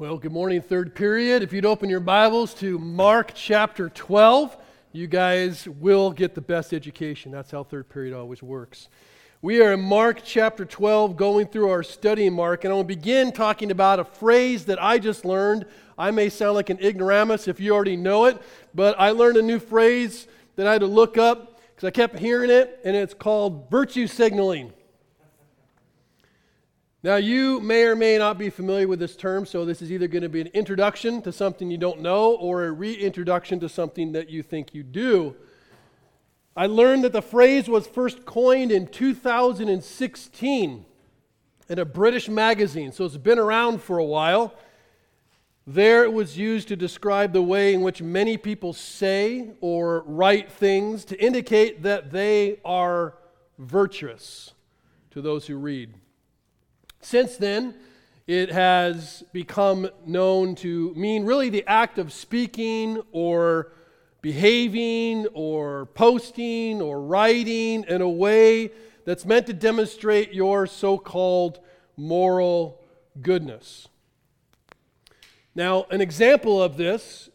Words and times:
Well, 0.00 0.16
good 0.16 0.32
morning, 0.32 0.62
third 0.62 0.94
period. 0.94 1.42
If 1.42 1.52
you'd 1.52 1.66
open 1.66 1.90
your 1.90 2.00
Bibles 2.00 2.54
to 2.54 2.78
Mark 2.78 3.32
chapter 3.34 3.90
12, 3.90 4.56
you 4.92 5.06
guys 5.06 5.68
will 5.68 6.10
get 6.10 6.34
the 6.34 6.40
best 6.40 6.72
education. 6.72 7.30
That's 7.30 7.50
how 7.50 7.64
third 7.64 7.90
period 7.90 8.14
always 8.14 8.42
works. 8.42 8.88
We 9.42 9.60
are 9.60 9.74
in 9.74 9.82
Mark 9.82 10.22
chapter 10.24 10.64
12, 10.64 11.18
going 11.18 11.48
through 11.48 11.68
our 11.68 11.82
study 11.82 12.24
in 12.24 12.32
Mark, 12.32 12.64
and 12.64 12.72
I 12.72 12.76
will 12.76 12.82
begin 12.82 13.30
talking 13.30 13.70
about 13.70 14.00
a 14.00 14.04
phrase 14.04 14.64
that 14.64 14.82
I 14.82 14.98
just 14.98 15.26
learned. 15.26 15.66
I 15.98 16.12
may 16.12 16.30
sound 16.30 16.54
like 16.54 16.70
an 16.70 16.78
ignoramus 16.78 17.46
if 17.46 17.60
you 17.60 17.74
already 17.74 17.98
know 17.98 18.24
it, 18.24 18.40
but 18.74 18.98
I 18.98 19.10
learned 19.10 19.36
a 19.36 19.42
new 19.42 19.58
phrase 19.58 20.26
that 20.56 20.66
I 20.66 20.72
had 20.72 20.80
to 20.80 20.86
look 20.86 21.18
up 21.18 21.60
because 21.74 21.86
I 21.86 21.90
kept 21.90 22.18
hearing 22.18 22.48
it, 22.48 22.80
and 22.86 22.96
it's 22.96 23.12
called 23.12 23.70
virtue 23.70 24.06
signaling. 24.06 24.72
Now, 27.02 27.16
you 27.16 27.60
may 27.60 27.84
or 27.84 27.96
may 27.96 28.18
not 28.18 28.36
be 28.36 28.50
familiar 28.50 28.86
with 28.86 28.98
this 28.98 29.16
term, 29.16 29.46
so 29.46 29.64
this 29.64 29.80
is 29.80 29.90
either 29.90 30.06
going 30.06 30.22
to 30.22 30.28
be 30.28 30.42
an 30.42 30.48
introduction 30.48 31.22
to 31.22 31.32
something 31.32 31.70
you 31.70 31.78
don't 31.78 32.02
know 32.02 32.34
or 32.34 32.66
a 32.66 32.72
reintroduction 32.72 33.58
to 33.60 33.70
something 33.70 34.12
that 34.12 34.28
you 34.28 34.42
think 34.42 34.74
you 34.74 34.82
do. 34.82 35.34
I 36.54 36.66
learned 36.66 37.04
that 37.04 37.14
the 37.14 37.22
phrase 37.22 37.70
was 37.70 37.86
first 37.86 38.26
coined 38.26 38.70
in 38.70 38.86
2016 38.86 40.84
in 41.70 41.78
a 41.78 41.84
British 41.86 42.28
magazine, 42.28 42.92
so 42.92 43.06
it's 43.06 43.16
been 43.16 43.38
around 43.38 43.80
for 43.80 43.96
a 43.96 44.04
while. 44.04 44.52
There 45.66 46.04
it 46.04 46.12
was 46.12 46.36
used 46.36 46.68
to 46.68 46.76
describe 46.76 47.32
the 47.32 47.40
way 47.40 47.72
in 47.72 47.80
which 47.80 48.02
many 48.02 48.36
people 48.36 48.74
say 48.74 49.52
or 49.62 50.02
write 50.02 50.52
things 50.52 51.06
to 51.06 51.24
indicate 51.24 51.82
that 51.84 52.10
they 52.10 52.58
are 52.62 53.14
virtuous 53.56 54.52
to 55.12 55.22
those 55.22 55.46
who 55.46 55.56
read. 55.56 55.94
Since 57.00 57.36
then, 57.36 57.74
it 58.26 58.50
has 58.50 59.24
become 59.32 59.88
known 60.06 60.54
to 60.56 60.94
mean 60.94 61.24
really 61.24 61.48
the 61.48 61.66
act 61.66 61.98
of 61.98 62.12
speaking 62.12 63.02
or 63.12 63.72
behaving 64.22 65.26
or 65.32 65.86
posting 65.86 66.80
or 66.80 67.00
writing 67.00 67.84
in 67.88 68.02
a 68.02 68.08
way 68.08 68.70
that's 69.04 69.24
meant 69.24 69.46
to 69.46 69.52
demonstrate 69.52 70.32
your 70.32 70.66
so 70.66 70.98
called 70.98 71.58
moral 71.96 72.80
goodness. 73.20 73.88
Now, 75.54 75.86
an 75.90 76.00
example 76.00 76.62
of 76.62 76.76
this 76.76 77.28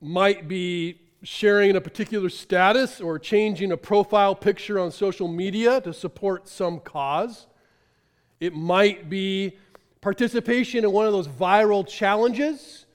might 0.00 0.48
be 0.48 1.00
sharing 1.22 1.76
a 1.76 1.80
particular 1.80 2.28
status 2.28 3.00
or 3.00 3.18
changing 3.18 3.70
a 3.70 3.76
profile 3.76 4.34
picture 4.34 4.80
on 4.80 4.90
social 4.90 5.28
media 5.28 5.80
to 5.82 5.94
support 5.94 6.48
some 6.48 6.80
cause. 6.80 7.46
It 8.42 8.56
might 8.56 9.08
be 9.08 9.56
participation 10.00 10.82
in 10.82 10.90
one 10.90 11.06
of 11.06 11.12
those 11.12 11.28
viral 11.28 11.86
challenges 11.86 12.86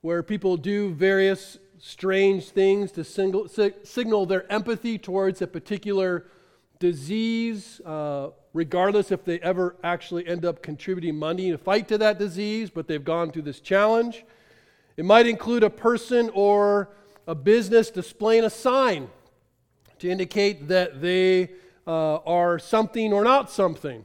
where 0.00 0.22
people 0.22 0.56
do 0.56 0.94
various 0.94 1.58
strange 1.80 2.50
things 2.50 2.92
to 2.92 3.02
single, 3.02 3.48
signal 3.82 4.26
their 4.26 4.50
empathy 4.52 4.98
towards 4.98 5.42
a 5.42 5.48
particular 5.48 6.26
disease, 6.78 7.80
uh, 7.84 8.28
regardless 8.52 9.10
if 9.10 9.24
they 9.24 9.40
ever 9.40 9.74
actually 9.82 10.24
end 10.28 10.44
up 10.44 10.62
contributing 10.62 11.16
money 11.16 11.50
to 11.50 11.58
fight 11.58 11.88
to 11.88 11.98
that 11.98 12.20
disease, 12.20 12.70
but 12.70 12.86
they've 12.86 13.04
gone 13.04 13.32
through 13.32 13.42
this 13.42 13.58
challenge. 13.58 14.24
It 14.96 15.04
might 15.04 15.26
include 15.26 15.64
a 15.64 15.70
person 15.70 16.30
or 16.32 16.90
a 17.26 17.34
business 17.34 17.90
displaying 17.90 18.44
a 18.44 18.50
sign 18.50 19.10
to 19.98 20.08
indicate 20.08 20.68
that 20.68 21.00
they 21.02 21.50
uh, 21.88 22.18
are 22.18 22.60
something 22.60 23.12
or 23.12 23.24
not 23.24 23.50
something. 23.50 24.04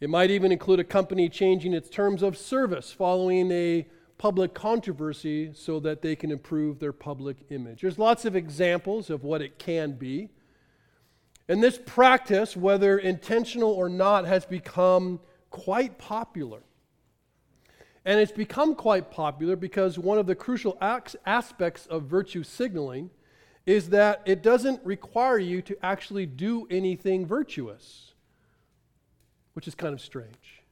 It 0.00 0.08
might 0.08 0.30
even 0.30 0.52
include 0.52 0.78
a 0.78 0.84
company 0.84 1.28
changing 1.28 1.74
its 1.74 1.90
terms 1.90 2.22
of 2.22 2.38
service 2.38 2.92
following 2.92 3.50
a 3.50 3.86
public 4.16 4.54
controversy 4.54 5.52
so 5.54 5.80
that 5.80 6.02
they 6.02 6.14
can 6.14 6.30
improve 6.30 6.78
their 6.78 6.92
public 6.92 7.36
image. 7.50 7.80
There's 7.80 7.98
lots 7.98 8.24
of 8.24 8.36
examples 8.36 9.10
of 9.10 9.24
what 9.24 9.42
it 9.42 9.58
can 9.58 9.92
be. 9.92 10.28
And 11.48 11.62
this 11.62 11.80
practice, 11.84 12.56
whether 12.56 12.98
intentional 12.98 13.72
or 13.72 13.88
not, 13.88 14.24
has 14.26 14.44
become 14.44 15.18
quite 15.50 15.98
popular. 15.98 16.60
And 18.04 18.20
it's 18.20 18.32
become 18.32 18.74
quite 18.74 19.10
popular 19.10 19.56
because 19.56 19.98
one 19.98 20.18
of 20.18 20.26
the 20.26 20.34
crucial 20.34 20.78
aspects 20.80 21.86
of 21.86 22.04
virtue 22.04 22.44
signaling 22.44 23.10
is 23.66 23.90
that 23.90 24.22
it 24.26 24.42
doesn't 24.42 24.84
require 24.84 25.38
you 25.38 25.60
to 25.62 25.76
actually 25.82 26.26
do 26.26 26.66
anything 26.70 27.26
virtuous 27.26 28.12
which 29.58 29.66
is 29.66 29.74
kind 29.74 29.92
of 29.92 30.00
strange. 30.00 30.62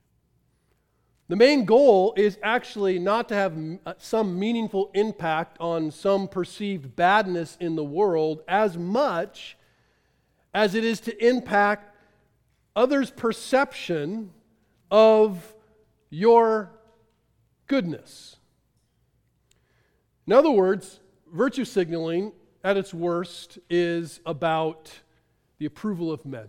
The 1.27 1.35
main 1.35 1.65
goal 1.65 2.15
is 2.17 2.39
actually 2.41 3.01
not 3.01 3.29
to 3.31 3.35
have 3.35 3.59
uh, 3.85 3.95
some 3.99 4.39
meaningful 4.39 4.93
impact 4.95 5.57
on 5.59 5.91
some 5.91 6.29
perceived 6.29 6.95
badness 6.95 7.57
in 7.59 7.75
the 7.75 7.83
world 7.83 8.43
as 8.47 8.79
much 8.79 9.57
as 10.55 10.77
it 10.77 10.85
is 10.85 11.01
to 11.01 11.27
impact 11.27 11.97
others' 12.77 13.11
perception 13.11 14.31
of 14.89 15.53
your 16.09 16.71
goodness. 17.67 18.37
In 20.29 20.33
other 20.33 20.53
words, 20.53 21.01
virtue 21.35 21.65
signaling 21.65 22.31
at 22.63 22.77
its 22.77 22.95
worst 22.95 23.59
is 23.69 24.21
about 24.25 25.01
the 25.59 25.67
approval 25.67 26.13
of 26.13 26.25
men. 26.25 26.47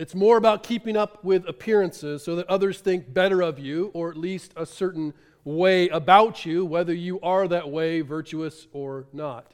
It's 0.00 0.14
more 0.14 0.38
about 0.38 0.62
keeping 0.62 0.96
up 0.96 1.22
with 1.22 1.46
appearances 1.46 2.24
so 2.24 2.34
that 2.36 2.48
others 2.48 2.80
think 2.80 3.12
better 3.12 3.42
of 3.42 3.58
you, 3.58 3.90
or 3.92 4.08
at 4.08 4.16
least 4.16 4.54
a 4.56 4.64
certain 4.64 5.12
way 5.44 5.90
about 5.90 6.46
you, 6.46 6.64
whether 6.64 6.94
you 6.94 7.20
are 7.20 7.46
that 7.46 7.68
way, 7.68 8.00
virtuous 8.00 8.66
or 8.72 9.04
not. 9.12 9.52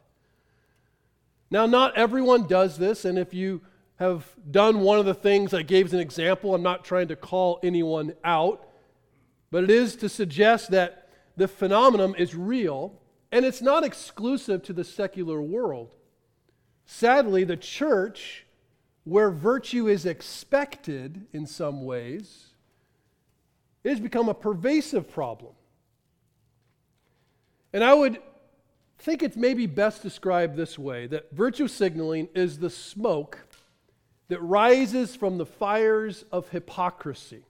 Now, 1.51 1.67
not 1.67 1.97
everyone 1.97 2.47
does 2.47 2.79
this, 2.79 3.05
and 3.05 3.19
if 3.19 3.35
you 3.35 3.61
have 3.97 4.25
done 4.49 4.83
one 4.83 5.01
of 5.01 5.05
the 5.05 5.15
things 5.15 5.53
I 5.53 5.63
gave 5.63 5.87
as 5.87 5.95
an 5.95 5.99
example, 5.99 6.55
I'm 6.55 6.63
not 6.63 6.85
trying 6.85 7.09
to 7.09 7.17
call 7.17 7.59
anyone 7.65 8.15
out, 8.23 8.69
but 9.51 9.65
it 9.65 9.71
is 9.71 9.97
to 9.97 10.09
suggest 10.09 10.71
that 10.71 11.09
the 11.37 11.49
phenomenon 11.49 12.15
is 12.17 12.37
real 12.37 13.01
and 13.33 13.45
it's 13.45 13.63
not 13.63 13.83
exclusive 13.83 14.63
to 14.63 14.73
the 14.73 14.85
secular 14.85 15.43
world. 15.43 15.97
Sadly, 16.85 17.43
the 17.43 17.57
church 17.57 18.46
where 19.07 19.31
virtue 19.31 19.87
is 19.87 20.05
expected 20.05 21.27
in 21.33 21.47
some 21.47 21.85
ways, 21.85 22.47
it 23.85 23.91
has 23.91 24.01
become 24.01 24.29
a 24.29 24.35
pervasive 24.35 25.09
problem. 25.09 25.53
And 27.73 27.85
I 27.85 27.95
would 27.95 28.19
think 28.99 29.23
it's 29.23 29.37
maybe 29.37 29.67
best 29.67 30.03
described 30.03 30.57
this 30.57 30.77
way 30.77 31.07
that 31.07 31.31
virtue 31.31 31.69
signaling 31.69 32.29
is 32.35 32.59
the 32.59 32.69
smoke 32.69 33.39
that 34.27 34.43
rises 34.43 35.15
from 35.15 35.39
the 35.39 35.47
fires 35.47 36.25
of 36.33 36.49
hypocrisy. 36.49 37.45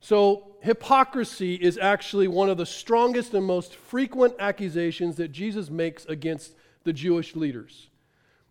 So, 0.00 0.56
hypocrisy 0.60 1.54
is 1.54 1.78
actually 1.78 2.28
one 2.28 2.50
of 2.50 2.58
the 2.58 2.66
strongest 2.66 3.32
and 3.32 3.46
most 3.46 3.74
frequent 3.74 4.34
accusations 4.38 5.16
that 5.16 5.28
Jesus 5.28 5.70
makes 5.70 6.04
against 6.04 6.52
the 6.84 6.92
Jewish 6.92 7.34
leaders. 7.36 7.89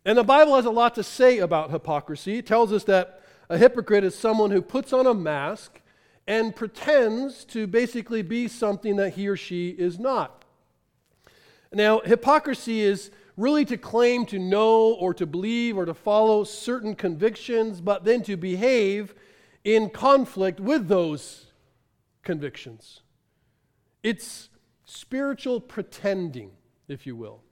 And 0.10 0.18
the 0.18 0.24
Bible 0.24 0.56
has 0.56 0.66
a 0.66 0.72
lot 0.72 0.96
to 0.96 1.04
say 1.04 1.38
about 1.38 1.70
hypocrisy. 1.70 2.40
It 2.40 2.48
tells 2.48 2.74
us 2.74 2.84
that 2.86 3.22
a 3.48 3.60
hypocrite 3.60 4.04
is 4.04 4.18
someone 4.18 4.50
who 4.50 4.60
puts 4.60 4.92
on 4.92 5.06
a 5.06 5.14
mask 5.14 5.82
and 6.26 6.56
pretends 6.56 7.46
to 7.46 7.68
basically 7.68 8.24
be 8.24 8.48
something 8.48 8.96
that 8.96 9.12
he 9.12 9.28
or 9.28 9.38
she 9.38 9.70
is 9.70 10.00
not. 10.00 10.46
Now, 11.72 12.00
hypocrisy 12.00 12.82
is 12.82 13.12
really 13.38 13.66
to 13.66 13.78
claim 13.78 14.26
to 14.26 14.40
know 14.40 14.94
or 14.96 15.14
to 15.14 15.28
believe 15.28 15.78
or 15.78 15.86
to 15.86 15.94
follow 15.94 16.44
certain 16.44 16.96
convictions, 16.96 17.80
but 17.80 18.04
then 18.04 18.24
to 18.24 18.36
behave 18.36 19.14
in 19.64 19.92
conflict 19.92 20.60
with 20.60 20.88
those 20.88 21.52
convictions. 22.24 23.02
It's 24.02 24.50
spiritual 24.86 25.62
pretending, 25.62 26.50
if 26.88 27.06
you 27.06 27.16
will. 27.16 27.44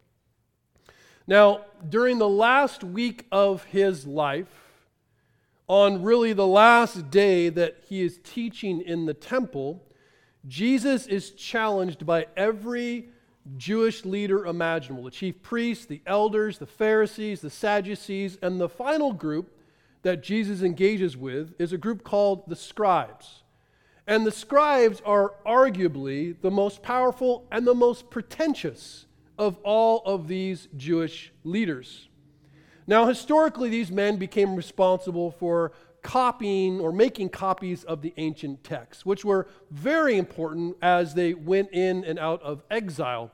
Now, 1.27 1.65
during 1.87 2.19
the 2.19 2.29
last 2.29 2.85
week 2.85 3.25
of 3.33 3.65
his 3.65 4.07
life, 4.07 4.47
on 5.67 6.01
really 6.01 6.31
the 6.31 6.47
last 6.47 7.11
day 7.11 7.49
that 7.49 7.83
he 7.89 8.01
is 8.01 8.19
teaching 8.23 8.79
in 8.79 9.05
the 9.05 9.13
temple, 9.13 9.83
Jesus 10.47 11.05
is 11.05 11.31
challenged 11.31 12.05
by 12.05 12.27
every 12.37 13.09
Jewish 13.57 14.05
leader 14.05 14.45
imaginable 14.45 15.03
the 15.03 15.11
chief 15.11 15.41
priests, 15.41 15.85
the 15.85 16.01
elders, 16.05 16.57
the 16.57 16.65
Pharisees, 16.65 17.41
the 17.41 17.49
Sadducees, 17.49 18.37
and 18.41 18.59
the 18.59 18.69
final 18.69 19.11
group 19.11 19.51
that 20.03 20.23
Jesus 20.23 20.61
engages 20.61 21.17
with 21.17 21.53
is 21.59 21.73
a 21.73 21.77
group 21.77 22.05
called 22.05 22.47
the 22.47 22.55
scribes. 22.55 23.43
And 24.05 24.25
the 24.25 24.31
scribes 24.31 25.01
are 25.05 25.33
arguably 25.45 26.39
the 26.39 26.51
most 26.51 26.81
powerful 26.81 27.45
and 27.51 27.67
the 27.67 27.75
most 27.75 28.09
pretentious 28.09 29.06
of 29.37 29.57
all 29.63 30.01
of 30.05 30.27
these 30.27 30.67
Jewish 30.75 31.31
leaders. 31.43 32.07
Now, 32.87 33.05
historically, 33.05 33.69
these 33.69 33.91
men 33.91 34.17
became 34.17 34.55
responsible 34.55 35.31
for 35.31 35.73
copying 36.01 36.79
or 36.79 36.93
making 36.93 37.29
copies 37.29 37.83
of 37.83 38.01
the 38.01 38.13
ancient 38.17 38.63
texts, 38.63 39.05
which 39.05 39.25
were 39.25 39.47
very 39.71 40.17
important 40.17 40.77
as 40.81 41.13
they 41.13 41.33
went 41.33 41.69
in 41.73 42.05
and 42.05 42.17
out 42.17 42.41
of 42.43 42.63
exile. 42.71 43.31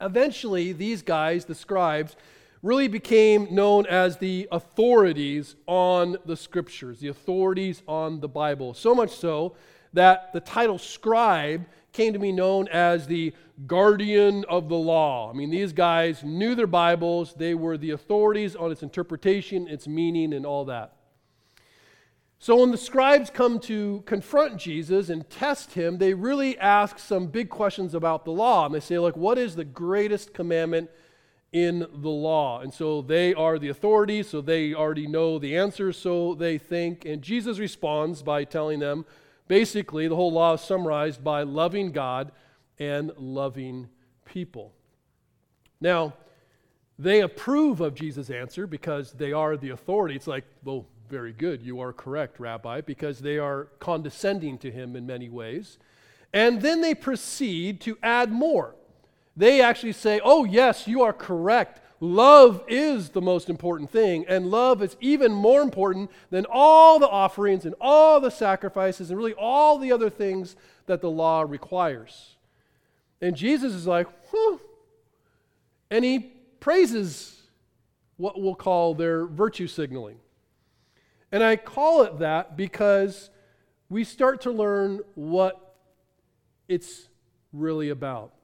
Eventually, 0.00 0.72
these 0.72 1.02
guys, 1.02 1.44
the 1.44 1.54
scribes, 1.54 2.16
really 2.62 2.88
became 2.88 3.54
known 3.54 3.86
as 3.86 4.16
the 4.16 4.48
authorities 4.50 5.54
on 5.66 6.16
the 6.24 6.36
scriptures, 6.36 6.98
the 6.98 7.08
authorities 7.08 7.82
on 7.86 8.20
the 8.20 8.28
Bible. 8.28 8.74
So 8.74 8.94
much 8.94 9.10
so 9.10 9.54
that 9.92 10.32
the 10.32 10.40
title 10.40 10.78
scribe 10.78 11.66
came 11.94 12.12
to 12.12 12.18
be 12.18 12.32
known 12.32 12.68
as 12.68 13.06
the 13.06 13.32
guardian 13.66 14.44
of 14.48 14.68
the 14.68 14.76
law. 14.76 15.30
I 15.30 15.32
mean, 15.32 15.48
these 15.48 15.72
guys 15.72 16.22
knew 16.22 16.54
their 16.54 16.66
Bibles, 16.66 17.34
they 17.34 17.54
were 17.54 17.78
the 17.78 17.92
authorities 17.92 18.54
on 18.54 18.70
its 18.70 18.82
interpretation, 18.82 19.68
its 19.68 19.88
meaning, 19.88 20.34
and 20.34 20.44
all 20.44 20.66
that. 20.66 20.96
So 22.40 22.56
when 22.56 22.72
the 22.72 22.76
scribes 22.76 23.30
come 23.30 23.58
to 23.60 24.02
confront 24.04 24.58
Jesus 24.58 25.08
and 25.08 25.30
test 25.30 25.72
him, 25.72 25.96
they 25.96 26.12
really 26.12 26.58
ask 26.58 26.98
some 26.98 27.28
big 27.28 27.48
questions 27.48 27.94
about 27.94 28.26
the 28.26 28.32
law. 28.32 28.66
And 28.66 28.74
they 28.74 28.80
say, 28.80 28.98
like, 28.98 29.16
what 29.16 29.38
is 29.38 29.56
the 29.56 29.64
greatest 29.64 30.34
commandment 30.34 30.90
in 31.52 31.86
the 31.90 32.10
law? 32.10 32.60
And 32.60 32.74
so 32.74 33.00
they 33.00 33.32
are 33.32 33.58
the 33.58 33.68
authority, 33.68 34.22
so 34.22 34.40
they 34.40 34.74
already 34.74 35.06
know 35.06 35.38
the 35.38 35.56
answer, 35.56 35.90
so 35.92 36.34
they 36.34 36.58
think. 36.58 37.06
And 37.06 37.22
Jesus 37.22 37.58
responds 37.58 38.22
by 38.22 38.44
telling 38.44 38.80
them 38.80 39.06
basically 39.48 40.08
the 40.08 40.16
whole 40.16 40.32
law 40.32 40.54
is 40.54 40.60
summarized 40.60 41.22
by 41.22 41.42
loving 41.42 41.92
God 41.92 42.32
and 42.78 43.12
loving 43.16 43.88
people. 44.24 44.72
Now, 45.80 46.14
they 46.98 47.20
approve 47.20 47.80
of 47.80 47.94
Jesus' 47.94 48.30
answer 48.30 48.66
because 48.66 49.12
they 49.12 49.32
are 49.32 49.56
the 49.56 49.70
authority. 49.70 50.14
It's 50.14 50.26
like, 50.26 50.44
well, 50.62 50.86
very 51.08 51.32
good. 51.32 51.62
You 51.62 51.80
are 51.80 51.92
correct, 51.92 52.40
Rabbi, 52.40 52.80
because 52.80 53.18
they 53.18 53.38
are 53.38 53.64
condescending 53.78 54.58
to 54.58 54.70
him 54.70 54.96
in 54.96 55.06
many 55.06 55.28
ways. 55.28 55.78
And 56.32 56.62
then 56.62 56.80
they 56.80 56.94
proceed 56.94 57.80
to 57.82 57.98
add 58.02 58.32
more. 58.32 58.74
They 59.36 59.60
actually 59.60 59.92
say, 59.92 60.20
Oh, 60.24 60.44
yes, 60.44 60.86
you 60.88 61.02
are 61.02 61.12
correct. 61.12 61.80
Love 62.04 62.62
is 62.68 63.08
the 63.08 63.22
most 63.22 63.48
important 63.48 63.90
thing, 63.90 64.26
and 64.28 64.50
love 64.50 64.82
is 64.82 64.94
even 65.00 65.32
more 65.32 65.62
important 65.62 66.10
than 66.28 66.44
all 66.52 66.98
the 66.98 67.08
offerings 67.08 67.64
and 67.64 67.74
all 67.80 68.20
the 68.20 68.30
sacrifices 68.30 69.08
and 69.08 69.16
really 69.16 69.32
all 69.32 69.78
the 69.78 69.90
other 69.90 70.10
things 70.10 70.54
that 70.84 71.00
the 71.00 71.08
law 71.08 71.40
requires. 71.40 72.36
And 73.22 73.34
Jesus 73.34 73.72
is 73.72 73.86
like, 73.86 74.06
huh. 74.30 74.58
And 75.90 76.04
he 76.04 76.18
praises 76.60 77.40
what 78.18 78.38
we'll 78.38 78.54
call 78.54 78.94
their 78.94 79.24
virtue 79.24 79.66
signaling. 79.66 80.18
And 81.32 81.42
I 81.42 81.56
call 81.56 82.02
it 82.02 82.18
that 82.18 82.54
because 82.54 83.30
we 83.88 84.04
start 84.04 84.42
to 84.42 84.50
learn 84.50 85.00
what 85.14 85.74
it's 86.68 87.08
really 87.54 87.88
about. 87.88 88.34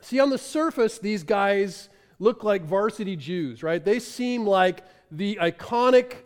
See, 0.00 0.20
on 0.20 0.30
the 0.30 0.38
surface, 0.38 0.98
these 0.98 1.24
guys 1.24 1.88
look 2.18 2.44
like 2.44 2.62
varsity 2.62 3.16
Jews, 3.16 3.62
right? 3.62 3.84
They 3.84 3.98
seem 3.98 4.46
like 4.46 4.82
the 5.10 5.38
iconic, 5.40 6.16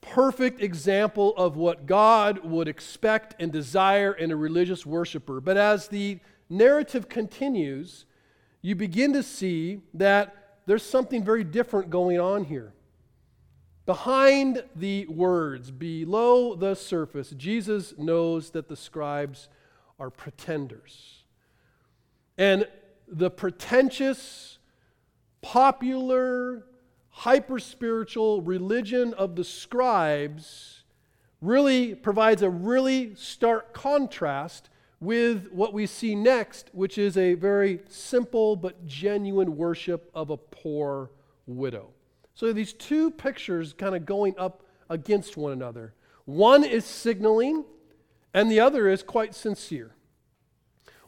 perfect 0.00 0.60
example 0.60 1.34
of 1.36 1.56
what 1.56 1.86
God 1.86 2.44
would 2.44 2.68
expect 2.68 3.34
and 3.40 3.52
desire 3.52 4.12
in 4.12 4.30
a 4.30 4.36
religious 4.36 4.84
worshiper. 4.84 5.40
But 5.40 5.56
as 5.56 5.88
the 5.88 6.18
narrative 6.48 7.08
continues, 7.08 8.04
you 8.62 8.74
begin 8.74 9.12
to 9.12 9.22
see 9.22 9.80
that 9.94 10.60
there's 10.66 10.82
something 10.82 11.22
very 11.22 11.44
different 11.44 11.90
going 11.90 12.18
on 12.18 12.44
here. 12.44 12.72
Behind 13.86 14.64
the 14.74 15.06
words, 15.06 15.70
below 15.70 16.54
the 16.54 16.74
surface, 16.74 17.30
Jesus 17.36 17.92
knows 17.98 18.50
that 18.50 18.68
the 18.68 18.76
scribes 18.76 19.48
are 20.00 20.08
pretenders. 20.08 21.24
And 22.38 22.66
the 23.06 23.30
pretentious, 23.30 24.58
popular, 25.44 26.64
hyper 27.10 27.58
spiritual 27.58 28.40
religion 28.40 29.12
of 29.12 29.36
the 29.36 29.44
scribes 29.44 30.84
really 31.42 31.94
provides 31.94 32.40
a 32.40 32.48
really 32.48 33.14
stark 33.14 33.74
contrast 33.74 34.70
with 35.00 35.52
what 35.52 35.74
we 35.74 35.86
see 35.86 36.14
next, 36.14 36.70
which 36.72 36.96
is 36.96 37.18
a 37.18 37.34
very 37.34 37.80
simple 37.90 38.56
but 38.56 38.86
genuine 38.86 39.54
worship 39.54 40.10
of 40.14 40.30
a 40.30 40.36
poor 40.38 41.10
widow. 41.46 41.90
So 42.34 42.54
these 42.54 42.72
two 42.72 43.10
pictures 43.10 43.74
kind 43.74 43.94
of 43.94 44.06
going 44.06 44.34
up 44.38 44.64
against 44.88 45.36
one 45.36 45.52
another. 45.52 45.92
One 46.24 46.64
is 46.64 46.86
signaling, 46.86 47.66
and 48.32 48.50
the 48.50 48.60
other 48.60 48.88
is 48.88 49.02
quite 49.02 49.34
sincere. 49.34 49.94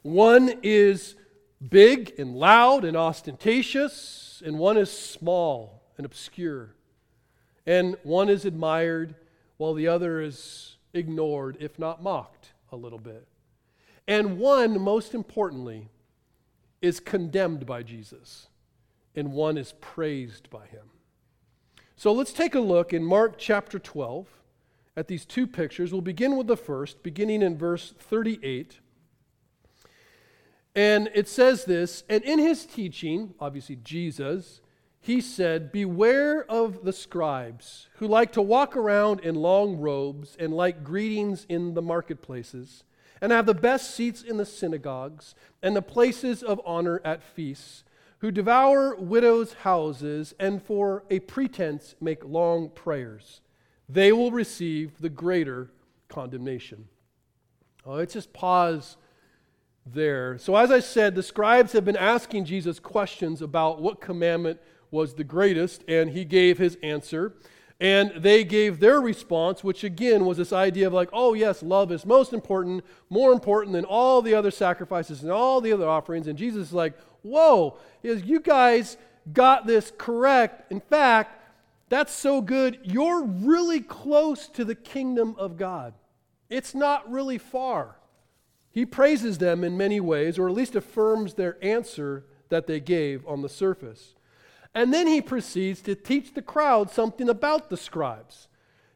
One 0.03 0.59
is 0.61 1.15
big 1.69 2.13
and 2.19 2.35
loud 2.35 2.85
and 2.85 2.95
ostentatious, 2.95 4.26
and 4.41 4.57
one 4.57 4.77
is 4.77 4.91
small 4.91 5.83
and 5.97 6.05
obscure. 6.05 6.75
And 7.65 7.97
one 8.03 8.29
is 8.29 8.45
admired 8.45 9.15
while 9.57 9.73
the 9.73 9.87
other 9.87 10.21
is 10.21 10.77
ignored, 10.93 11.57
if 11.59 11.77
not 11.77 12.01
mocked, 12.01 12.53
a 12.71 12.75
little 12.75 12.99
bit. 12.99 13.27
And 14.07 14.37
one, 14.39 14.79
most 14.79 15.13
importantly, 15.13 15.89
is 16.81 16.99
condemned 16.99 17.65
by 17.65 17.83
Jesus, 17.83 18.47
and 19.15 19.33
one 19.33 19.57
is 19.57 19.73
praised 19.81 20.49
by 20.49 20.65
him. 20.67 20.91
So 21.95 22.13
let's 22.13 22.31
take 22.31 22.55
a 22.55 22.59
look 22.59 22.93
in 22.93 23.03
Mark 23.03 23.37
chapter 23.37 23.79
12 23.79 24.27
at 24.95 25.07
these 25.07 25.25
two 25.25 25.47
pictures. 25.47 25.91
We'll 25.91 26.01
begin 26.01 26.37
with 26.37 26.47
the 26.47 26.55
first, 26.55 27.03
beginning 27.03 27.41
in 27.41 27.57
verse 27.57 27.93
38. 27.97 28.79
And 30.77 31.09
it 31.15 31.27
says 31.27 31.65
this, 31.65 32.03
and 32.07 32.23
in 32.23 32.37
his 32.37 32.67
teaching, 32.67 33.33
obviously 33.39 33.77
Jesus, 33.77 34.61
he 34.99 35.21
said, 35.21 35.71
Beware 35.71 36.45
of 36.45 36.83
the 36.83 36.93
scribes 36.93 37.87
who 37.95 38.05
like 38.05 38.31
to 38.33 38.43
walk 38.43 38.77
around 38.77 39.21
in 39.21 39.33
long 39.33 39.77
robes 39.77 40.37
and 40.39 40.53
like 40.53 40.83
greetings 40.83 41.47
in 41.49 41.73
the 41.73 41.81
marketplaces, 41.81 42.83
and 43.19 43.31
have 43.31 43.47
the 43.47 43.55
best 43.55 43.95
seats 43.95 44.21
in 44.21 44.37
the 44.37 44.45
synagogues 44.45 45.33
and 45.63 45.75
the 45.75 45.81
places 45.81 46.43
of 46.43 46.61
honor 46.63 47.01
at 47.03 47.23
feasts 47.23 47.83
who 48.19 48.29
devour 48.29 48.95
widows' 48.97 49.53
houses 49.53 50.35
and 50.39 50.61
for 50.61 51.05
a 51.09 51.17
pretense 51.21 51.95
make 51.99 52.23
long 52.23 52.69
prayers. 52.69 53.41
They 53.89 54.11
will 54.11 54.29
receive 54.29 55.01
the 55.01 55.09
greater 55.09 55.71
condemnation. 56.07 56.87
Oh, 57.83 57.93
let's 57.93 58.13
just 58.13 58.31
pause 58.31 58.95
there. 59.93 60.37
So, 60.37 60.55
as 60.55 60.71
I 60.71 60.79
said, 60.79 61.15
the 61.15 61.23
scribes 61.23 61.73
have 61.73 61.85
been 61.85 61.97
asking 61.97 62.45
Jesus 62.45 62.79
questions 62.79 63.41
about 63.41 63.81
what 63.81 64.01
commandment 64.01 64.59
was 64.91 65.13
the 65.13 65.23
greatest, 65.23 65.83
and 65.87 66.09
he 66.09 66.25
gave 66.25 66.57
his 66.57 66.77
answer. 66.81 67.35
And 67.79 68.11
they 68.17 68.43
gave 68.43 68.79
their 68.79 68.99
response, 68.99 69.63
which 69.63 69.83
again 69.83 70.25
was 70.25 70.37
this 70.37 70.51
idea 70.51 70.87
of 70.87 70.93
like, 70.93 71.09
oh, 71.13 71.35
yes, 71.35 71.61
love 71.61 71.91
is 71.91 72.07
most 72.07 72.33
important, 72.33 72.83
more 73.09 73.31
important 73.31 73.73
than 73.73 73.85
all 73.85 74.23
the 74.23 74.33
other 74.33 74.49
sacrifices 74.49 75.21
and 75.21 75.31
all 75.31 75.61
the 75.61 75.73
other 75.73 75.87
offerings. 75.87 76.27
And 76.27 76.37
Jesus 76.37 76.69
is 76.69 76.73
like, 76.73 76.97
whoa, 77.21 77.77
is 78.01 78.23
you 78.23 78.39
guys 78.39 78.97
got 79.31 79.67
this 79.67 79.91
correct. 79.95 80.71
In 80.71 80.79
fact, 80.79 81.39
that's 81.89 82.13
so 82.13 82.41
good. 82.41 82.79
You're 82.83 83.23
really 83.23 83.81
close 83.81 84.47
to 84.49 84.65
the 84.65 84.75
kingdom 84.75 85.35
of 85.37 85.55
God. 85.55 85.93
It's 86.49 86.73
not 86.73 87.09
really 87.11 87.37
far. 87.37 87.96
He 88.77 88.85
praises 88.85 89.39
them 89.39 89.63
in 89.63 89.75
many 89.75 89.99
ways, 89.99 90.37
or 90.37 90.47
at 90.47 90.53
least 90.53 90.75
affirms 90.75 91.33
their 91.33 91.57
answer 91.63 92.25
that 92.49 92.67
they 92.67 92.79
gave 92.79 93.25
on 93.25 93.41
the 93.41 93.49
surface. 93.49 94.13
And 94.75 94.93
then 94.93 95.07
he 95.07 95.19
proceeds 95.19 95.81
to 95.81 95.95
teach 95.95 96.35
the 96.35 96.43
crowd 96.43 96.91
something 96.91 97.27
about 97.27 97.71
the 97.71 97.75
scribes. 97.75 98.47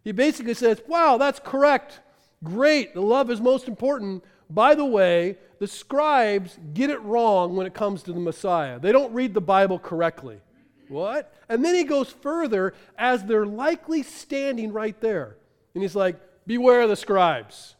He 0.03 0.11
basically 0.11 0.53
says, 0.53 0.83
Wow, 0.87 1.17
that's 1.17 1.39
correct. 1.39 1.99
Great. 2.43 2.93
The 2.93 3.01
love 3.01 3.31
is 3.31 3.41
most 3.41 3.67
important. 3.67 4.23
By 4.51 4.75
the 4.75 4.85
way, 4.85 5.39
the 5.57 5.65
scribes 5.65 6.59
get 6.75 6.91
it 6.91 7.01
wrong 7.01 7.55
when 7.55 7.65
it 7.65 7.73
comes 7.73 8.03
to 8.03 8.13
the 8.13 8.19
Messiah. 8.19 8.79
They 8.79 8.91
don't 8.91 9.15
read 9.15 9.33
the 9.33 9.41
Bible 9.41 9.79
correctly. 9.79 10.41
What? 10.89 11.33
And 11.49 11.65
then 11.65 11.73
he 11.73 11.85
goes 11.85 12.11
further 12.11 12.75
as 12.99 13.23
they're 13.23 13.47
likely 13.47 14.03
standing 14.03 14.73
right 14.73 15.01
there. 15.01 15.37
And 15.73 15.81
he's 15.81 15.95
like, 15.95 16.21
Beware 16.45 16.85
the 16.85 16.95
scribes. 16.95 17.75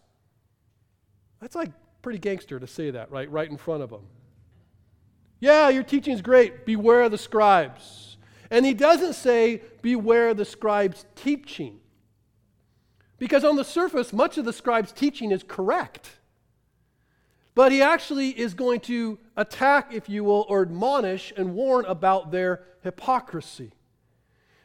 That's 1.39 1.55
like 1.55 1.71
pretty 2.01 2.19
gangster 2.19 2.59
to 2.59 2.67
say 2.67 2.91
that, 2.91 3.11
right? 3.11 3.29
Right 3.29 3.49
in 3.49 3.57
front 3.57 3.83
of 3.83 3.89
them. 3.89 4.01
Yeah, 5.39 5.69
your 5.69 5.83
teaching 5.83 6.13
is 6.13 6.21
great. 6.21 6.65
Beware 6.65 7.09
the 7.09 7.17
scribes. 7.17 8.17
And 8.49 8.65
he 8.65 8.73
doesn't 8.73 9.13
say, 9.13 9.61
beware 9.81 10.33
the 10.33 10.45
scribes' 10.45 11.05
teaching. 11.15 11.79
Because 13.17 13.43
on 13.43 13.55
the 13.55 13.63
surface, 13.63 14.11
much 14.11 14.37
of 14.37 14.45
the 14.45 14.53
scribes' 14.53 14.91
teaching 14.91 15.31
is 15.31 15.43
correct. 15.43 16.17
But 17.53 17.71
he 17.71 17.81
actually 17.81 18.29
is 18.29 18.53
going 18.53 18.79
to 18.81 19.19
attack, 19.35 19.93
if 19.93 20.09
you 20.09 20.23
will, 20.23 20.45
or 20.47 20.61
admonish 20.61 21.33
and 21.35 21.53
warn 21.53 21.85
about 21.85 22.31
their 22.31 22.63
hypocrisy. 22.83 23.73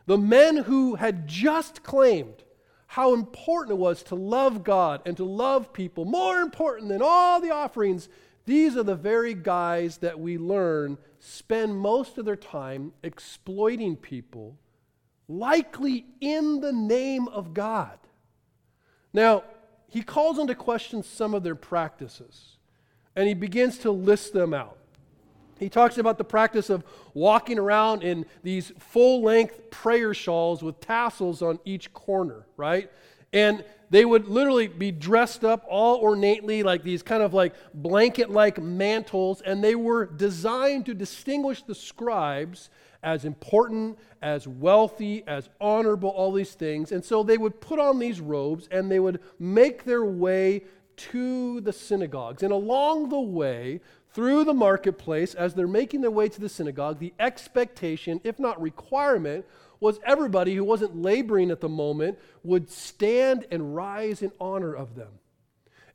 The 0.07 0.19
men 0.19 0.57
who 0.57 0.95
had 0.95 1.26
just 1.26 1.83
claimed 1.83 2.45
how 2.87 3.14
important 3.14 3.73
it 3.73 3.81
was 3.81 4.02
to 4.05 4.14
love 4.14 4.62
God 4.64 5.02
and 5.05 5.16
to 5.16 5.25
love 5.25 5.73
people, 5.73 6.05
more 6.05 6.40
important 6.40 6.88
than 6.88 7.02
all 7.02 7.40
the 7.40 7.50
offerings. 7.50 8.09
These 8.45 8.76
are 8.76 8.85
the 8.85 8.95
very 8.95 9.35
guys 9.35 9.99
that 9.99 10.21
we 10.21 10.38
learn 10.38 10.99
spend 11.19 11.76
most 11.76 12.16
of 12.16 12.25
their 12.25 12.37
time 12.37 12.93
exploiting 13.02 13.97
people, 13.97 14.57
likely 15.28 16.07
in 16.21 16.61
the 16.61 16.73
name 16.73 17.26
of 17.28 17.52
God. 17.52 17.99
Now, 19.12 19.43
he 19.88 20.02
calls 20.02 20.38
into 20.38 20.55
question 20.55 21.02
some 21.02 21.35
of 21.35 21.43
their 21.43 21.55
practices, 21.55 22.57
and 23.16 23.26
he 23.26 23.35
begins 23.35 23.78
to 23.78 23.90
list 23.90 24.33
them 24.33 24.55
out. 24.55 24.78
He 25.59 25.69
talks 25.69 25.99
about 25.99 26.19
the 26.19 26.25
practice 26.25 26.71
of 26.71 26.85
walking 27.15 27.59
around 27.59 28.03
in 28.03 28.27
these 28.43 28.73
full 28.79 29.23
length 29.23 29.71
prayer 29.71 30.13
shawls 30.15 30.63
with 30.63 30.81
tassels 30.81 31.43
on 31.43 31.59
each 31.65 31.93
corner, 31.93 32.47
right? 32.57 32.91
And 33.33 33.65
they 33.91 34.05
would 34.05 34.29
literally 34.29 34.67
be 34.67 34.91
dressed 34.91 35.45
up 35.45 35.65
all 35.69 35.97
ornately, 35.97 36.63
like 36.63 36.83
these 36.83 37.03
kind 37.03 37.23
of 37.23 37.35
like 37.35 37.55
blanket 37.73 38.31
like 38.31 38.61
mantles, 38.61 39.41
and 39.43 39.63
they 39.63 39.75
were 39.75 40.07
designed 40.07 40.87
to 40.87 40.95
distinguish 40.95 41.63
the 41.63 41.75
scribes 41.75 42.71
as 43.03 43.25
important, 43.25 43.99
as 44.21 44.49
wealthy, 44.49 45.23
as 45.27 45.49
honorable, 45.61 46.09
all 46.09 46.33
these 46.33 46.55
things. 46.55 46.91
And 46.91 47.05
so 47.05 47.23
they 47.23 47.39
would 47.39 47.61
put 47.61 47.79
on 47.79 47.99
these 47.99 48.21
robes 48.21 48.69
and 48.71 48.91
they 48.91 48.99
would 48.99 49.21
make 49.39 49.85
their 49.85 50.05
way 50.05 50.63
to 50.97 51.61
the 51.61 51.73
synagogues. 51.73 52.43
And 52.43 52.53
along 52.53 53.11
the 53.11 53.21
way, 53.21 53.81
through 54.17 54.45
the 54.45 54.55
marketplace, 54.55 55.35
as 55.35 55.53
they're 55.53 55.69
making 55.69 56.01
their 56.01 56.11
way 56.11 56.27
to 56.27 56.41
the 56.41 56.49
synagogue, 56.49 56.99
the 56.99 57.13
expectation, 57.21 58.19
if 58.25 58.39
not 58.39 58.59
requirement, 58.59 59.45
was 59.79 60.01
everybody 60.07 60.55
who 60.55 60.65
wasn't 60.65 60.97
laboring 60.97 61.51
at 61.51 61.61
the 61.61 61.69
moment 61.69 62.19
would 62.43 62.71
stand 62.71 63.45
and 63.51 63.77
rise 63.77 64.23
in 64.23 64.33
honor 64.41 64.73
of 64.73 64.95
them. 64.95 65.11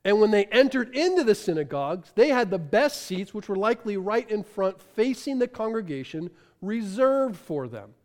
And 0.05 0.21
when 0.21 0.29
they 0.29 0.45
entered 0.45 0.95
into 0.95 1.23
the 1.23 1.33
synagogues, 1.33 2.11
they 2.13 2.27
had 2.27 2.51
the 2.51 2.59
best 2.59 3.01
seats, 3.01 3.33
which 3.33 3.49
were 3.49 3.55
likely 3.55 3.97
right 3.97 4.29
in 4.29 4.43
front, 4.43 4.79
facing 4.79 5.39
the 5.39 5.47
congregation, 5.47 6.29
reserved 6.61 7.37
for 7.37 7.67
them. 7.67 7.95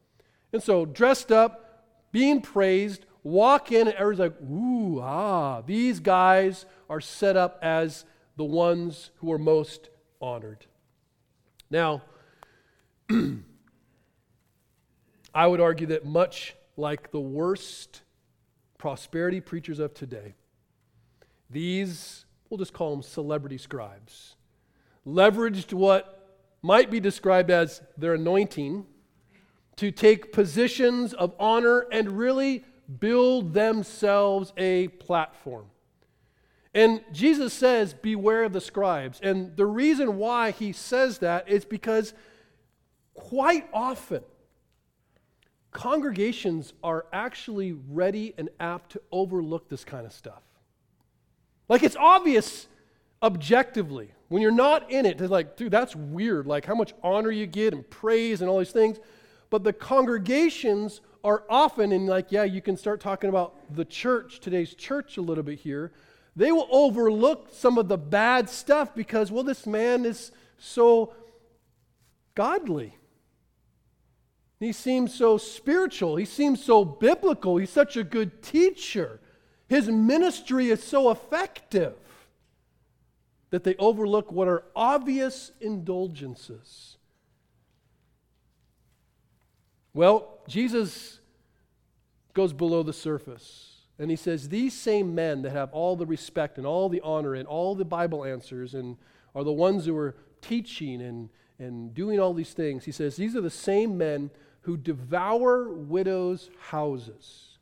And 0.51 0.63
so, 0.63 0.87
dressed 0.87 1.31
up, 1.31 1.85
being 2.11 2.41
praised, 2.41 3.05
walk 3.23 3.71
in, 3.71 3.87
and 3.87 3.97
everyone's 3.99 4.21
like, 4.21 4.41
ooh, 4.41 4.99
ah, 4.99 5.61
these 5.61 6.01
guys 6.01 6.65
are 6.89 7.03
set 7.03 7.37
up 7.37 7.59
as 7.61 8.07
the 8.39 8.45
ones 8.45 9.11
who 9.17 9.31
are 9.31 9.39
most 9.39 9.91
honored. 10.21 10.67
Now, 11.71 12.03
I 15.35 15.47
would 15.47 15.61
argue 15.61 15.89
that 15.89 16.05
much 16.05 16.55
like 16.77 17.11
the 17.11 17.21
worst 17.21 18.03
prosperity 18.79 19.41
preachers 19.41 19.79
of 19.79 19.95
today, 19.95 20.35
these, 21.51 22.25
we'll 22.49 22.59
just 22.59 22.73
call 22.73 22.91
them 22.91 23.03
celebrity 23.03 23.59
scribes, 23.59 24.37
leveraged 25.07 25.73
what 25.73 26.13
might 26.63 26.91
be 26.91 27.01
described 27.01 27.51
as 27.51 27.81
their 27.97 28.15
anointing 28.15 28.87
to 29.77 29.91
take 29.91 30.33
positions 30.33 31.13
of 31.15 31.35
honor 31.39 31.87
and 31.93 32.13
really 32.19 32.65
build 32.99 33.53
themselves 33.55 34.53
a 34.57 34.89
platform. 34.89 35.67
And 36.77 37.01
Jesus 37.11 37.55
says, 37.55 37.95
Beware 37.95 38.45
of 38.45 38.53
the 38.53 38.61
scribes. 38.61 39.19
And 39.23 39.57
the 39.57 39.65
reason 39.65 40.19
why 40.19 40.51
he 40.51 40.73
says 40.73 41.19
that 41.19 41.49
is 41.49 41.65
because 41.65 42.13
quite 43.15 43.67
often, 43.73 44.23
congregations 45.73 46.75
are 46.85 47.07
actually 47.15 47.73
ready 47.73 48.35
and 48.37 48.51
apt 48.61 48.93
to 48.93 49.01
overlook 49.11 49.71
this 49.71 49.85
kind 49.85 50.05
of 50.05 50.13
stuff. 50.13 50.43
Like 51.67 51.83
it's 51.83 51.97
obvious 51.97 52.69
objectively. 53.23 54.13
When 54.29 54.43
you're 54.43 54.51
not 54.51 54.91
in 54.91 55.07
it, 55.07 55.19
it's 55.19 55.31
like, 55.31 55.57
dude, 55.57 55.73
that's 55.73 55.97
weird. 55.97 56.47
Like 56.47 56.67
how 56.67 56.75
much 56.75 56.93
honor 57.03 57.31
you 57.31 57.47
get 57.47 57.73
and 57.73 57.89
praise 57.89 58.43
and 58.43 58.51
all 58.51 58.59
these 58.59 58.71
things. 58.71 58.99
But 59.49 59.65
the 59.65 59.73
congregations 59.73 61.01
are 61.25 61.45
often, 61.49 61.93
and 61.93 62.07
like, 62.07 62.33
yeah, 62.33 62.45
you 62.45 62.61
can 62.61 62.77
start 62.77 63.01
talking 63.01 63.31
about 63.31 63.75
the 63.75 63.85
church, 63.87 64.41
today's 64.41 64.75
church, 64.75 65.17
a 65.17 65.23
little 65.23 65.43
bit 65.43 65.59
here 65.59 65.93
they 66.37 66.53
will 66.53 66.69
overlook 66.71 67.49
some 67.51 67.79
of 67.79 67.89
the 67.89 67.97
bad 67.97 68.51
stuff 68.51 68.95
because, 68.95 69.33
well, 69.33 69.43
this 69.43 69.67
man 69.67 70.05
is 70.05 70.31
so 70.59 71.15
godly. 72.35 72.95
He 74.61 74.73
seems 74.73 75.15
so 75.15 75.39
spiritual. 75.39 76.17
He 76.17 76.27
seems 76.27 76.63
so 76.63 76.85
biblical. 76.85 77.57
He's 77.57 77.71
such 77.71 77.97
a 77.97 78.05
good 78.05 78.43
teacher. 78.43 79.19
His 79.67 79.89
ministry 79.89 80.69
is 80.69 80.83
so 80.83 81.11
effective 81.11 81.95
that 83.51 83.65
they 83.65 83.75
overlook 83.77 84.31
what 84.31 84.47
are 84.47 84.65
obvious 84.75 85.53
indulgences. 85.61 86.97
Well, 89.95 90.41
Jesus 90.47 91.21
goes 92.35 92.53
below 92.53 92.83
the 92.83 92.93
surface. 92.93 93.76
And 93.99 94.11
he 94.11 94.17
says, 94.17 94.49
These 94.49 94.75
same 94.75 95.15
men 95.15 95.43
that 95.43 95.53
have 95.53 95.73
all 95.73 95.97
the 95.97 96.07
respect 96.07 96.59
and 96.59 96.67
all 96.67 96.89
the 96.89 97.01
honor 97.03 97.35
and 97.35 97.47
all 97.47 97.75
the 97.75 97.85
Bible 97.85 98.25
answers 98.25 98.75
and 98.75 98.97
are 99.35 99.45
the 99.45 99.53
ones 99.53 99.87
who 99.87 99.97
are 99.97 100.17
teaching 100.41 101.03
and, 101.03 101.29
and 101.59 101.95
doing 101.95 102.21
all 102.21 102.35
these 102.35 102.53
things, 102.53 102.85
he 102.85 102.93
says, 102.93 103.17
These 103.17 103.37
are 103.37 103.41
the 103.41 103.51
same 103.51 103.97
men 103.97 104.31
who 104.63 104.77
devour 104.77 105.69
widows' 105.71 106.51
houses 106.59 107.59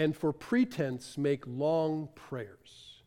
and 0.00 0.16
for 0.16 0.32
pretense 0.32 1.18
make 1.18 1.44
long 1.46 2.08
prayers. 2.14 3.02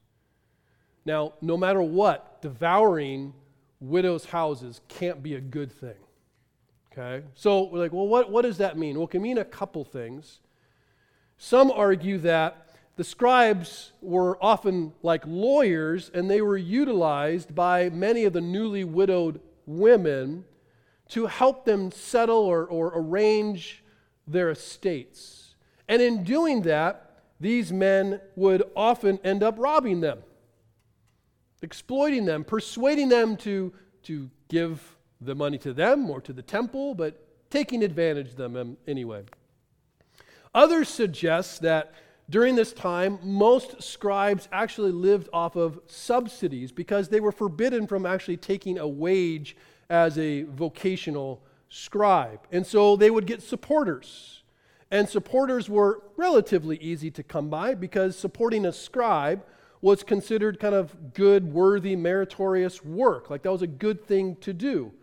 Now, 1.06 1.34
no 1.42 1.58
matter 1.58 1.82
what, 1.82 2.42
devouring 2.42 3.34
widows' 3.80 4.26
houses 4.26 4.80
can't 4.88 5.24
be 5.24 5.34
a 5.34 5.42
good 5.42 5.72
thing. 5.72 5.96
Okay? 6.92 7.26
So 7.34 7.64
we're 7.64 7.80
like, 7.80 7.94
well, 7.94 8.08
what, 8.08 8.30
what 8.30 8.44
does 8.44 8.60
that 8.60 8.78
mean? 8.78 8.96
Well, 8.98 9.06
it 9.06 9.10
can 9.10 9.24
mean 9.24 9.40
a 9.40 9.46
couple 9.46 9.84
things. 9.84 10.40
Some 11.38 11.72
argue 11.72 12.18
that 12.20 12.70
the 12.96 13.04
scribes 13.04 13.92
were 14.02 14.38
often 14.42 14.94
like 15.02 15.24
lawyers 15.26 16.12
and 16.14 16.30
they 16.30 16.42
were 16.42 16.58
utilized 16.58 17.56
by 17.56 17.90
many 17.90 18.26
of 18.26 18.34
the 18.34 18.42
newly 18.42 18.84
widowed 18.84 19.42
women 19.66 20.46
to 21.10 21.26
help 21.26 21.66
them 21.66 21.92
settle 21.92 22.38
or, 22.38 22.66
or 22.66 22.94
arrange 22.96 23.84
their 24.28 24.50
estates. 24.52 25.56
And 25.88 26.02
in 26.02 26.24
doing 26.24 26.62
that, 26.64 27.20
these 27.40 27.74
men 27.74 28.22
would 28.36 28.64
often 28.76 29.20
end 29.24 29.44
up 29.44 29.56
robbing 29.58 30.02
them, 30.02 30.20
exploiting 31.62 32.26
them, 32.26 32.44
persuading 32.44 33.10
them 33.10 33.36
to, 33.38 33.74
to 34.04 34.30
give 34.48 34.96
the 35.20 35.36
money 35.36 35.58
to 35.58 35.74
them 35.74 36.10
or 36.10 36.22
to 36.22 36.32
the 36.32 36.42
temple, 36.42 36.96
but 36.96 37.20
taking 37.50 37.84
advantage 37.84 38.30
of 38.30 38.36
them 38.38 38.56
um, 38.56 38.78
anyway. 38.88 39.24
Others 40.54 40.90
suggest 40.90 41.62
that 41.62 41.94
during 42.30 42.56
this 42.56 42.74
time, 42.74 43.20
most 43.24 43.82
scribes 43.82 44.48
actually 44.52 44.92
lived 44.92 45.30
off 45.34 45.56
of 45.56 45.80
subsidies 45.88 46.72
because 46.72 47.10
they 47.10 47.20
were 47.20 47.32
forbidden 47.32 47.86
from 47.88 48.06
actually 48.06 48.38
taking 48.38 48.78
a 48.78 48.88
wage 48.88 49.58
as 49.90 50.18
a 50.18 50.44
vocational 50.44 51.44
scribe. 51.70 52.40
And 52.52 52.66
so 52.66 52.96
they 52.96 53.10
would 53.10 53.26
get 53.26 53.42
supporters. 53.42 54.44
And 54.90 55.10
supporters 55.10 55.70
were 55.70 56.04
relatively 56.18 56.78
easy 56.78 57.10
to 57.12 57.24
come 57.24 57.50
by 57.50 57.74
because 57.74 58.18
supporting 58.18 58.66
a 58.66 58.72
scribe 58.72 59.44
was 59.82 60.04
considered 60.04 60.60
kind 60.60 60.76
of 60.76 61.14
good, 61.14 61.52
worthy, 61.52 61.96
meritorious 61.96 62.86
work. 62.86 63.30
Like 63.30 63.42
that 63.42 63.52
was 63.52 63.64
a 63.64 63.68
good 63.68 64.06
thing 64.06 64.38
to 64.38 64.54
do. 64.54 64.94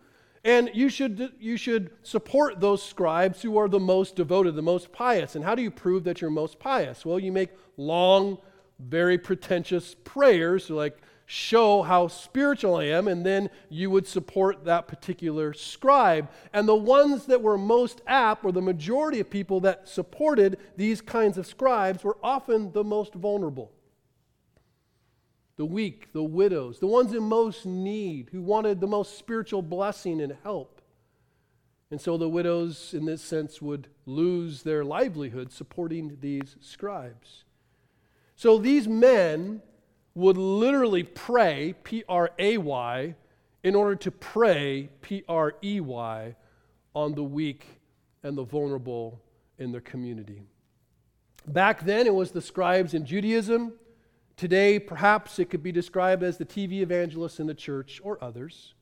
And 0.43 0.71
you 0.73 0.89
should, 0.89 1.33
you 1.39 1.55
should 1.55 1.91
support 2.01 2.59
those 2.59 2.81
scribes 2.81 3.41
who 3.41 3.57
are 3.57 3.69
the 3.69 3.79
most 3.79 4.15
devoted, 4.15 4.55
the 4.55 4.61
most 4.61 4.91
pious. 4.91 5.35
And 5.35 5.45
how 5.45 5.53
do 5.53 5.61
you 5.61 5.69
prove 5.69 6.03
that 6.05 6.19
you're 6.19 6.31
most 6.31 6.57
pious? 6.59 7.05
Well, 7.05 7.19
you 7.19 7.31
make 7.31 7.51
long, 7.77 8.39
very 8.79 9.19
pretentious 9.19 9.95
prayers 10.03 10.67
to 10.67 10.75
like 10.75 10.97
show 11.27 11.81
how 11.83 12.07
spiritual 12.07 12.75
I 12.75 12.85
am, 12.85 13.07
and 13.07 13.25
then 13.25 13.49
you 13.69 13.89
would 13.89 14.05
support 14.05 14.65
that 14.65 14.87
particular 14.87 15.53
scribe. 15.53 16.29
And 16.51 16.67
the 16.67 16.75
ones 16.75 17.27
that 17.27 17.41
were 17.41 17.57
most 17.57 18.01
apt, 18.07 18.43
or 18.43 18.51
the 18.51 18.61
majority 18.61 19.19
of 19.19 19.29
people 19.29 19.61
that 19.61 19.87
supported 19.87 20.57
these 20.75 21.01
kinds 21.01 21.37
of 21.37 21.47
scribes, 21.47 22.03
were 22.03 22.17
often 22.21 22.71
the 22.73 22.83
most 22.83 23.13
vulnerable 23.13 23.71
the 25.61 25.65
weak, 25.65 26.11
the 26.11 26.23
widows, 26.23 26.79
the 26.79 26.87
ones 26.87 27.13
in 27.13 27.21
most 27.21 27.67
need, 27.67 28.29
who 28.31 28.41
wanted 28.41 28.81
the 28.81 28.87
most 28.87 29.19
spiritual 29.19 29.61
blessing 29.61 30.19
and 30.19 30.35
help. 30.41 30.81
And 31.91 32.01
so 32.01 32.17
the 32.17 32.27
widows, 32.27 32.95
in 32.95 33.05
this 33.05 33.21
sense, 33.21 33.61
would 33.61 33.87
lose 34.07 34.63
their 34.63 34.83
livelihood 34.83 35.51
supporting 35.51 36.17
these 36.19 36.55
scribes. 36.61 37.43
So 38.35 38.57
these 38.57 38.87
men 38.87 39.61
would 40.15 40.35
literally 40.35 41.03
pray, 41.03 41.75
P 41.83 42.03
R 42.09 42.31
A 42.39 42.57
Y, 42.57 43.13
in 43.63 43.75
order 43.75 43.95
to 43.97 44.09
pray, 44.09 44.89
P 45.03 45.23
R 45.29 45.53
E 45.63 45.79
Y, 45.79 46.35
on 46.95 47.13
the 47.13 47.23
weak 47.23 47.67
and 48.23 48.35
the 48.35 48.45
vulnerable 48.45 49.21
in 49.59 49.71
their 49.71 49.79
community. 49.79 50.41
Back 51.45 51.85
then, 51.85 52.07
it 52.07 52.15
was 52.15 52.31
the 52.31 52.41
scribes 52.41 52.95
in 52.95 53.05
Judaism. 53.05 53.73
Today, 54.41 54.79
perhaps 54.79 55.37
it 55.37 55.51
could 55.51 55.61
be 55.61 55.71
described 55.71 56.23
as 56.23 56.39
the 56.39 56.45
TV 56.45 56.81
evangelists 56.81 57.39
in 57.39 57.45
the 57.45 57.53
church 57.53 58.01
or 58.03 58.17
others. 58.23 58.73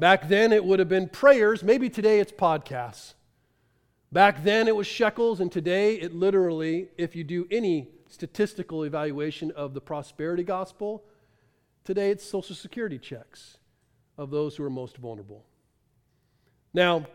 Back 0.00 0.26
then, 0.26 0.52
it 0.52 0.64
would 0.64 0.80
have 0.80 0.88
been 0.88 1.08
prayers. 1.08 1.62
Maybe 1.62 1.88
today 1.88 2.18
it's 2.18 2.32
podcasts. 2.32 3.14
Back 4.10 4.42
then, 4.42 4.66
it 4.66 4.74
was 4.74 4.88
shekels, 4.88 5.38
and 5.38 5.52
today, 5.52 5.94
it 5.94 6.12
literally, 6.12 6.88
if 6.98 7.14
you 7.14 7.22
do 7.22 7.46
any 7.52 7.90
statistical 8.08 8.82
evaluation 8.82 9.52
of 9.52 9.74
the 9.74 9.80
prosperity 9.80 10.42
gospel, 10.42 11.04
today 11.84 12.10
it's 12.10 12.28
social 12.28 12.56
security 12.56 12.98
checks 12.98 13.58
of 14.18 14.32
those 14.32 14.56
who 14.56 14.64
are 14.64 14.70
most 14.70 14.96
vulnerable. 14.96 15.44
Now, 16.74 17.06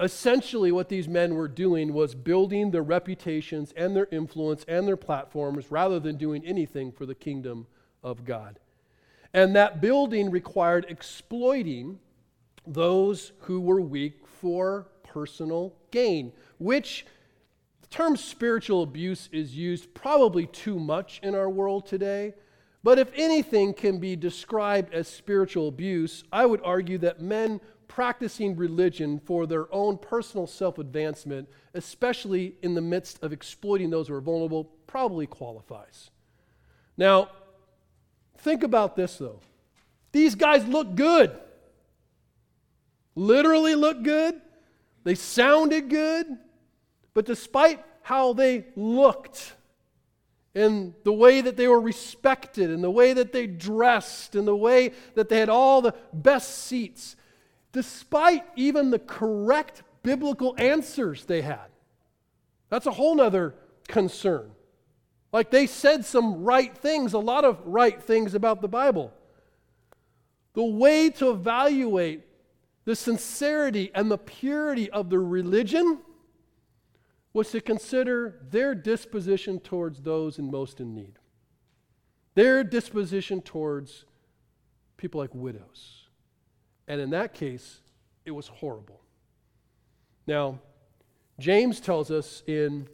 essentially, 0.00 0.72
what 0.72 0.88
these 0.88 1.08
men 1.08 1.34
were 1.34 1.48
doing 1.48 1.92
was 1.92 2.14
building 2.14 2.70
their 2.70 2.82
reputations 2.82 3.72
and 3.76 3.96
their 3.96 4.08
influence 4.10 4.64
and 4.68 4.86
their 4.86 4.96
platforms 4.96 5.70
rather 5.70 5.98
than 5.98 6.16
doing 6.16 6.44
anything 6.44 6.92
for 6.92 7.06
the 7.06 7.14
kingdom 7.14 7.66
of 8.02 8.24
God. 8.24 8.58
And 9.32 9.54
that 9.56 9.80
building 9.80 10.30
required 10.30 10.86
exploiting 10.88 11.98
those 12.66 13.32
who 13.40 13.60
were 13.60 13.80
weak 13.80 14.26
for 14.26 14.88
personal 15.02 15.74
gain, 15.90 16.32
which 16.58 17.06
the 17.82 17.88
term 17.88 18.16
spiritual 18.16 18.82
abuse 18.82 19.28
is 19.32 19.56
used 19.56 19.94
probably 19.94 20.46
too 20.46 20.78
much 20.78 21.20
in 21.22 21.34
our 21.34 21.48
world 21.48 21.86
today. 21.86 22.34
But 22.82 22.98
if 22.98 23.10
anything 23.16 23.74
can 23.74 23.98
be 23.98 24.14
described 24.14 24.94
as 24.94 25.08
spiritual 25.08 25.68
abuse, 25.68 26.22
I 26.32 26.46
would 26.46 26.60
argue 26.62 26.98
that 26.98 27.20
men 27.20 27.60
practicing 27.88 28.56
religion 28.56 29.18
for 29.18 29.46
their 29.46 29.72
own 29.74 29.98
personal 29.98 30.46
self 30.46 30.78
advancement, 30.78 31.48
especially 31.74 32.56
in 32.62 32.74
the 32.74 32.80
midst 32.80 33.22
of 33.22 33.32
exploiting 33.32 33.90
those 33.90 34.08
who 34.08 34.14
are 34.14 34.20
vulnerable, 34.20 34.64
probably 34.86 35.26
qualifies. 35.26 36.10
Now, 36.96 37.30
think 38.38 38.62
about 38.62 38.96
this 38.96 39.18
though. 39.18 39.40
These 40.12 40.34
guys 40.34 40.66
look 40.66 40.94
good. 40.94 41.38
Literally 43.14 43.74
look 43.74 44.02
good. 44.02 44.40
They 45.04 45.14
sounded 45.14 45.88
good. 45.88 46.26
But 47.14 47.24
despite 47.24 47.84
how 48.02 48.34
they 48.34 48.66
looked, 48.76 49.54
and 50.54 50.94
the 51.04 51.12
way 51.12 51.42
that 51.42 51.56
they 51.56 51.68
were 51.68 51.80
respected, 51.80 52.70
and 52.70 52.82
the 52.82 52.90
way 52.90 53.12
that 53.12 53.32
they 53.32 53.46
dressed, 53.46 54.34
and 54.34 54.46
the 54.48 54.56
way 54.56 54.92
that 55.14 55.28
they 55.28 55.38
had 55.38 55.48
all 55.48 55.82
the 55.82 55.94
best 56.12 56.64
seats, 56.64 57.16
despite 57.76 58.42
even 58.56 58.88
the 58.88 58.98
correct 58.98 59.82
biblical 60.02 60.54
answers 60.56 61.26
they 61.26 61.42
had. 61.42 61.66
That's 62.70 62.86
a 62.86 62.90
whole 62.90 63.14
nother 63.14 63.54
concern. 63.86 64.50
Like 65.30 65.50
they 65.50 65.66
said 65.66 66.06
some 66.06 66.42
right 66.42 66.74
things, 66.74 67.12
a 67.12 67.18
lot 67.18 67.44
of 67.44 67.60
right 67.66 68.02
things 68.02 68.34
about 68.34 68.62
the 68.62 68.68
Bible. 68.68 69.12
The 70.54 70.64
way 70.64 71.10
to 71.10 71.28
evaluate 71.28 72.22
the 72.86 72.96
sincerity 72.96 73.90
and 73.94 74.10
the 74.10 74.16
purity 74.16 74.88
of 74.88 75.10
the 75.10 75.18
religion 75.18 75.98
was 77.34 77.50
to 77.50 77.60
consider 77.60 78.40
their 78.48 78.74
disposition 78.74 79.60
towards 79.60 80.00
those 80.00 80.38
in 80.38 80.50
most 80.50 80.80
in 80.80 80.94
need, 80.94 81.18
their 82.34 82.64
disposition 82.64 83.42
towards 83.42 84.06
people 84.96 85.20
like 85.20 85.34
widows 85.34 86.05
and 86.88 87.00
in 87.00 87.10
that 87.10 87.34
case, 87.34 87.80
it 88.24 88.30
was 88.30 88.48
horrible. 88.48 89.00
Now, 90.26 90.60
James 91.38 91.80
tells 91.80 92.10
us 92.10 92.42
in 92.46 92.88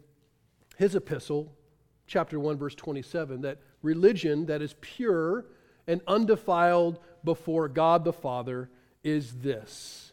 his 0.77 0.95
epistle, 0.95 1.53
chapter 2.07 2.39
1, 2.39 2.59
verse 2.59 2.75
27, 2.75 3.43
that 3.43 3.59
religion 3.83 4.47
that 4.47 4.63
is 4.63 4.75
pure 4.81 5.47
and 5.87 6.01
undefiled 6.07 6.99
before 7.25 7.69
God 7.69 8.05
the 8.05 8.13
Father 8.13 8.71
is 9.03 9.33
this 9.41 10.13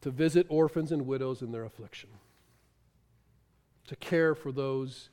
to 0.00 0.10
visit 0.10 0.46
orphans 0.48 0.92
and 0.92 1.06
widows 1.06 1.42
in 1.42 1.52
their 1.52 1.64
affliction, 1.64 2.08
to 3.86 3.96
care 3.96 4.34
for 4.34 4.50
those 4.50 5.10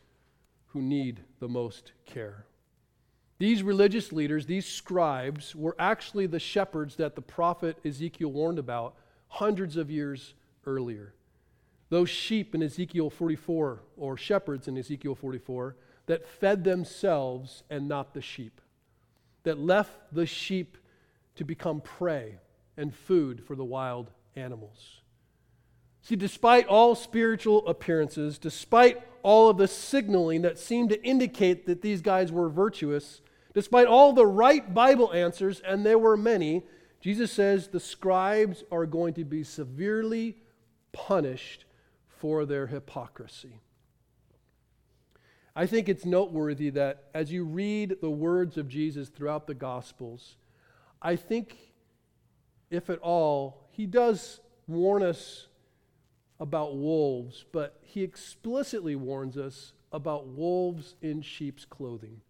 who 0.68 0.82
need 0.82 1.22
the 1.40 1.48
most 1.48 1.92
care. 2.06 2.46
These 3.40 3.62
religious 3.62 4.12
leaders, 4.12 4.46
these 4.46 4.66
scribes, 4.66 5.56
were 5.56 5.76
actually 5.78 6.26
the 6.26 6.40
shepherds 6.40 6.96
that 6.96 7.16
the 7.16 7.22
prophet 7.22 7.78
Ezekiel 7.86 8.32
warned 8.32 8.58
about 8.58 8.96
hundreds 9.28 9.78
of 9.78 9.92
years 9.92 10.34
earlier. 10.66 11.14
Those 11.90 12.10
sheep 12.10 12.56
in 12.56 12.64
Ezekiel 12.64 13.10
44, 13.10 13.80
or 13.96 14.18
shepherds 14.18 14.68
in 14.68 14.78
Ezekiel 14.78 15.16
44, 15.16 15.76
that 16.08 16.28
fed 16.28 16.64
themselves 16.64 17.64
and 17.70 17.88
not 17.88 18.14
the 18.14 18.22
sheep, 18.22 18.60
that 19.44 19.60
left 19.60 19.92
the 20.12 20.26
sheep 20.26 20.78
to 21.36 21.46
become 21.46 21.80
prey 21.80 22.40
and 22.76 22.94
food 22.94 23.44
for 23.46 23.56
the 23.56 23.64
wild 23.64 24.10
animals. 24.36 25.02
See, 26.02 26.16
despite 26.16 26.68
all 26.68 26.96
spiritual 26.96 27.68
appearances, 27.68 28.38
despite 28.38 29.02
all 29.24 29.50
of 29.50 29.58
the 29.58 29.68
signaling 29.68 30.42
that 30.44 30.58
seemed 30.58 30.90
to 30.90 31.04
indicate 31.04 31.66
that 31.66 31.82
these 31.82 32.02
guys 32.02 32.32
were 32.32 32.50
virtuous, 32.50 33.22
Despite 33.58 33.88
all 33.88 34.14
the 34.14 34.24
right 34.24 34.72
Bible 34.72 35.12
answers, 35.12 35.62
and 35.62 35.84
there 35.84 35.98
were 35.98 36.16
many, 36.16 36.62
Jesus 37.02 37.32
says 37.32 37.70
the 37.70 37.80
scribes 37.80 38.64
are 38.72 38.86
going 38.86 39.16
to 39.16 39.26
be 39.26 39.44
severely 39.44 40.38
punished 40.92 41.66
for 42.06 42.46
their 42.46 42.68
hypocrisy. 42.68 43.60
I 45.56 45.66
think 45.66 45.90
it's 45.90 46.06
noteworthy 46.06 46.70
that 46.70 47.06
as 47.16 47.32
you 47.32 47.46
read 47.46 47.96
the 48.00 48.12
words 48.12 48.58
of 48.58 48.68
Jesus 48.68 49.10
throughout 49.10 49.48
the 49.48 49.56
Gospels, 49.56 50.36
I 51.02 51.16
think, 51.16 51.58
if 52.70 52.92
at 52.92 53.00
all, 53.00 53.66
he 53.72 53.88
does 53.88 54.40
warn 54.68 55.02
us 55.02 55.48
about 56.40 56.78
wolves, 56.78 57.44
but 57.52 57.80
he 57.82 58.04
explicitly 58.04 58.96
warns 58.96 59.36
us 59.36 59.74
about 59.92 60.28
wolves 60.28 60.94
in 61.02 61.24
sheep's 61.24 61.66
clothing 61.66 62.22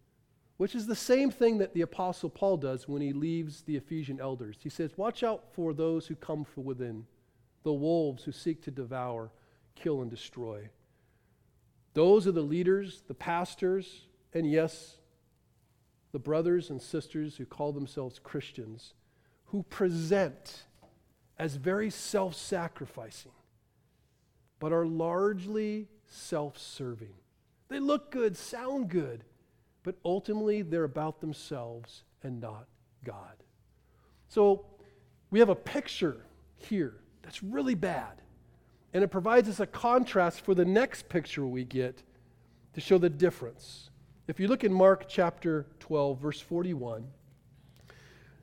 which 0.58 0.74
is 0.74 0.86
the 0.86 0.94
same 0.94 1.30
thing 1.30 1.58
that 1.58 1.72
the 1.72 1.80
Apostle 1.80 2.28
Paul 2.28 2.58
does 2.58 2.88
when 2.88 3.00
he 3.00 3.12
leaves 3.12 3.62
the 3.62 3.76
Ephesian 3.76 4.20
elders. 4.20 4.58
He 4.60 4.68
says, 4.68 4.90
Watch 4.96 5.22
out 5.22 5.44
for 5.52 5.72
those 5.72 6.06
who 6.06 6.16
come 6.16 6.44
from 6.44 6.64
within, 6.64 7.06
the 7.62 7.72
wolves 7.72 8.24
who 8.24 8.32
seek 8.32 8.62
to 8.64 8.70
devour, 8.70 9.30
kill, 9.76 10.02
and 10.02 10.10
destroy. 10.10 10.68
Those 11.94 12.26
are 12.26 12.32
the 12.32 12.42
leaders, 12.42 13.02
the 13.06 13.14
pastors, 13.14 14.06
and 14.34 14.50
yes, 14.50 14.98
the 16.12 16.18
brothers 16.18 16.70
and 16.70 16.82
sisters 16.82 17.36
who 17.36 17.46
call 17.46 17.72
themselves 17.72 18.18
Christians, 18.18 18.94
who 19.46 19.62
present 19.62 20.64
as 21.38 21.54
very 21.54 21.88
self 21.88 22.34
sacrificing, 22.34 23.32
but 24.58 24.72
are 24.72 24.86
largely 24.86 25.88
self 26.08 26.58
serving. 26.58 27.14
They 27.68 27.78
look 27.78 28.10
good, 28.10 28.36
sound 28.36 28.88
good, 28.88 29.24
but 29.88 29.96
ultimately 30.04 30.60
they're 30.60 30.84
about 30.84 31.18
themselves 31.18 32.02
and 32.22 32.42
not 32.42 32.66
God. 33.04 33.42
So 34.28 34.66
we 35.30 35.38
have 35.38 35.48
a 35.48 35.54
picture 35.54 36.26
here 36.56 36.96
that's 37.22 37.42
really 37.42 37.74
bad. 37.74 38.20
And 38.92 39.02
it 39.02 39.08
provides 39.08 39.48
us 39.48 39.60
a 39.60 39.66
contrast 39.66 40.42
for 40.42 40.54
the 40.54 40.66
next 40.66 41.08
picture 41.08 41.46
we 41.46 41.64
get 41.64 42.02
to 42.74 42.82
show 42.82 42.98
the 42.98 43.08
difference. 43.08 43.88
If 44.26 44.38
you 44.38 44.46
look 44.46 44.62
in 44.62 44.74
Mark 44.74 45.08
chapter 45.08 45.64
12, 45.80 46.18
verse 46.20 46.40
41, 46.42 47.06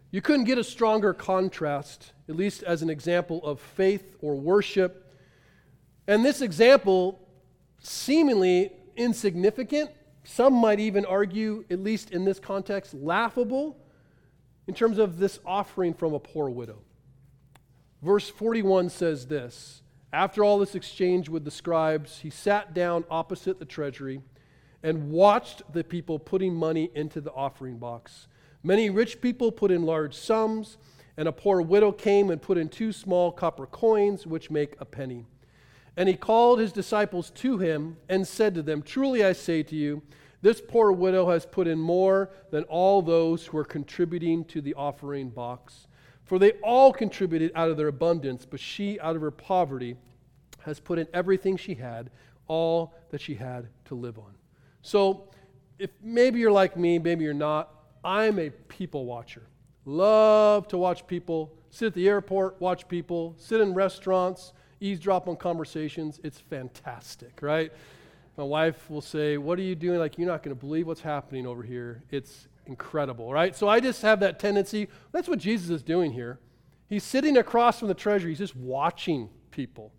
you 0.09 0.23
couldn't 0.23 0.45
get 0.45 0.57
a 0.57 0.63
stronger 0.63 1.13
contrast, 1.13 2.13
at 2.27 2.35
least 2.35 2.63
as 2.63 2.81
an 2.81 2.89
example 2.89 3.45
of 3.45 3.59
faith 3.59 4.15
or 4.19 4.33
worship. 4.33 5.13
And 6.07 6.25
this 6.25 6.41
example, 6.41 7.19
seemingly 7.81 8.71
insignificant, 8.95 9.91
some 10.25 10.53
might 10.53 10.79
even 10.79 11.05
argue, 11.05 11.65
at 11.69 11.79
least 11.79 12.11
in 12.11 12.25
this 12.25 12.39
context, 12.39 12.93
laughable 12.93 13.77
in 14.67 14.73
terms 14.73 14.97
of 14.97 15.19
this 15.19 15.39
offering 15.45 15.93
from 15.93 16.13
a 16.13 16.19
poor 16.19 16.49
widow. 16.49 16.79
Verse 18.01 18.29
41 18.29 18.89
says 18.89 19.27
this 19.27 19.81
After 20.11 20.43
all 20.43 20.59
this 20.59 20.75
exchange 20.75 21.29
with 21.29 21.45
the 21.45 21.51
scribes, 21.51 22.19
he 22.19 22.29
sat 22.29 22.73
down 22.73 23.05
opposite 23.09 23.59
the 23.59 23.65
treasury 23.65 24.21
and 24.83 25.11
watched 25.11 25.61
the 25.73 25.83
people 25.83 26.19
putting 26.19 26.53
money 26.53 26.91
into 26.93 27.21
the 27.21 27.31
offering 27.31 27.77
box. 27.77 28.27
Many 28.63 28.89
rich 28.89 29.21
people 29.21 29.51
put 29.51 29.71
in 29.71 29.83
large 29.83 30.15
sums, 30.15 30.77
and 31.17 31.27
a 31.27 31.31
poor 31.31 31.61
widow 31.61 31.91
came 31.91 32.29
and 32.29 32.41
put 32.41 32.57
in 32.57 32.69
two 32.69 32.91
small 32.91 33.31
copper 33.31 33.65
coins, 33.67 34.27
which 34.27 34.51
make 34.51 34.75
a 34.79 34.85
penny. 34.85 35.25
And 35.97 36.09
he 36.09 36.15
called 36.15 36.59
his 36.59 36.71
disciples 36.71 37.29
to 37.31 37.57
him 37.57 37.97
and 38.09 38.27
said 38.27 38.53
to 38.55 38.61
them, 38.61 38.81
Truly 38.81 39.23
I 39.23 39.33
say 39.33 39.63
to 39.63 39.75
you, 39.75 40.01
this 40.41 40.61
poor 40.61 40.91
widow 40.91 41.29
has 41.29 41.45
put 41.45 41.67
in 41.67 41.79
more 41.79 42.29
than 42.51 42.63
all 42.65 43.01
those 43.01 43.47
who 43.47 43.57
are 43.57 43.65
contributing 43.65 44.45
to 44.45 44.61
the 44.61 44.75
offering 44.75 45.29
box. 45.29 45.87
For 46.23 46.37
they 46.37 46.51
all 46.63 46.91
contributed 46.91 47.51
out 47.55 47.69
of 47.69 47.77
their 47.77 47.87
abundance, 47.87 48.45
but 48.45 48.59
she, 48.59 48.99
out 48.99 49.15
of 49.15 49.21
her 49.21 49.31
poverty, 49.31 49.95
has 50.61 50.79
put 50.79 50.99
in 50.99 51.07
everything 51.13 51.55
she 51.57 51.75
had, 51.75 52.09
all 52.47 52.93
that 53.09 53.21
she 53.21 53.35
had 53.35 53.67
to 53.85 53.95
live 53.95 54.19
on. 54.19 54.33
So, 54.81 55.29
if 55.79 55.89
maybe 56.01 56.39
you're 56.39 56.51
like 56.51 56.77
me, 56.77 56.99
maybe 56.99 57.23
you're 57.23 57.33
not, 57.33 57.71
I'm 58.03 58.39
a 58.39 58.49
people 58.49 59.05
watcher. 59.05 59.43
Love 59.85 60.67
to 60.69 60.77
watch 60.77 61.05
people, 61.05 61.53
sit 61.69 61.87
at 61.87 61.93
the 61.93 62.07
airport, 62.07 62.59
watch 62.61 62.87
people, 62.87 63.35
sit 63.37 63.61
in 63.61 63.73
restaurants, 63.73 64.53
eavesdrop 64.79 65.27
on 65.27 65.37
conversations. 65.37 66.19
It's 66.23 66.39
fantastic, 66.39 67.39
right? 67.41 67.71
My 68.37 68.43
wife 68.43 68.89
will 68.89 69.01
say, 69.01 69.37
What 69.37 69.59
are 69.59 69.63
you 69.63 69.75
doing? 69.75 69.99
Like, 69.99 70.17
you're 70.17 70.27
not 70.27 70.43
going 70.43 70.55
to 70.55 70.59
believe 70.59 70.87
what's 70.87 71.01
happening 71.01 71.45
over 71.47 71.63
here. 71.63 72.03
It's 72.11 72.47
incredible, 72.65 73.31
right? 73.31 73.55
So 73.55 73.67
I 73.67 73.79
just 73.79 74.01
have 74.01 74.19
that 74.21 74.39
tendency. 74.39 74.87
That's 75.11 75.27
what 75.27 75.39
Jesus 75.39 75.69
is 75.69 75.83
doing 75.83 76.11
here. 76.11 76.39
He's 76.87 77.03
sitting 77.03 77.37
across 77.37 77.79
from 77.79 77.87
the 77.87 77.93
treasury, 77.93 78.31
he's 78.31 78.39
just 78.39 78.55
watching 78.55 79.29
people, 79.51 79.91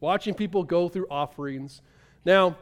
watching 0.00 0.34
people 0.34 0.62
go 0.64 0.88
through 0.88 1.06
offerings. 1.10 1.80
Now, 2.24 2.56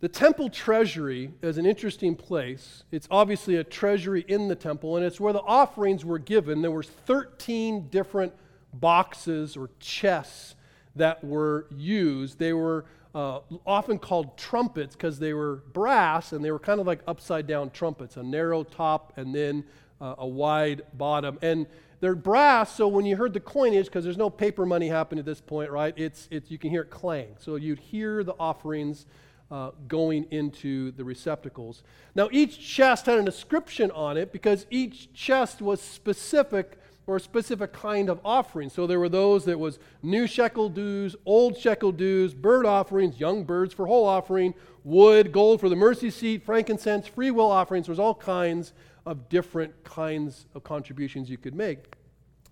the 0.00 0.08
temple 0.08 0.50
treasury 0.50 1.32
is 1.40 1.56
an 1.56 1.66
interesting 1.66 2.14
place. 2.14 2.84
It's 2.92 3.08
obviously 3.10 3.56
a 3.56 3.64
treasury 3.64 4.24
in 4.28 4.48
the 4.48 4.54
temple, 4.54 4.96
and 4.96 5.06
it's 5.06 5.18
where 5.18 5.32
the 5.32 5.40
offerings 5.40 6.04
were 6.04 6.18
given. 6.18 6.60
There 6.60 6.70
were 6.70 6.82
13 6.82 7.88
different 7.88 8.34
boxes 8.80 9.56
or 9.56 9.70
chests 9.80 10.54
that 10.96 11.22
were 11.24 11.66
used. 11.70 12.38
They 12.38 12.52
were 12.52 12.84
uh, 13.14 13.40
often 13.66 13.98
called 13.98 14.36
trumpets 14.36 14.96
because 14.96 15.18
they 15.18 15.32
were 15.32 15.62
brass 15.72 16.32
and 16.32 16.44
they 16.44 16.50
were 16.50 16.58
kind 16.58 16.80
of 16.80 16.86
like 16.86 17.00
upside 17.06 17.46
down 17.46 17.70
trumpets, 17.70 18.16
a 18.16 18.22
narrow 18.22 18.64
top 18.64 19.12
and 19.16 19.34
then 19.34 19.64
uh, 20.00 20.16
a 20.18 20.26
wide 20.26 20.82
bottom. 20.94 21.38
And 21.42 21.66
they're 22.00 22.14
brass, 22.14 22.74
so 22.74 22.88
when 22.88 23.06
you 23.06 23.16
heard 23.16 23.32
the 23.32 23.40
coinage, 23.40 23.86
because 23.86 24.04
there's 24.04 24.18
no 24.18 24.28
paper 24.28 24.66
money 24.66 24.88
happening 24.88 25.20
at 25.20 25.24
this 25.24 25.40
point, 25.40 25.70
right? 25.70 25.94
It's, 25.96 26.28
it's, 26.30 26.50
you 26.50 26.58
can 26.58 26.70
hear 26.70 26.82
it 26.82 26.90
clang. 26.90 27.28
So 27.38 27.56
you'd 27.56 27.78
hear 27.78 28.22
the 28.24 28.34
offerings 28.38 29.06
uh, 29.50 29.70
going 29.88 30.26
into 30.30 30.90
the 30.92 31.04
receptacles. 31.04 31.82
Now, 32.14 32.28
each 32.32 32.58
chest 32.58 33.06
had 33.06 33.18
an 33.18 33.26
inscription 33.26 33.90
on 33.92 34.16
it 34.16 34.32
because 34.32 34.66
each 34.70 35.12
chest 35.14 35.62
was 35.62 35.80
specific 35.80 36.78
or 37.06 37.16
a 37.16 37.20
specific 37.20 37.72
kind 37.72 38.08
of 38.08 38.20
offering. 38.24 38.70
So 38.70 38.86
there 38.86 38.98
were 38.98 39.08
those 39.08 39.44
that 39.44 39.58
was 39.58 39.78
new 40.02 40.26
shekel 40.26 40.68
dues, 40.68 41.14
old 41.26 41.58
shekel 41.58 41.92
dues, 41.92 42.32
bird 42.34 42.66
offerings, 42.66 43.20
young 43.20 43.44
birds 43.44 43.74
for 43.74 43.86
whole 43.86 44.06
offering, 44.06 44.54
wood, 44.84 45.32
gold 45.32 45.60
for 45.60 45.68
the 45.68 45.76
mercy 45.76 46.10
seat, 46.10 46.44
frankincense, 46.44 47.06
free 47.06 47.30
will 47.30 47.50
offerings. 47.50 47.86
There's 47.86 47.98
all 47.98 48.14
kinds 48.14 48.72
of 49.06 49.28
different 49.28 49.84
kinds 49.84 50.46
of 50.54 50.64
contributions 50.64 51.28
you 51.28 51.36
could 51.36 51.54
make. 51.54 51.94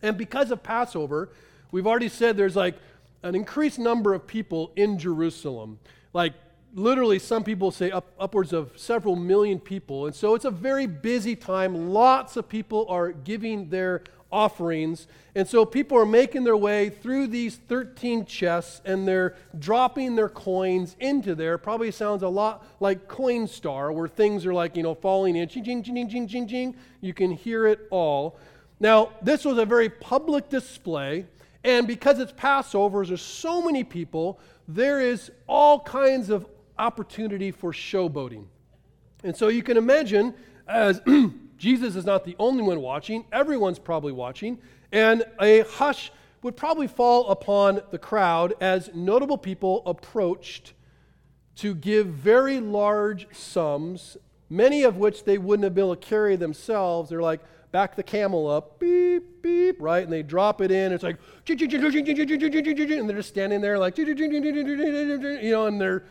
And 0.03 0.19
because 0.19 0.51
of 0.51 0.63
Passover, 0.63 1.31
we've 1.71 1.87
already 1.87 2.09
said 2.09 2.37
there's 2.37 2.57
like 2.57 2.75
an 3.23 3.35
increased 3.35 3.79
number 3.79 4.13
of 4.13 4.27
people 4.27 4.73
in 4.77 4.99
Jerusalem. 4.99 5.79
Like 6.13 6.35
literally, 6.75 7.19
some 7.19 7.45
people 7.45 7.71
say 7.71 7.91
up, 7.91 8.11
upwards 8.19 8.53
of 8.53 8.73
several 8.77 9.17
million 9.17 9.59
people. 9.59 10.07
And 10.07 10.15
so 10.15 10.35
it's 10.35 10.45
a 10.45 10.51
very 10.51 10.87
busy 10.87 11.37
time. 11.37 11.91
Lots 11.91 12.37
of 12.37 12.49
people 12.49 12.87
are 12.89 13.13
giving 13.13 13.69
their 13.71 14.03
offerings. 14.33 15.07
And 15.35 15.47
so 15.47 15.65
people 15.65 15.99
are 15.99 16.07
making 16.07 16.45
their 16.45 16.57
way 16.57 16.89
through 16.89 17.29
these 17.29 17.57
13 17.57 18.25
chests 18.25 18.81
and 18.85 19.07
they're 19.07 19.37
dropping 19.59 20.17
their 20.17 20.31
coins 20.31 20.97
into 20.99 21.35
there. 21.35 21.59
Probably 21.59 21.91
sounds 21.91 22.23
a 22.23 22.29
lot 22.29 22.67
like 22.81 23.07
Coinstar, 23.07 23.95
where 23.95 24.09
things 24.09 24.47
are 24.47 24.55
like, 24.55 24.77
you 24.77 24.83
know, 24.83 24.95
falling 24.95 25.37
in. 25.37 25.49
Ching, 25.49 25.65
ching, 25.65 25.83
ching, 25.83 26.09
ching, 26.09 26.27
ching, 26.27 26.49
ching. 26.49 26.77
You 27.01 27.13
can 27.13 27.31
hear 27.31 27.67
it 27.67 27.87
all. 27.91 28.39
Now, 28.81 29.11
this 29.23 29.45
was 29.45 29.59
a 29.59 29.67
very 29.67 29.89
public 29.89 30.49
display. 30.49 31.27
And 31.63 31.87
because 31.87 32.19
it's 32.19 32.33
Passover, 32.33 33.07
there's 33.07 33.23
so 33.23 33.63
many 33.63 33.85
people, 33.85 34.41
there 34.67 35.01
is 35.01 35.31
all 35.47 35.79
kinds 35.81 36.31
of 36.31 36.47
opportunity 36.79 37.51
for 37.51 37.73
showboating. 37.73 38.47
And 39.23 39.37
so 39.37 39.49
you 39.49 39.63
can 39.63 39.77
imagine 39.77 40.35
as 40.67 41.01
Jesus 41.63 41.95
is 41.95 42.05
not 42.05 42.25
the 42.25 42.35
only 42.41 42.65
one 42.65 42.81
watching, 42.81 43.25
everyone's 43.31 43.79
probably 43.79 44.11
watching, 44.11 44.59
and 44.91 45.23
a 45.41 45.61
hush 45.61 46.11
would 46.43 46.57
probably 46.57 46.89
fall 46.89 47.31
upon 47.31 47.81
the 47.93 47.99
crowd 47.99 48.55
as 48.61 48.91
notable 48.97 49.39
people 49.39 49.85
approached 49.87 50.73
to 51.55 51.73
give 51.77 52.09
very 52.09 52.59
large 52.59 53.29
sums, 53.33 54.17
many 54.51 54.83
of 54.83 54.97
which 54.97 55.23
they 55.23 55.39
wouldn't 55.39 55.63
have 55.63 55.73
been 55.73 55.85
able 55.85 55.95
to 55.95 56.05
carry 56.05 56.35
themselves. 56.35 57.11
They're 57.11 57.23
like, 57.23 57.39
back 57.71 57.95
the 57.95 58.03
camel 58.03 58.51
up, 58.51 58.81
beep, 58.81 59.41
beep, 59.41 59.77
right? 59.81 60.03
And 60.03 60.13
they 60.13 60.25
drop 60.25 60.63
it 60.63 60.73
in. 60.73 60.93
It's 60.93 61.05
like, 61.05 61.19
and 61.49 61.61
they're 63.09 63.17
just 63.17 63.29
standing 63.29 63.61
there 63.61 63.79
like, 63.79 63.99
you 63.99 65.51
know, 65.53 65.67
and 65.67 65.81
they're 65.81 66.03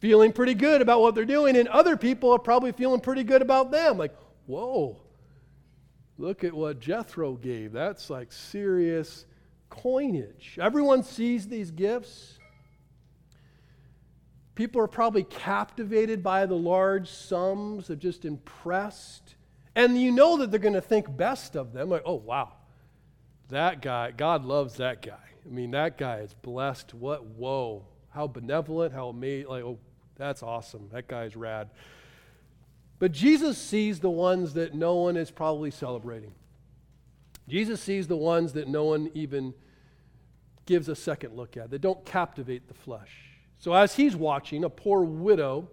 feeling 0.00 0.32
pretty 0.32 0.54
good 0.54 0.82
about 0.82 1.00
what 1.00 1.14
they're 1.14 1.24
doing. 1.24 1.56
And 1.56 1.68
other 1.68 1.96
people 1.96 2.32
are 2.32 2.40
probably 2.40 2.72
feeling 2.72 2.98
pretty 2.98 3.22
good 3.22 3.40
about 3.40 3.70
them. 3.70 3.96
Like, 3.96 4.16
whoa, 4.46 5.00
look 6.18 6.44
at 6.44 6.52
what 6.52 6.80
Jethro 6.80 7.34
gave. 7.34 7.72
That's 7.72 8.10
like 8.10 8.32
serious 8.32 9.26
coinage. 9.70 10.58
Everyone 10.60 11.02
sees 11.02 11.48
these 11.48 11.70
gifts. 11.70 12.38
People 14.54 14.82
are 14.82 14.88
probably 14.88 15.24
captivated 15.24 16.22
by 16.22 16.44
the 16.44 16.56
large 16.56 17.08
sums, 17.08 17.86
they're 17.86 17.96
just 17.96 18.24
impressed. 18.24 19.36
And 19.74 19.98
you 20.00 20.10
know 20.10 20.36
that 20.38 20.50
they're 20.50 20.60
going 20.60 20.74
to 20.74 20.80
think 20.80 21.16
best 21.16 21.56
of 21.56 21.72
them. 21.72 21.88
Like, 21.88 22.02
oh, 22.04 22.16
wow, 22.16 22.52
that 23.48 23.80
guy, 23.80 24.10
God 24.10 24.44
loves 24.44 24.74
that 24.76 25.00
guy. 25.00 25.14
I 25.44 25.48
mean, 25.48 25.70
that 25.70 25.96
guy 25.96 26.18
is 26.18 26.34
blessed. 26.34 26.92
What, 26.92 27.24
whoa, 27.24 27.86
how 28.10 28.26
benevolent, 28.26 28.92
how 28.92 29.08
amazing. 29.08 29.48
Like, 29.48 29.64
oh, 29.64 29.78
that's 30.16 30.42
awesome. 30.42 30.88
That 30.92 31.08
guy's 31.08 31.36
rad. 31.36 31.70
But 33.00 33.12
Jesus 33.12 33.58
sees 33.58 33.98
the 33.98 34.10
ones 34.10 34.52
that 34.54 34.74
no 34.74 34.94
one 34.94 35.16
is 35.16 35.30
probably 35.30 35.70
celebrating. 35.72 36.32
Jesus 37.48 37.80
sees 37.80 38.06
the 38.06 38.16
ones 38.16 38.52
that 38.52 38.68
no 38.68 38.84
one 38.84 39.10
even 39.14 39.54
gives 40.66 40.88
a 40.88 40.94
second 40.94 41.34
look 41.34 41.56
at, 41.56 41.70
that 41.70 41.80
don't 41.80 42.04
captivate 42.04 42.68
the 42.68 42.74
flesh. 42.74 43.10
So 43.58 43.72
as 43.72 43.96
he's 43.96 44.14
watching, 44.14 44.62
a 44.62 44.70
poor 44.70 45.02
widow 45.02 45.68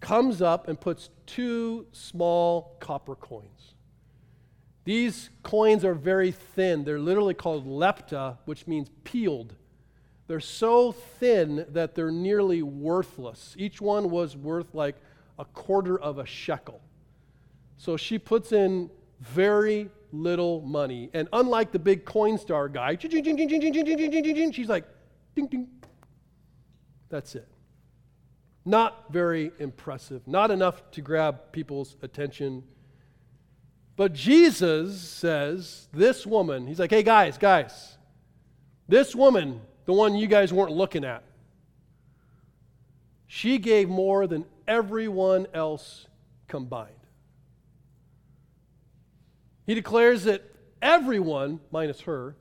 comes 0.00 0.42
up 0.42 0.68
and 0.68 0.78
puts 0.78 1.08
two 1.24 1.86
small 1.92 2.76
copper 2.80 3.14
coins. 3.14 3.74
These 4.84 5.30
coins 5.42 5.84
are 5.84 5.94
very 5.94 6.32
thin. 6.32 6.84
They're 6.84 6.98
literally 6.98 7.34
called 7.34 7.66
lepta, 7.66 8.38
which 8.44 8.66
means 8.66 8.88
peeled. 9.04 9.54
They're 10.26 10.40
so 10.40 10.90
thin 10.90 11.64
that 11.70 11.94
they're 11.94 12.10
nearly 12.10 12.62
worthless. 12.62 13.54
Each 13.56 13.80
one 13.80 14.10
was 14.10 14.36
worth 14.36 14.74
like 14.74 14.96
a 15.38 15.44
quarter 15.44 15.98
of 15.98 16.18
a 16.18 16.26
shekel. 16.26 16.80
So 17.76 17.96
she 17.96 18.18
puts 18.18 18.52
in 18.52 18.90
very 19.20 19.90
little 20.12 20.60
money. 20.62 21.10
And 21.12 21.28
unlike 21.32 21.72
the 21.72 21.78
big 21.78 22.04
Coinstar 22.04 22.72
guy, 22.72 22.96
she's 24.52 24.68
like, 24.68 24.84
ding, 25.34 25.46
ding. 25.46 25.68
That's 27.08 27.34
it. 27.34 27.48
Not 28.64 29.12
very 29.12 29.52
impressive, 29.58 30.26
not 30.26 30.50
enough 30.50 30.90
to 30.92 31.00
grab 31.00 31.52
people's 31.52 31.96
attention. 32.02 32.64
But 33.94 34.12
Jesus 34.12 35.00
says, 35.00 35.88
This 35.92 36.26
woman, 36.26 36.66
he's 36.66 36.80
like, 36.80 36.90
hey 36.90 37.04
guys, 37.04 37.38
guys, 37.38 37.96
this 38.88 39.14
woman, 39.14 39.60
the 39.84 39.92
one 39.92 40.16
you 40.16 40.26
guys 40.26 40.52
weren't 40.52 40.72
looking 40.72 41.04
at, 41.04 41.22
she 43.28 43.58
gave 43.58 43.88
more 43.88 44.26
than 44.26 44.44
everyone 44.66 45.46
else 45.54 46.06
combined. 46.48 46.92
He 49.66 49.74
declares 49.74 50.24
that 50.24 50.42
everyone, 50.80 51.60
minus 51.70 52.02
her, 52.02 52.36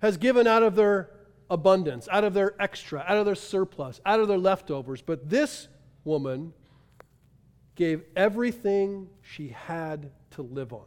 has 0.00 0.16
given 0.16 0.46
out 0.46 0.62
of 0.62 0.76
their 0.76 1.10
abundance, 1.48 2.08
out 2.10 2.24
of 2.24 2.34
their 2.34 2.54
extra, 2.60 3.04
out 3.06 3.16
of 3.16 3.26
their 3.26 3.34
surplus, 3.34 4.00
out 4.04 4.20
of 4.20 4.28
their 4.28 4.38
leftovers. 4.38 5.02
But 5.02 5.28
this 5.28 5.68
woman 6.04 6.52
gave 7.74 8.02
everything 8.14 9.08
she 9.22 9.48
had 9.48 10.10
to 10.32 10.42
live 10.42 10.72
on. 10.72 10.86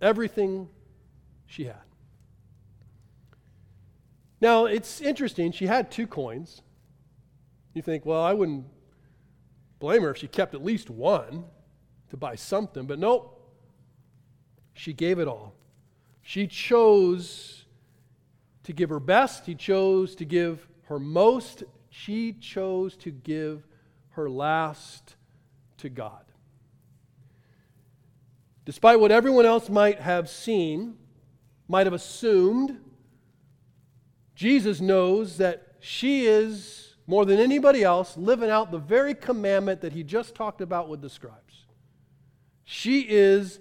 Everything 0.00 0.68
she 1.46 1.64
had. 1.64 1.76
Now, 4.40 4.66
it's 4.66 5.00
interesting. 5.00 5.52
She 5.52 5.66
had 5.66 5.90
two 5.90 6.06
coins. 6.06 6.62
You 7.74 7.82
think, 7.82 8.06
well, 8.06 8.22
I 8.22 8.32
wouldn't 8.32 8.66
blame 9.78 10.02
her 10.02 10.10
if 10.10 10.18
she 10.18 10.28
kept 10.28 10.54
at 10.54 10.64
least 10.64 10.90
one 10.90 11.44
to 12.10 12.16
buy 12.16 12.34
something, 12.34 12.86
but 12.86 12.98
nope. 12.98 13.34
She 14.74 14.92
gave 14.92 15.18
it 15.18 15.26
all. 15.26 15.54
She 16.22 16.46
chose 16.46 17.64
to 18.64 18.72
give 18.72 18.90
her 18.90 19.00
best, 19.00 19.46
he 19.46 19.54
chose 19.54 20.14
to 20.16 20.24
give 20.24 20.68
her 20.84 20.98
most, 20.98 21.64
she 21.88 22.32
chose 22.34 22.96
to 22.98 23.10
give 23.10 23.66
her 24.10 24.28
last 24.28 25.16
to 25.78 25.88
God. 25.88 26.24
Despite 28.64 29.00
what 29.00 29.10
everyone 29.10 29.46
else 29.46 29.70
might 29.70 30.00
have 30.00 30.28
seen, 30.28 30.96
might 31.66 31.86
have 31.86 31.94
assumed, 31.94 32.78
Jesus 34.34 34.80
knows 34.80 35.38
that 35.38 35.74
she 35.80 36.26
is, 36.26 36.87
more 37.08 37.24
than 37.24 37.40
anybody 37.40 37.82
else, 37.82 38.18
living 38.18 38.50
out 38.50 38.70
the 38.70 38.78
very 38.78 39.14
commandment 39.14 39.80
that 39.80 39.94
he 39.94 40.04
just 40.04 40.34
talked 40.34 40.60
about 40.60 40.90
with 40.90 41.00
the 41.00 41.08
scribes. 41.08 41.64
She 42.64 43.00
is 43.00 43.60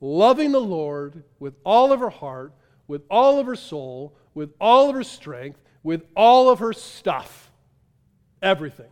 loving 0.00 0.50
the 0.50 0.60
Lord 0.60 1.22
with 1.38 1.54
all 1.64 1.92
of 1.92 2.00
her 2.00 2.10
heart, 2.10 2.52
with 2.88 3.02
all 3.08 3.38
of 3.38 3.46
her 3.46 3.54
soul, 3.54 4.16
with 4.34 4.52
all 4.60 4.88
of 4.88 4.96
her 4.96 5.04
strength, 5.04 5.60
with 5.84 6.02
all 6.16 6.50
of 6.50 6.58
her 6.58 6.72
stuff. 6.72 7.52
Everything. 8.42 8.90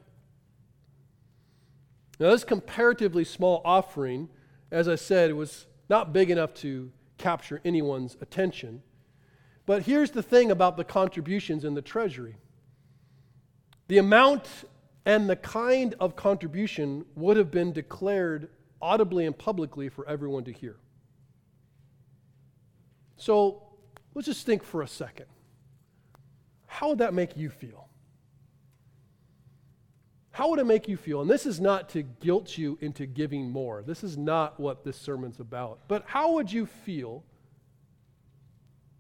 Now, 2.21 2.31
this 2.31 2.45
comparatively 2.45 3.25
small 3.25 3.61
offering, 3.65 4.29
as 4.71 4.87
I 4.87 4.95
said, 4.95 5.35
was 5.35 5.67
not 5.91 6.13
big 6.13 6.31
enough 6.31 6.55
to 6.55 6.93
capture 7.19 7.61
anyone's 7.65 8.17
attention. 8.21 8.83
But 9.67 9.83
here's 9.83 10.13
the 10.13 10.23
thing 10.23 10.53
about 10.53 10.77
the 10.77 10.85
contributions 10.85 11.65
in 11.65 11.75
the 11.75 11.83
treasury 11.83 12.37
the 13.89 13.99
amount 13.99 14.47
and 15.05 15.31
the 15.31 15.37
kind 15.37 15.95
of 16.01 16.17
contribution 16.17 17.05
would 17.15 17.37
have 17.37 17.51
been 17.51 17.73
declared 17.73 18.49
audibly 18.83 19.25
and 19.27 19.37
publicly 19.37 19.89
for 19.89 20.07
everyone 20.09 20.45
to 20.45 20.53
hear. 20.53 20.77
So 23.17 23.63
let's 24.15 24.27
just 24.27 24.45
think 24.45 24.63
for 24.63 24.83
a 24.83 24.89
second. 24.89 25.27
How 26.67 26.91
would 26.91 26.99
that 26.99 27.15
make 27.15 27.37
you 27.37 27.49
feel? 27.49 27.89
How 30.33 30.51
would 30.51 30.59
it 30.59 30.67
make 30.67 30.87
you 30.87 30.99
feel? 30.99 31.23
And 31.23 31.31
this 31.31 31.47
is 31.47 31.61
not 31.61 31.89
to 31.91 32.03
guilt 32.03 32.59
you 32.59 32.77
into 32.83 33.07
giving 33.07 33.49
more. 33.49 33.83
This 33.83 34.05
is 34.05 34.19
not 34.19 34.61
what 34.61 34.85
this 34.85 34.99
sermon's 34.99 35.41
about. 35.41 35.79
But 35.89 36.05
how 36.07 36.33
would 36.33 36.53
you 36.53 36.67
feel 36.67 37.25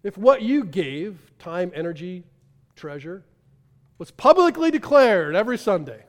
if 0.03 0.17
what 0.17 0.41
you 0.41 0.65
gave, 0.65 1.33
time, 1.39 1.73
energy, 1.75 2.23
treasure, 2.75 3.23
was 3.99 4.11
publicly 4.11 4.71
declared 4.71 5.35
every 5.35 5.59
Sunday? 5.59 6.05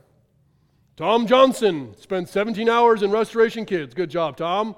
Tom 0.96 1.26
Johnson 1.26 1.94
spent 1.98 2.28
17 2.28 2.68
hours 2.68 3.02
in 3.02 3.10
Restoration 3.10 3.64
Kids. 3.64 3.94
Good 3.94 4.10
job, 4.10 4.36
Tom. 4.36 4.74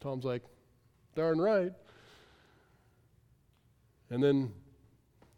Tom's 0.00 0.24
like, 0.24 0.42
darn 1.14 1.40
right. 1.40 1.72
And 4.10 4.22
then 4.22 4.52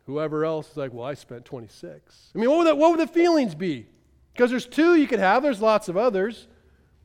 whoever 0.06 0.44
else 0.44 0.70
is 0.72 0.76
like, 0.76 0.92
well, 0.92 1.06
I 1.06 1.14
spent 1.14 1.44
26. 1.44 2.32
I 2.34 2.38
mean, 2.38 2.50
what 2.50 2.58
would, 2.58 2.66
that, 2.66 2.76
what 2.76 2.90
would 2.90 3.00
the 3.00 3.12
feelings 3.12 3.54
be? 3.54 3.86
Because 4.32 4.50
there's 4.50 4.66
two 4.66 4.96
you 4.96 5.06
could 5.06 5.20
have, 5.20 5.42
there's 5.42 5.60
lots 5.60 5.88
of 5.88 5.96
others. 5.96 6.48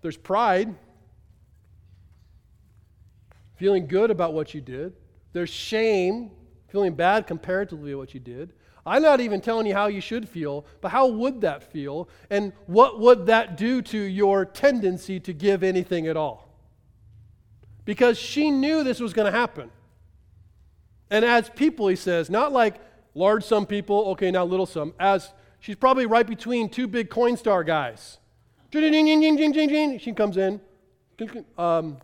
There's 0.02 0.18
pride, 0.18 0.74
feeling 3.56 3.86
good 3.86 4.10
about 4.10 4.34
what 4.34 4.54
you 4.54 4.62
did. 4.62 4.94
There's 5.34 5.50
shame, 5.50 6.32
feeling 6.70 6.94
bad 6.94 7.28
comparatively 7.28 7.92
to 7.92 7.98
what 7.98 8.14
you 8.14 8.20
did. 8.20 8.54
I'm 8.86 9.02
not 9.02 9.20
even 9.20 9.42
telling 9.42 9.68
you 9.68 9.74
how 9.74 9.88
you 9.88 10.02
should 10.02 10.28
feel, 10.28 10.66
but 10.82 10.90
how 10.90 11.08
would 11.08 11.42
that 11.42 11.64
feel? 11.72 12.10
And 12.30 12.54
what 12.66 13.00
would 13.00 13.26
that 13.28 13.58
do 13.58 13.82
to 13.84 13.98
your 13.98 14.46
tendency 14.46 15.20
to 15.20 15.34
give 15.34 15.64
anything 15.64 16.08
at 16.08 16.18
all? 16.18 16.50
Because 17.86 18.18
she 18.18 18.52
knew 18.52 18.84
this 18.84 19.00
was 19.00 19.14
going 19.14 19.32
to 19.32 19.38
happen. 19.38 19.70
And 21.10 21.26
as 21.26 21.50
people, 21.50 21.88
he 21.88 21.96
says, 21.96 22.30
not 22.30 22.52
like 22.52 22.76
large 23.14 23.44
sum 23.44 23.66
people, 23.66 24.06
okay, 24.12 24.32
now 24.32 24.46
little 24.46 24.66
sum, 24.66 24.94
as 25.00 25.34
She's 25.60 25.76
probably 25.76 26.06
right 26.06 26.26
between 26.26 26.70
two 26.70 26.88
big 26.88 27.10
Coinstar 27.10 27.66
guys. 27.66 28.18
She 30.00 30.14
comes 30.14 30.38
in. 30.38 30.62
Um, 31.58 31.98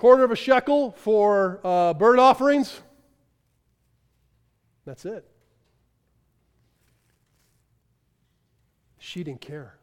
quarter 0.00 0.24
of 0.24 0.30
a 0.30 0.36
shekel 0.36 0.92
for 0.92 1.60
uh, 1.62 1.92
bird 1.92 2.18
offerings. 2.18 2.80
That's 4.86 5.04
it. 5.04 5.28
She 8.98 9.22
didn't 9.22 9.42
care. 9.42 9.76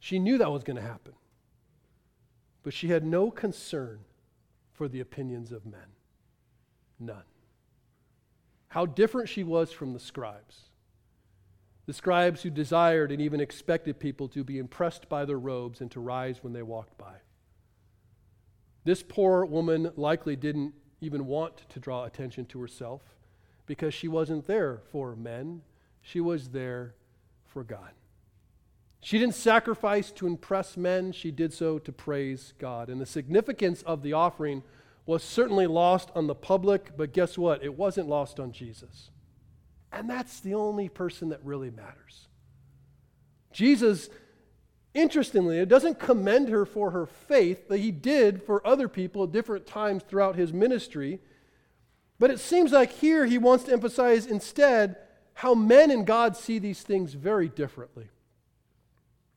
She 0.00 0.18
knew 0.18 0.38
that 0.38 0.50
was 0.50 0.64
going 0.64 0.76
to 0.76 0.82
happen. 0.82 1.12
But 2.62 2.72
she 2.72 2.88
had 2.88 3.04
no 3.04 3.30
concern 3.30 3.98
for 4.72 4.88
the 4.88 5.00
opinions 5.00 5.52
of 5.52 5.66
men. 5.66 5.92
None 6.98 7.24
how 8.76 8.84
different 8.84 9.26
she 9.26 9.42
was 9.44 9.72
from 9.72 9.94
the 9.94 9.98
scribes. 9.98 10.64
The 11.86 11.94
scribes 11.94 12.42
who 12.42 12.50
desired 12.50 13.10
and 13.10 13.22
even 13.22 13.40
expected 13.40 13.98
people 13.98 14.28
to 14.28 14.42
be 14.42 14.58
impressed 14.58 15.08
by 15.08 15.24
their 15.24 15.38
robes 15.38 15.80
and 15.80 15.90
to 15.92 16.00
rise 16.00 16.42
when 16.42 16.52
they 16.52 16.62
walked 16.62 16.98
by. 16.98 17.14
This 18.86 19.02
poor 19.02 19.44
woman 19.44 19.90
likely 19.96 20.36
didn't 20.36 20.72
even 21.00 21.26
want 21.26 21.68
to 21.70 21.80
draw 21.80 22.04
attention 22.04 22.46
to 22.46 22.60
herself 22.60 23.02
because 23.66 23.92
she 23.92 24.06
wasn't 24.06 24.46
there 24.46 24.80
for 24.92 25.16
men, 25.16 25.62
she 26.00 26.20
was 26.20 26.50
there 26.50 26.94
for 27.44 27.64
God. 27.64 27.90
She 29.00 29.18
didn't 29.18 29.34
sacrifice 29.34 30.12
to 30.12 30.28
impress 30.28 30.76
men, 30.76 31.10
she 31.10 31.32
did 31.32 31.52
so 31.52 31.80
to 31.80 31.90
praise 31.90 32.54
God. 32.60 32.88
And 32.88 33.00
the 33.00 33.06
significance 33.06 33.82
of 33.82 34.02
the 34.02 34.12
offering 34.12 34.62
was 35.04 35.24
certainly 35.24 35.66
lost 35.66 36.12
on 36.14 36.28
the 36.28 36.36
public, 36.36 36.96
but 36.96 37.12
guess 37.12 37.36
what? 37.36 37.64
It 37.64 37.76
wasn't 37.76 38.08
lost 38.08 38.38
on 38.38 38.52
Jesus. 38.52 39.10
And 39.90 40.08
that's 40.08 40.38
the 40.38 40.54
only 40.54 40.88
person 40.88 41.30
that 41.30 41.44
really 41.44 41.72
matters. 41.72 42.28
Jesus, 43.52 44.10
interestingly, 44.96 45.58
it 45.58 45.68
doesn't 45.68 45.98
commend 45.98 46.48
her 46.48 46.64
for 46.64 46.90
her 46.90 47.06
faith 47.06 47.68
that 47.68 47.78
he 47.78 47.90
did 47.90 48.42
for 48.42 48.66
other 48.66 48.88
people 48.88 49.24
at 49.24 49.32
different 49.32 49.66
times 49.66 50.02
throughout 50.02 50.36
his 50.36 50.52
ministry. 50.52 51.20
But 52.18 52.30
it 52.30 52.40
seems 52.40 52.72
like 52.72 52.92
here 52.92 53.26
he 53.26 53.38
wants 53.38 53.64
to 53.64 53.72
emphasize 53.72 54.26
instead 54.26 54.96
how 55.34 55.54
men 55.54 55.90
and 55.90 56.06
God 56.06 56.36
see 56.36 56.58
these 56.58 56.82
things 56.82 57.12
very 57.12 57.48
differently. 57.48 58.08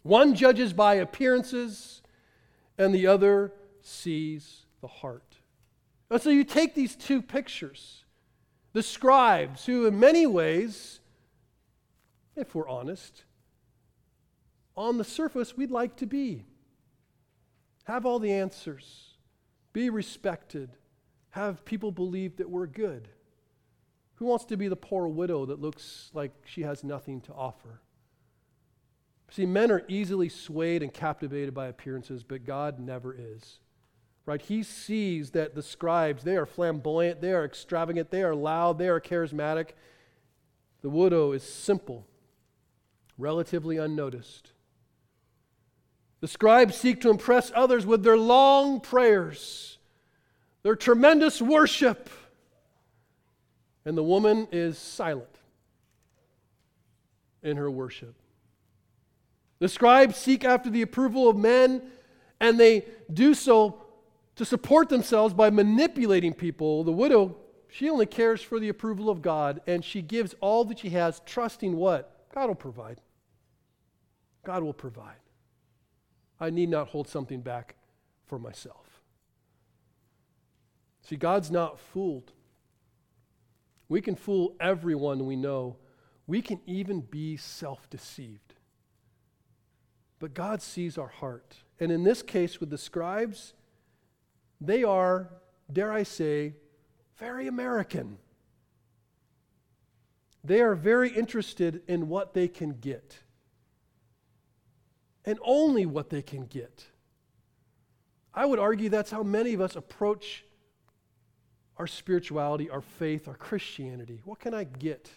One 0.04 0.34
judges 0.34 0.72
by 0.72 0.96
appearances, 0.96 2.02
and 2.78 2.96
the 2.96 3.08
other 3.08 3.52
sees 3.82 4.66
the 4.80 4.88
heart. 4.88 5.36
And 6.10 6.22
so 6.22 6.30
you 6.30 6.46
take 6.46 6.74
these 6.74 6.96
two 6.96 7.22
pictures 7.22 8.06
the 8.72 8.84
scribes, 8.84 9.66
who 9.66 9.88
in 9.88 10.00
many 10.00 10.28
ways, 10.28 11.00
if 12.36 12.54
we're 12.54 12.70
honest, 12.70 13.24
on 14.80 14.98
the 14.98 15.04
surface 15.04 15.58
we'd 15.58 15.72
like 15.72 15.98
to 15.98 16.06
be. 16.06 16.46
Have 17.84 18.06
all 18.06 18.20
the 18.20 18.32
answers, 18.32 19.16
be 19.74 19.90
respected, 19.90 20.70
have 21.32 21.66
people 21.66 21.92
believe 21.92 22.38
that 22.38 22.50
we're 22.50 22.68
good. 22.68 23.10
Who 24.16 24.26
wants 24.26 24.46
to 24.46 24.58
be 24.58 24.68
the 24.68 24.76
poor 24.76 25.08
widow 25.08 25.46
that 25.46 25.62
looks 25.62 26.10
like 26.14 26.32
she 26.46 26.64
has 26.64 26.84
nothing 26.84 27.22
to 27.22 27.34
offer? 27.34 27.82
See, 29.32 29.46
men 29.46 29.72
are 29.72 29.84
easily 29.88 30.30
swayed 30.30 30.82
and 30.82 30.94
captivated 30.94 31.54
by 31.54 31.68
appearances, 31.68 32.24
but 32.24 32.46
God 32.46 32.80
never 32.80 33.14
is 33.14 33.60
right? 34.30 34.44
He 34.44 34.62
sees 34.62 35.32
that 35.32 35.56
the 35.56 35.64
scribes, 35.64 36.24
they 36.24 36.38
are 36.38 36.46
flamboyant, 36.46 37.20
they 37.20 37.34
are 37.34 37.44
extravagant, 37.44 38.12
they 38.12 38.22
are 38.22 38.36
loud, 38.36 38.78
they 38.78 38.88
are 38.88 39.02
charismatic. 39.02 39.70
The 40.84 40.90
widow 40.92 41.32
is 41.32 41.42
simple, 41.42 42.06
relatively 43.18 43.78
unnoticed. 43.78 44.52
The 46.22 46.28
scribes 46.28 46.76
seek 46.76 47.02
to 47.02 47.10
impress 47.10 47.52
others 47.56 47.86
with 47.86 48.04
their 48.04 48.18
long 48.18 48.82
prayers, 48.82 49.78
their 50.64 50.76
tremendous 50.76 51.42
worship. 51.42 52.10
And 53.86 53.98
the 53.98 54.04
woman 54.04 54.48
is 54.52 54.78
silent 54.78 55.40
in 57.42 57.58
her 57.58 57.72
worship. 57.72 58.16
The 59.60 59.70
scribes 59.70 60.18
seek 60.18 60.44
after 60.44 60.70
the 60.70 60.82
approval 60.82 61.30
of 61.30 61.38
men, 61.38 61.82
and 62.40 62.60
they 62.60 62.86
do 63.12 63.34
so 63.34 63.82
to 64.36 64.46
support 64.46 64.90
themselves 64.90 65.34
by 65.34 65.50
manipulating 65.50 66.34
people. 66.34 66.84
The 66.84 66.92
widow, 66.92 67.36
she 67.70 67.90
only 67.90 68.06
cares 68.06 68.42
for 68.42 68.60
the 68.60 68.70
approval 68.70 69.10
of 69.10 69.22
God, 69.22 69.62
and 69.68 69.84
she 69.84 70.02
gives 70.02 70.36
all 70.40 70.66
that 70.66 70.80
she 70.80 70.90
has, 70.92 71.22
trusting 71.26 71.76
what? 71.76 72.28
God 72.34 72.48
will 72.48 72.56
provide. 72.56 73.02
God 74.46 74.64
will 74.64 74.74
provide. 74.74 75.18
I 76.40 76.50
need 76.50 76.70
not 76.70 76.90
hold 76.90 77.08
something 77.08 77.42
back 77.42 77.76
for 78.26 78.40
myself. 78.40 79.02
See, 81.02 81.16
God's 81.16 81.50
not 81.50 81.80
fooled. 81.80 82.32
We 83.88 84.02
can 84.02 84.16
fool 84.16 84.56
everyone 84.60 85.26
we 85.26 85.36
know. 85.36 85.78
We 86.28 86.42
can 86.42 86.62
even 86.68 87.02
be 87.02 87.38
self 87.38 87.90
deceived. 87.90 88.54
But 90.20 90.34
God 90.34 90.62
sees 90.62 90.98
our 90.98 91.08
heart. 91.08 91.56
And 91.80 91.92
in 91.92 92.04
this 92.04 92.22
case, 92.22 92.60
with 92.60 92.70
the 92.70 92.78
scribes, 92.78 93.54
they 94.62 94.84
are, 94.84 95.30
dare 95.72 95.92
I 95.92 96.04
say, 96.04 96.54
very 97.18 97.48
American. 97.48 98.18
They 100.44 100.62
are 100.62 100.76
very 100.76 101.10
interested 101.10 101.82
in 101.88 102.08
what 102.08 102.34
they 102.34 102.48
can 102.48 102.80
get, 102.80 103.20
and 105.30 105.38
only 105.44 105.86
what 105.86 106.10
they 106.10 106.24
can 106.24 106.48
get. 106.48 106.88
I 108.34 108.48
would 108.48 108.58
argue 108.58 108.90
that's 108.90 109.12
how 109.12 109.22
many 109.22 109.54
of 109.54 109.62
us 109.62 109.76
approach 109.76 110.44
our 111.78 111.86
spirituality, 111.86 112.68
our 112.68 112.82
faith, 112.82 113.28
our 113.28 113.36
Christianity? 113.36 114.22
What 114.26 114.40
can 114.40 114.56
I 114.56 114.64
get? 114.64 115.08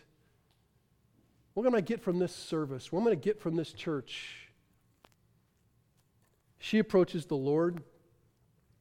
What 1.54 1.62
can 1.62 1.74
I 1.74 1.80
get 1.80 2.02
from 2.02 2.18
this 2.18 2.34
service? 2.34 2.92
What 2.92 3.00
am 3.00 3.06
I 3.06 3.10
going 3.12 3.20
to 3.20 3.24
get 3.24 3.40
from 3.40 3.56
this 3.56 3.72
church? 3.72 4.50
She 6.58 6.78
approaches 6.78 7.24
the 7.24 7.36
Lord 7.36 7.82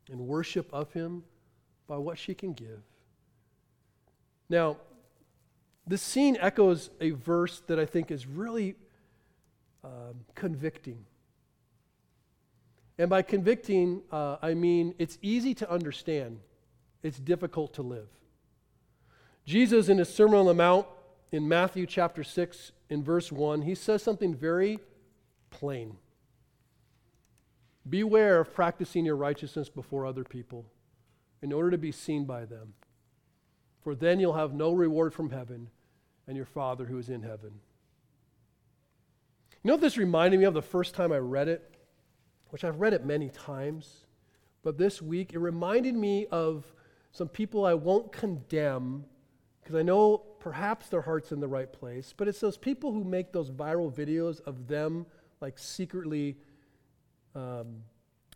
in 0.10 0.28
worship 0.28 0.70
of 0.74 0.92
Him 0.92 1.24
by 1.88 1.96
what 1.96 2.18
she 2.18 2.34
can 2.34 2.52
give. 2.52 2.82
Now, 4.50 4.76
this 5.88 6.02
scene 6.02 6.38
echoes 6.42 6.90
a 7.00 7.12
verse 7.12 7.62
that 7.68 7.80
I 7.80 7.86
think 7.86 8.12
is 8.12 8.28
really 8.28 8.76
um, 9.82 10.26
convicting. 10.36 11.06
And 13.02 13.10
by 13.10 13.24
convicting, 13.24 14.04
uh, 14.12 14.38
I 14.44 14.54
mean 14.54 14.94
it's 15.00 15.18
easy 15.24 15.56
to 15.56 15.72
understand, 15.72 16.40
it's 17.02 17.18
difficult 17.18 17.74
to 17.74 17.82
live. 17.82 18.10
Jesus, 19.44 19.90
in 19.90 19.98
his 19.98 20.14
Sermon 20.14 20.36
on 20.36 20.46
the 20.46 20.54
Mount 20.54 20.86
in 21.32 21.48
Matthew 21.48 21.88
chapter 21.88 22.24
6, 22.24 22.72
in 22.92 23.04
verse 23.04 23.32
1, 23.32 23.64
he 23.64 23.74
says 23.74 24.04
something 24.04 24.36
very 24.36 24.78
plain 25.50 25.98
Beware 27.90 28.42
of 28.42 28.54
practicing 28.54 29.04
your 29.04 29.16
righteousness 29.16 29.68
before 29.68 30.06
other 30.06 30.24
people 30.24 30.68
in 31.42 31.52
order 31.52 31.72
to 31.72 31.80
be 31.80 31.92
seen 31.92 32.26
by 32.26 32.46
them, 32.46 32.76
for 33.84 33.96
then 33.96 34.20
you'll 34.20 34.34
have 34.34 34.54
no 34.54 34.74
reward 34.74 35.12
from 35.12 35.32
heaven 35.32 35.70
and 36.28 36.38
your 36.38 36.46
Father 36.46 36.86
who 36.86 37.00
is 37.00 37.10
in 37.10 37.24
heaven. 37.24 37.62
You 39.64 39.70
know 39.70 39.74
what 39.74 39.82
this 39.82 39.98
reminded 39.98 40.40
me 40.40 40.46
of 40.46 40.54
the 40.54 40.62
first 40.62 40.94
time 40.94 41.12
I 41.12 41.18
read 41.18 41.48
it? 41.48 41.81
Which 42.52 42.64
I've 42.64 42.80
read 42.80 42.94
it 42.94 43.06
many 43.06 43.30
times, 43.30 44.06
but 44.64 44.78
this 44.78 45.02
week 45.02 45.34
it 45.34 45.40
reminded 45.40 45.96
me 45.96 46.28
of 46.28 46.66
some 47.12 47.28
people 47.28 47.66
I 47.66 47.74
won't 47.74 48.12
condemn 48.12 49.06
because 49.62 49.76
I 49.76 49.82
know 49.82 50.20
perhaps 50.40 50.88
their 50.88 51.02
heart's 51.02 51.32
in 51.32 51.40
the 51.40 51.48
right 51.48 51.72
place, 51.72 52.14
but 52.16 52.28
it's 52.28 52.40
those 52.40 52.58
people 52.58 52.92
who 52.92 53.04
make 53.04 53.32
those 53.32 53.50
viral 53.50 53.94
videos 53.94 54.42
of 54.42 54.68
them 54.68 55.06
like 55.40 55.58
secretly 55.58 56.38
um, 57.36 57.84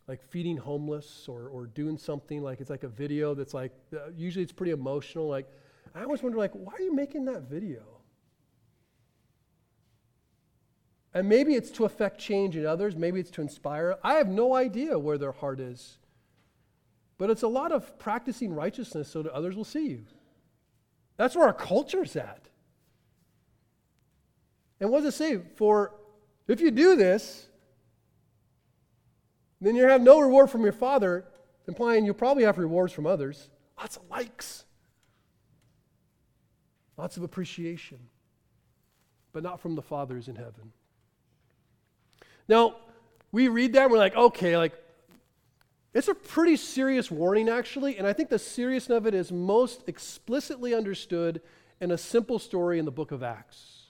like 0.07 0.21
feeding 0.21 0.57
homeless 0.57 1.25
or, 1.27 1.47
or 1.49 1.67
doing 1.67 1.97
something 1.97 2.41
like 2.41 2.61
it's 2.61 2.69
like 2.69 2.83
a 2.83 2.87
video 2.87 3.33
that's 3.33 3.53
like 3.53 3.71
uh, 3.93 4.09
usually 4.15 4.43
it's 4.43 4.53
pretty 4.53 4.71
emotional 4.71 5.27
like 5.27 5.47
i 5.95 6.03
always 6.03 6.21
wonder 6.21 6.37
like 6.37 6.51
why 6.53 6.73
are 6.73 6.81
you 6.81 6.93
making 6.93 7.25
that 7.25 7.43
video 7.43 7.81
and 11.15 11.27
maybe 11.27 11.55
it's 11.55 11.71
to 11.71 11.85
affect 11.85 12.19
change 12.19 12.55
in 12.55 12.65
others 12.65 12.95
maybe 12.95 13.19
it's 13.19 13.31
to 13.31 13.41
inspire. 13.41 13.97
I 14.03 14.15
have 14.15 14.27
no 14.27 14.53
idea 14.53 14.99
where 14.99 15.17
their 15.17 15.31
heart 15.31 15.59
is. 15.59 15.97
But 17.17 17.29
it's 17.29 17.43
a 17.43 17.47
lot 17.47 17.71
of 17.71 17.97
practicing 17.97 18.53
righteousness 18.53 19.07
so 19.07 19.23
that 19.23 19.31
others 19.31 19.55
will 19.55 19.63
see 19.63 19.87
you. 19.87 20.03
That's 21.15 21.35
where 21.35 21.47
our 21.47 21.53
culture's 21.53 22.17
at. 22.17 22.49
And 24.81 24.91
what 24.91 25.03
does 25.03 25.15
it 25.15 25.17
say? 25.17 25.39
For 25.55 25.93
if 26.47 26.59
you 26.59 26.69
do 26.69 26.95
this 26.95 27.47
then 29.61 29.75
you 29.75 29.87
have 29.87 30.01
no 30.01 30.19
reward 30.19 30.49
from 30.49 30.61
your 30.61 30.73
Father, 30.73 31.25
implying 31.67 32.05
you'll 32.05 32.13
probably 32.13 32.43
have 32.43 32.57
rewards 32.57 32.93
from 32.93 33.07
others. 33.07 33.49
Lots 33.79 33.97
of 33.97 34.03
likes, 34.11 34.65
lots 36.97 37.17
of 37.17 37.23
appreciation, 37.23 37.97
but 39.33 39.41
not 39.41 39.59
from 39.59 39.75
the 39.75 39.81
fathers 39.81 40.27
in 40.27 40.35
heaven. 40.35 40.71
Now, 42.47 42.77
we 43.31 43.47
read 43.47 43.73
that 43.73 43.83
and 43.83 43.91
we're 43.91 43.97
like, 43.97 44.15
okay, 44.15 44.57
like, 44.57 44.73
it's 45.93 46.09
a 46.09 46.13
pretty 46.13 46.57
serious 46.57 47.09
warning, 47.09 47.47
actually, 47.47 47.97
and 47.97 48.05
I 48.05 48.11
think 48.11 48.29
the 48.29 48.37
seriousness 48.37 48.97
of 48.97 49.07
it 49.07 49.13
is 49.13 49.31
most 49.31 49.83
explicitly 49.87 50.73
understood 50.73 51.41
in 51.79 51.91
a 51.91 51.97
simple 51.97 52.37
story 52.37 52.79
in 52.79 52.85
the 52.85 52.91
book 52.91 53.11
of 53.11 53.23
Acts. 53.23 53.83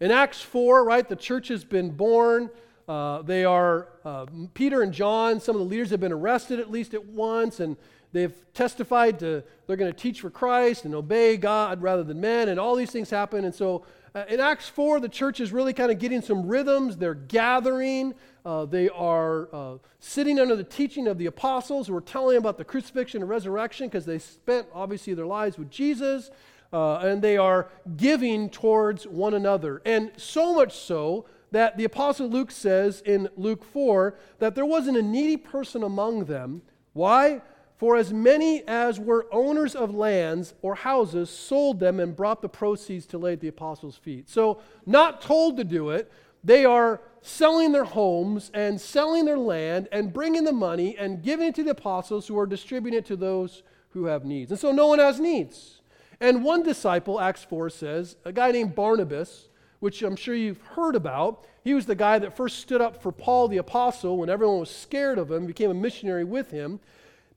In 0.00 0.10
Acts 0.10 0.40
4, 0.40 0.84
right, 0.84 1.06
the 1.06 1.16
church 1.16 1.48
has 1.48 1.64
been 1.64 1.90
born. 1.90 2.50
Uh, 2.88 3.20
they 3.20 3.44
are, 3.44 3.88
uh, 4.04 4.26
Peter 4.54 4.80
and 4.80 4.92
John, 4.92 5.40
some 5.40 5.56
of 5.56 5.60
the 5.60 5.66
leaders 5.66 5.90
have 5.90 6.00
been 6.00 6.12
arrested 6.12 6.58
at 6.58 6.70
least 6.70 6.94
at 6.94 7.04
once, 7.04 7.60
and 7.60 7.76
they've 8.12 8.34
testified 8.54 9.18
to 9.18 9.44
they're 9.66 9.76
going 9.76 9.92
to 9.92 9.98
teach 9.98 10.22
for 10.22 10.30
Christ 10.30 10.86
and 10.86 10.94
obey 10.94 11.36
God 11.36 11.82
rather 11.82 12.02
than 12.02 12.18
men, 12.20 12.48
and 12.48 12.58
all 12.58 12.74
these 12.74 12.90
things 12.90 13.10
happen. 13.10 13.44
And 13.44 13.54
so 13.54 13.84
uh, 14.18 14.24
in 14.28 14.40
Acts 14.40 14.68
4, 14.68 14.98
the 14.98 15.08
church 15.08 15.38
is 15.38 15.52
really 15.52 15.72
kind 15.72 15.92
of 15.92 15.98
getting 15.98 16.20
some 16.22 16.46
rhythms. 16.46 16.96
They're 16.96 17.14
gathering, 17.14 18.14
uh, 18.44 18.64
they 18.64 18.88
are 18.88 19.48
uh, 19.54 19.78
sitting 20.00 20.40
under 20.40 20.56
the 20.56 20.64
teaching 20.64 21.06
of 21.06 21.18
the 21.18 21.26
apostles 21.26 21.86
who 21.86 21.94
are 21.94 22.00
telling 22.00 22.36
about 22.36 22.58
the 22.58 22.64
crucifixion 22.64 23.22
and 23.22 23.30
resurrection 23.30 23.86
because 23.86 24.06
they 24.06 24.18
spent 24.18 24.66
obviously 24.74 25.14
their 25.14 25.26
lives 25.26 25.56
with 25.56 25.70
Jesus. 25.70 26.30
Uh, 26.70 26.98
and 26.98 27.22
they 27.22 27.38
are 27.38 27.70
giving 27.96 28.50
towards 28.50 29.06
one 29.06 29.32
another. 29.32 29.80
And 29.86 30.10
so 30.18 30.52
much 30.52 30.76
so 30.76 31.24
that 31.50 31.78
the 31.78 31.84
Apostle 31.84 32.28
Luke 32.28 32.50
says 32.50 33.00
in 33.06 33.30
Luke 33.36 33.64
4 33.64 34.18
that 34.38 34.54
there 34.54 34.66
wasn't 34.66 34.98
a 34.98 35.02
needy 35.02 35.38
person 35.38 35.82
among 35.82 36.26
them. 36.26 36.60
Why? 36.92 37.40
For 37.78 37.96
as 37.96 38.12
many 38.12 38.66
as 38.66 38.98
were 38.98 39.26
owners 39.30 39.76
of 39.76 39.94
lands 39.94 40.52
or 40.62 40.74
houses 40.74 41.30
sold 41.30 41.78
them 41.78 42.00
and 42.00 42.14
brought 42.14 42.42
the 42.42 42.48
proceeds 42.48 43.06
to 43.06 43.18
lay 43.18 43.34
at 43.34 43.40
the 43.40 43.48
apostles' 43.48 43.96
feet. 43.96 44.28
So, 44.28 44.60
not 44.84 45.22
told 45.22 45.56
to 45.56 45.64
do 45.64 45.90
it, 45.90 46.10
they 46.42 46.64
are 46.64 47.00
selling 47.22 47.70
their 47.70 47.84
homes 47.84 48.50
and 48.52 48.80
selling 48.80 49.26
their 49.26 49.38
land 49.38 49.88
and 49.92 50.12
bringing 50.12 50.42
the 50.42 50.52
money 50.52 50.96
and 50.98 51.22
giving 51.22 51.46
it 51.48 51.54
to 51.54 51.62
the 51.62 51.70
apostles 51.70 52.26
who 52.26 52.36
are 52.36 52.46
distributing 52.46 52.98
it 52.98 53.06
to 53.06 53.16
those 53.16 53.62
who 53.90 54.06
have 54.06 54.24
needs. 54.24 54.50
And 54.50 54.58
so, 54.58 54.72
no 54.72 54.88
one 54.88 54.98
has 54.98 55.20
needs. 55.20 55.80
And 56.20 56.42
one 56.42 56.64
disciple, 56.64 57.20
Acts 57.20 57.44
4 57.44 57.70
says, 57.70 58.16
a 58.24 58.32
guy 58.32 58.50
named 58.50 58.74
Barnabas, 58.74 59.48
which 59.78 60.02
I'm 60.02 60.16
sure 60.16 60.34
you've 60.34 60.60
heard 60.62 60.96
about. 60.96 61.46
He 61.62 61.74
was 61.74 61.86
the 61.86 61.94
guy 61.94 62.18
that 62.18 62.36
first 62.36 62.58
stood 62.58 62.80
up 62.80 63.00
for 63.00 63.12
Paul 63.12 63.46
the 63.46 63.58
apostle 63.58 64.18
when 64.18 64.28
everyone 64.28 64.58
was 64.58 64.70
scared 64.70 65.18
of 65.18 65.30
him, 65.30 65.46
became 65.46 65.70
a 65.70 65.74
missionary 65.74 66.24
with 66.24 66.50
him. 66.50 66.80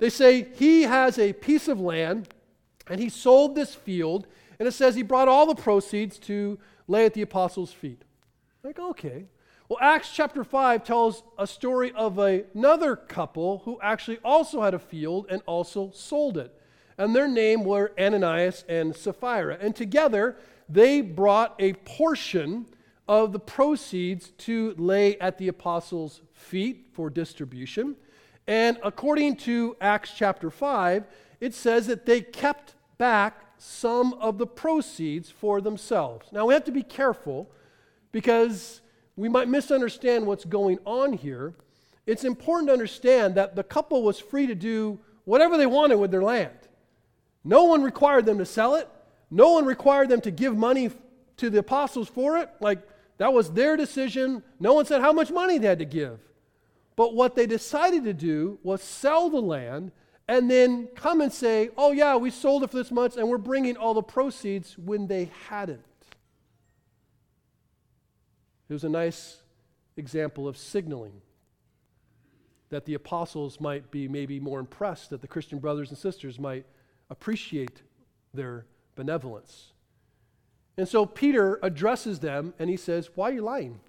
They 0.01 0.09
say 0.09 0.47
he 0.55 0.81
has 0.81 1.19
a 1.19 1.31
piece 1.31 1.67
of 1.67 1.79
land 1.79 2.29
and 2.87 2.99
he 2.99 3.07
sold 3.07 3.53
this 3.53 3.75
field, 3.75 4.25
and 4.57 4.67
it 4.67 4.71
says 4.71 4.95
he 4.95 5.03
brought 5.03 5.27
all 5.27 5.45
the 5.45 5.53
proceeds 5.53 6.17
to 6.21 6.57
lay 6.87 7.05
at 7.05 7.13
the 7.13 7.21
apostles' 7.21 7.71
feet. 7.71 8.01
Like, 8.63 8.79
okay. 8.79 9.25
Well, 9.69 9.77
Acts 9.79 10.11
chapter 10.11 10.43
5 10.43 10.83
tells 10.83 11.21
a 11.37 11.45
story 11.45 11.91
of 11.91 12.17
a, 12.17 12.45
another 12.55 12.95
couple 12.95 13.59
who 13.59 13.79
actually 13.79 14.17
also 14.25 14.63
had 14.63 14.73
a 14.73 14.79
field 14.79 15.27
and 15.29 15.43
also 15.45 15.91
sold 15.93 16.35
it. 16.35 16.51
And 16.97 17.15
their 17.15 17.27
name 17.27 17.63
were 17.63 17.91
Ananias 17.99 18.65
and 18.67 18.95
Sapphira. 18.95 19.59
And 19.61 19.75
together, 19.75 20.35
they 20.67 21.01
brought 21.01 21.53
a 21.59 21.73
portion 21.73 22.65
of 23.07 23.33
the 23.33 23.39
proceeds 23.39 24.31
to 24.39 24.73
lay 24.79 25.19
at 25.19 25.37
the 25.37 25.47
apostles' 25.47 26.21
feet 26.33 26.87
for 26.91 27.11
distribution. 27.11 27.97
And 28.51 28.79
according 28.83 29.37
to 29.37 29.77
Acts 29.79 30.11
chapter 30.13 30.49
5, 30.49 31.05
it 31.39 31.53
says 31.53 31.87
that 31.87 32.05
they 32.05 32.19
kept 32.19 32.75
back 32.97 33.45
some 33.57 34.11
of 34.15 34.39
the 34.39 34.45
proceeds 34.45 35.31
for 35.31 35.61
themselves. 35.61 36.27
Now, 36.33 36.47
we 36.47 36.53
have 36.53 36.65
to 36.65 36.71
be 36.73 36.83
careful 36.83 37.49
because 38.11 38.81
we 39.15 39.29
might 39.29 39.47
misunderstand 39.47 40.27
what's 40.27 40.43
going 40.43 40.79
on 40.83 41.13
here. 41.13 41.53
It's 42.05 42.25
important 42.25 42.67
to 42.67 42.73
understand 42.73 43.35
that 43.35 43.55
the 43.55 43.63
couple 43.63 44.03
was 44.03 44.19
free 44.19 44.47
to 44.47 44.55
do 44.55 44.99
whatever 45.23 45.55
they 45.55 45.65
wanted 45.65 45.95
with 45.95 46.11
their 46.11 46.21
land. 46.21 46.67
No 47.45 47.63
one 47.63 47.81
required 47.81 48.25
them 48.25 48.37
to 48.39 48.45
sell 48.45 48.75
it, 48.75 48.89
no 49.29 49.53
one 49.53 49.63
required 49.63 50.09
them 50.09 50.19
to 50.19 50.29
give 50.29 50.57
money 50.57 50.91
to 51.37 51.49
the 51.49 51.59
apostles 51.59 52.09
for 52.09 52.37
it. 52.37 52.49
Like, 52.59 52.85
that 53.17 53.31
was 53.31 53.49
their 53.53 53.77
decision. 53.77 54.43
No 54.59 54.73
one 54.73 54.85
said 54.85 54.99
how 54.99 55.13
much 55.13 55.31
money 55.31 55.57
they 55.57 55.67
had 55.67 55.79
to 55.79 55.85
give. 55.85 56.19
But 57.01 57.15
what 57.15 57.33
they 57.33 57.47
decided 57.47 58.03
to 58.03 58.13
do 58.13 58.59
was 58.61 58.79
sell 58.79 59.31
the 59.31 59.41
land 59.41 59.91
and 60.27 60.51
then 60.51 60.85
come 60.93 61.19
and 61.19 61.33
say, 61.33 61.71
oh, 61.75 61.91
yeah, 61.91 62.15
we 62.15 62.29
sold 62.29 62.61
it 62.61 62.69
for 62.69 62.77
this 62.77 62.91
much 62.91 63.17
and 63.17 63.27
we're 63.27 63.39
bringing 63.39 63.75
all 63.75 63.95
the 63.95 64.03
proceeds 64.03 64.77
when 64.77 65.07
they 65.07 65.31
hadn't. 65.49 65.81
It 68.69 68.73
was 68.73 68.83
a 68.83 68.89
nice 68.89 69.37
example 69.97 70.47
of 70.47 70.57
signaling 70.57 71.23
that 72.69 72.85
the 72.85 72.93
apostles 72.93 73.59
might 73.59 73.89
be 73.89 74.07
maybe 74.07 74.39
more 74.39 74.59
impressed, 74.59 75.09
that 75.09 75.21
the 75.21 75.27
Christian 75.27 75.57
brothers 75.57 75.89
and 75.89 75.97
sisters 75.97 76.37
might 76.37 76.67
appreciate 77.09 77.81
their 78.31 78.67
benevolence. 78.93 79.73
And 80.77 80.87
so 80.87 81.07
Peter 81.07 81.57
addresses 81.63 82.19
them 82.19 82.53
and 82.59 82.69
he 82.69 82.77
says, 82.77 83.09
Why 83.15 83.31
are 83.31 83.33
you 83.33 83.41
lying? 83.41 83.79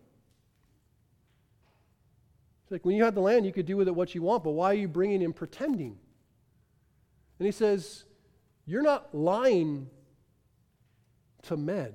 Like 2.72 2.84
when 2.84 2.96
you 2.96 3.04
had 3.04 3.14
the 3.14 3.20
land, 3.20 3.46
you 3.46 3.52
could 3.52 3.66
do 3.66 3.76
with 3.76 3.86
it 3.86 3.94
what 3.94 4.14
you 4.14 4.22
want, 4.22 4.42
but 4.42 4.50
why 4.50 4.70
are 4.70 4.74
you 4.74 4.88
bringing 4.88 5.22
in 5.22 5.32
pretending? 5.32 5.98
And 7.38 7.46
he 7.46 7.52
says, 7.52 8.04
You're 8.66 8.82
not 8.82 9.14
lying 9.14 9.88
to 11.42 11.56
men, 11.56 11.92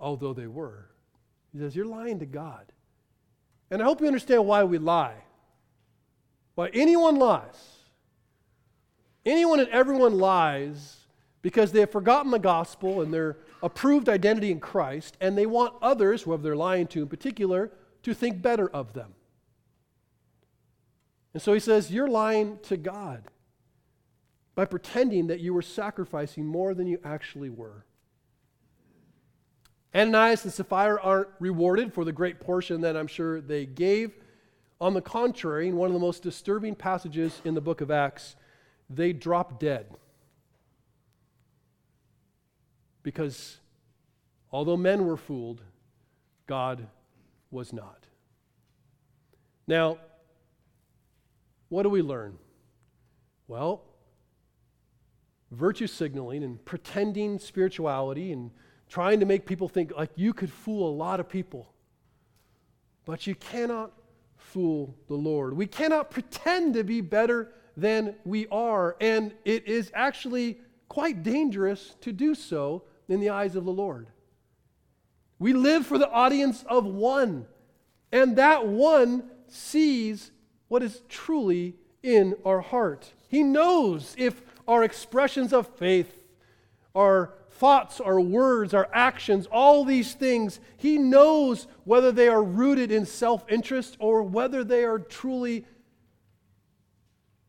although 0.00 0.32
they 0.32 0.46
were. 0.46 0.90
He 1.52 1.58
says, 1.58 1.76
You're 1.76 1.86
lying 1.86 2.18
to 2.20 2.26
God. 2.26 2.72
And 3.70 3.82
I 3.82 3.84
hope 3.84 4.00
you 4.00 4.06
understand 4.06 4.46
why 4.46 4.64
we 4.64 4.78
lie. 4.78 5.16
Why 6.54 6.70
anyone 6.72 7.16
lies 7.16 7.76
Anyone 9.26 9.58
and 9.58 9.68
everyone 9.70 10.18
lies 10.18 10.98
because 11.42 11.72
they 11.72 11.80
have 11.80 11.90
forgotten 11.90 12.30
the 12.30 12.38
gospel 12.38 13.02
and 13.02 13.12
their 13.12 13.38
approved 13.60 14.08
identity 14.08 14.52
in 14.52 14.60
Christ, 14.60 15.16
and 15.20 15.36
they 15.36 15.46
want 15.46 15.74
others, 15.82 16.22
whoever 16.22 16.44
they're 16.44 16.56
lying 16.56 16.86
to 16.88 17.02
in 17.02 17.08
particular, 17.08 17.72
to 18.04 18.14
think 18.14 18.40
better 18.40 18.68
of 18.70 18.92
them. 18.92 19.15
And 21.36 21.42
so 21.42 21.52
he 21.52 21.60
says, 21.60 21.90
You're 21.90 22.08
lying 22.08 22.58
to 22.62 22.78
God 22.78 23.24
by 24.54 24.64
pretending 24.64 25.26
that 25.26 25.38
you 25.38 25.52
were 25.52 25.60
sacrificing 25.60 26.46
more 26.46 26.72
than 26.72 26.86
you 26.86 26.98
actually 27.04 27.50
were. 27.50 27.84
Ananias 29.94 30.44
and 30.44 30.52
Sapphira 30.54 30.98
aren't 31.02 31.28
rewarded 31.38 31.92
for 31.92 32.06
the 32.06 32.12
great 32.12 32.40
portion 32.40 32.80
that 32.80 32.96
I'm 32.96 33.06
sure 33.06 33.42
they 33.42 33.66
gave. 33.66 34.14
On 34.80 34.94
the 34.94 35.02
contrary, 35.02 35.68
in 35.68 35.76
one 35.76 35.88
of 35.88 35.92
the 35.92 36.00
most 36.00 36.22
disturbing 36.22 36.74
passages 36.74 37.42
in 37.44 37.52
the 37.52 37.60
book 37.60 37.82
of 37.82 37.90
Acts, 37.90 38.34
they 38.88 39.12
drop 39.12 39.60
dead. 39.60 39.88
Because 43.02 43.58
although 44.50 44.78
men 44.78 45.04
were 45.04 45.18
fooled, 45.18 45.60
God 46.46 46.86
was 47.50 47.74
not. 47.74 48.06
Now, 49.66 49.98
what 51.68 51.82
do 51.82 51.88
we 51.88 52.02
learn? 52.02 52.38
Well, 53.48 53.82
virtue 55.50 55.86
signaling 55.86 56.42
and 56.42 56.64
pretending 56.64 57.38
spirituality 57.38 58.32
and 58.32 58.50
trying 58.88 59.20
to 59.20 59.26
make 59.26 59.46
people 59.46 59.68
think 59.68 59.92
like 59.96 60.10
you 60.16 60.32
could 60.32 60.52
fool 60.52 60.88
a 60.88 60.94
lot 60.94 61.20
of 61.20 61.28
people. 61.28 61.72
But 63.04 63.26
you 63.26 63.34
cannot 63.34 63.92
fool 64.36 64.96
the 65.08 65.14
Lord. 65.14 65.54
We 65.54 65.66
cannot 65.66 66.10
pretend 66.10 66.74
to 66.74 66.84
be 66.84 67.00
better 67.00 67.52
than 67.76 68.16
we 68.24 68.46
are, 68.48 68.96
and 69.00 69.34
it 69.44 69.66
is 69.66 69.90
actually 69.94 70.58
quite 70.88 71.22
dangerous 71.22 71.94
to 72.00 72.12
do 72.12 72.34
so 72.34 72.84
in 73.08 73.20
the 73.20 73.30
eyes 73.30 73.54
of 73.54 73.64
the 73.64 73.72
Lord. 73.72 74.08
We 75.38 75.52
live 75.52 75.86
for 75.86 75.98
the 75.98 76.10
audience 76.10 76.64
of 76.68 76.86
one, 76.86 77.46
and 78.10 78.36
that 78.36 78.66
one 78.66 79.30
sees 79.48 80.30
what 80.68 80.82
is 80.82 81.02
truly 81.08 81.74
in 82.02 82.34
our 82.44 82.60
heart. 82.60 83.12
He 83.28 83.42
knows 83.42 84.14
if 84.18 84.42
our 84.66 84.84
expressions 84.84 85.52
of 85.52 85.66
faith, 85.76 86.22
our 86.94 87.32
thoughts, 87.50 88.00
our 88.00 88.20
words, 88.20 88.74
our 88.74 88.88
actions, 88.92 89.46
all 89.46 89.84
these 89.84 90.14
things, 90.14 90.60
He 90.76 90.98
knows 90.98 91.66
whether 91.84 92.12
they 92.12 92.28
are 92.28 92.42
rooted 92.42 92.90
in 92.90 93.06
self 93.06 93.44
interest 93.48 93.96
or 93.98 94.22
whether 94.22 94.64
they 94.64 94.84
are 94.84 94.98
truly 94.98 95.64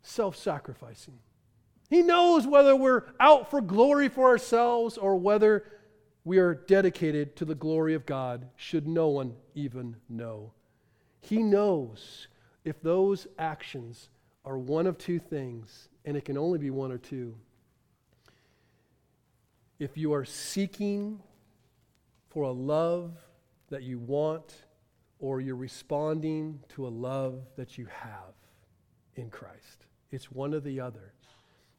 self 0.01 0.35
sacrificing. 0.35 1.19
He 1.89 2.01
knows 2.01 2.45
whether 2.45 2.75
we're 2.75 3.03
out 3.19 3.49
for 3.49 3.61
glory 3.61 4.09
for 4.09 4.27
ourselves 4.27 4.97
or 4.97 5.15
whether 5.15 5.63
we 6.25 6.39
are 6.39 6.53
dedicated 6.53 7.37
to 7.37 7.45
the 7.45 7.55
glory 7.55 7.93
of 7.93 8.05
God, 8.05 8.49
should 8.57 8.85
no 8.85 9.07
one 9.07 9.35
even 9.55 9.95
know. 10.09 10.51
He 11.21 11.41
knows 11.41 12.27
if 12.67 12.81
those 12.81 13.27
actions 13.39 14.09
are 14.43 14.57
one 14.57 14.87
of 14.87 14.97
two 14.97 15.19
things, 15.19 15.87
and 16.03 16.17
it 16.17 16.25
can 16.25 16.37
only 16.37 16.59
be 16.59 16.69
one 16.69 16.91
or 16.91 16.97
two. 16.97 17.33
If 19.79 19.95
you 19.95 20.11
are 20.13 20.25
seeking 20.25 21.21
for 22.27 22.43
a 22.43 22.51
love 22.51 23.13
that 23.69 23.83
you 23.83 23.99
want, 23.99 24.53
or 25.19 25.39
you're 25.39 25.55
responding 25.55 26.59
to 26.67 26.85
a 26.85 26.89
love 26.89 27.39
that 27.55 27.77
you 27.77 27.85
have 27.85 28.33
in 29.15 29.29
Christ, 29.29 29.85
it's 30.11 30.29
one 30.29 30.53
or 30.53 30.59
the 30.59 30.81
other. 30.81 31.13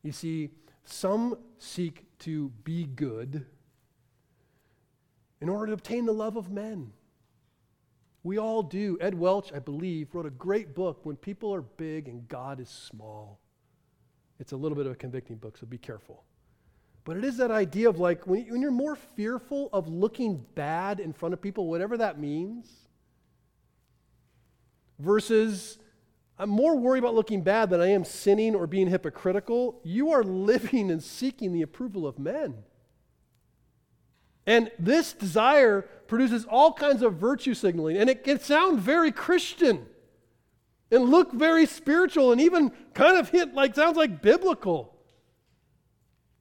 You 0.02 0.12
see, 0.12 0.48
some 0.86 1.36
seek 1.58 2.06
to 2.20 2.48
be 2.64 2.86
good 2.86 3.44
in 5.42 5.50
order 5.50 5.66
to 5.66 5.72
obtain 5.74 6.06
the 6.06 6.12
love 6.12 6.36
of 6.36 6.50
men. 6.50 6.94
We 8.28 8.36
all 8.36 8.62
do. 8.62 8.98
Ed 9.00 9.14
Welch, 9.14 9.54
I 9.54 9.58
believe, 9.58 10.14
wrote 10.14 10.26
a 10.26 10.30
great 10.30 10.74
book, 10.74 11.00
When 11.06 11.16
People 11.16 11.54
Are 11.54 11.62
Big 11.62 12.08
and 12.08 12.28
God 12.28 12.60
is 12.60 12.68
Small. 12.68 13.40
It's 14.38 14.52
a 14.52 14.56
little 14.58 14.76
bit 14.76 14.84
of 14.84 14.92
a 14.92 14.96
convicting 14.96 15.36
book, 15.36 15.56
so 15.56 15.66
be 15.66 15.78
careful. 15.78 16.24
But 17.04 17.16
it 17.16 17.24
is 17.24 17.38
that 17.38 17.50
idea 17.50 17.88
of 17.88 18.00
like 18.00 18.26
when, 18.26 18.44
you're 18.44 18.70
more 18.70 18.96
fearful 18.96 19.70
of 19.72 19.88
looking 19.88 20.44
bad 20.54 21.00
in 21.00 21.14
front 21.14 21.32
of 21.32 21.40
people, 21.40 21.68
whatever 21.68 21.96
that 21.96 22.20
means, 22.20 22.68
versus 24.98 25.78
I'm 26.38 26.50
more 26.50 26.76
worried 26.76 26.98
about 26.98 27.14
looking 27.14 27.40
bad 27.40 27.70
than 27.70 27.80
I 27.80 27.92
am 27.92 28.04
sinning 28.04 28.54
or 28.54 28.66
being 28.66 28.88
hypocritical, 28.88 29.80
you 29.84 30.10
are 30.10 30.22
living 30.22 30.90
and 30.90 31.02
seeking 31.02 31.54
the 31.54 31.62
approval 31.62 32.06
of 32.06 32.18
men. 32.18 32.56
And 34.48 34.70
this 34.78 35.12
desire 35.12 35.82
produces 36.06 36.46
all 36.46 36.72
kinds 36.72 37.02
of 37.02 37.16
virtue 37.16 37.52
signaling, 37.52 37.98
and 37.98 38.08
it 38.08 38.24
can 38.24 38.40
sound 38.40 38.80
very 38.80 39.12
Christian 39.12 39.84
and 40.90 41.10
look 41.10 41.34
very 41.34 41.66
spiritual 41.66 42.32
and 42.32 42.40
even 42.40 42.72
kind 42.94 43.18
of 43.18 43.28
hint 43.28 43.54
like 43.54 43.74
sounds 43.74 43.98
like 43.98 44.22
biblical. 44.22 44.96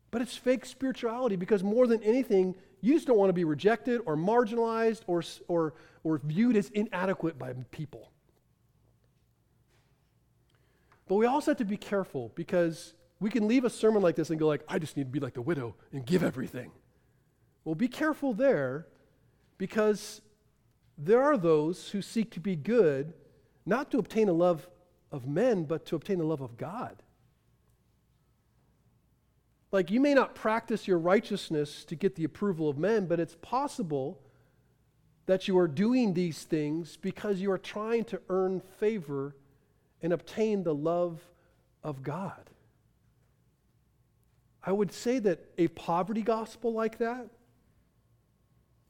But 0.10 0.22
it's 0.22 0.38
fake 0.38 0.66
spirituality 0.66 1.36
because 1.36 1.66
more 1.66 1.86
than 1.86 2.02
anything, 2.02 2.56
you 2.80 2.94
just 2.94 3.08
don't 3.08 3.18
want 3.18 3.28
to 3.28 3.34
be 3.34 3.44
rejected 3.44 4.00
or 4.06 4.16
marginalized 4.16 5.02
or, 5.06 5.22
or, 5.50 5.74
or 6.06 6.22
viewed 6.24 6.56
as 6.56 6.70
inadequate 6.70 7.38
by 7.38 7.52
people. 7.72 8.14
But 11.10 11.16
we 11.16 11.26
also 11.26 11.52
have 11.52 11.58
to 11.58 11.66
be 11.66 11.76
careful 11.76 12.32
because 12.36 12.94
we 13.20 13.30
can 13.30 13.50
leave 13.50 13.66
a 13.66 13.70
sermon 13.70 14.02
like 14.02 14.16
this 14.16 14.30
and 14.30 14.40
go 14.40 14.48
like, 14.48 14.64
I 14.66 14.80
just 14.80 14.96
need 14.96 15.04
to 15.04 15.10
be 15.10 15.20
like 15.20 15.34
the 15.34 15.42
widow 15.42 15.76
and 15.92 16.06
give 16.06 16.24
everything. 16.24 16.72
Well, 17.68 17.76
be 17.76 17.90
careful 17.90 18.34
there 18.34 18.88
because 19.58 20.22
there 20.98 21.22
are 21.22 21.38
those 21.38 21.90
who 21.90 22.02
seek 22.02 22.32
to 22.32 22.40
be 22.40 22.56
good, 22.56 23.14
not 23.66 23.92
to 23.92 23.98
obtain 23.98 24.30
a 24.30 24.34
love 24.34 24.70
of 25.12 25.28
men, 25.28 25.66
but 25.66 25.86
to 25.88 25.98
obtain 25.98 26.18
the 26.18 26.24
love 26.24 26.40
of 26.40 26.56
God. 26.56 27.04
Like, 29.74 29.92
you 29.92 30.00
may 30.00 30.14
not 30.14 30.34
practice 30.34 30.88
your 30.88 30.98
righteousness 30.98 31.84
to 31.84 31.96
get 31.98 32.16
the 32.16 32.24
approval 32.24 32.70
of 32.70 32.78
men, 32.78 33.06
but 33.06 33.20
it's 33.20 33.36
possible 33.42 34.22
that 35.26 35.50
you 35.50 35.58
are 35.58 35.68
doing 35.68 36.14
these 36.14 36.44
things 36.44 36.96
because 36.96 37.42
you 37.42 37.52
are 37.52 37.58
trying 37.58 38.06
to 38.06 38.22
earn 38.30 38.62
favor 38.80 39.36
and 40.02 40.14
obtain 40.14 40.64
the 40.64 40.74
love 40.74 41.20
of 41.84 42.02
God. 42.02 42.50
I 44.64 44.72
would 44.72 44.94
say 44.94 45.20
that 45.20 45.44
a 45.58 45.68
poverty 45.68 46.22
gospel 46.22 46.72
like 46.72 47.00
that 47.00 47.28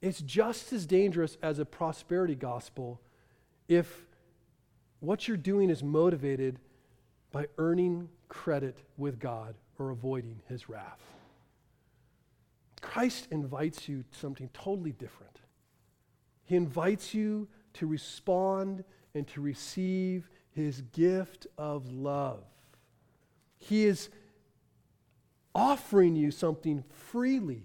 it's 0.02 0.22
just 0.22 0.72
as 0.74 0.86
dangerous 0.86 1.38
as 1.42 1.60
a 1.60 1.66
prosperity 1.66 2.36
gospel 2.36 3.02
if 3.68 4.06
what 5.00 5.28
you're 5.28 5.38
doing 5.38 5.70
is 5.70 5.84
motivated 5.84 6.60
by 7.32 7.48
earning 7.58 8.10
credit 8.30 8.78
with 8.98 9.20
God 9.20 9.56
or 9.78 9.90
avoiding 9.90 10.42
his 10.48 10.70
wrath. 10.70 11.02
Christ 12.82 13.28
invites 13.32 13.88
you 13.90 14.04
to 14.12 14.20
something 14.20 14.50
totally 14.54 14.92
different. 14.92 15.42
He 16.46 16.56
invites 16.56 17.14
you 17.14 17.48
to 17.74 17.86
respond 17.86 18.84
and 19.14 19.28
to 19.28 19.42
receive 19.42 20.30
his 20.52 20.82
gift 20.94 21.48
of 21.58 21.92
love. 21.92 22.44
He 23.58 23.86
is 23.86 24.10
offering 25.54 26.16
you 26.16 26.32
something 26.32 26.84
freely 26.90 27.64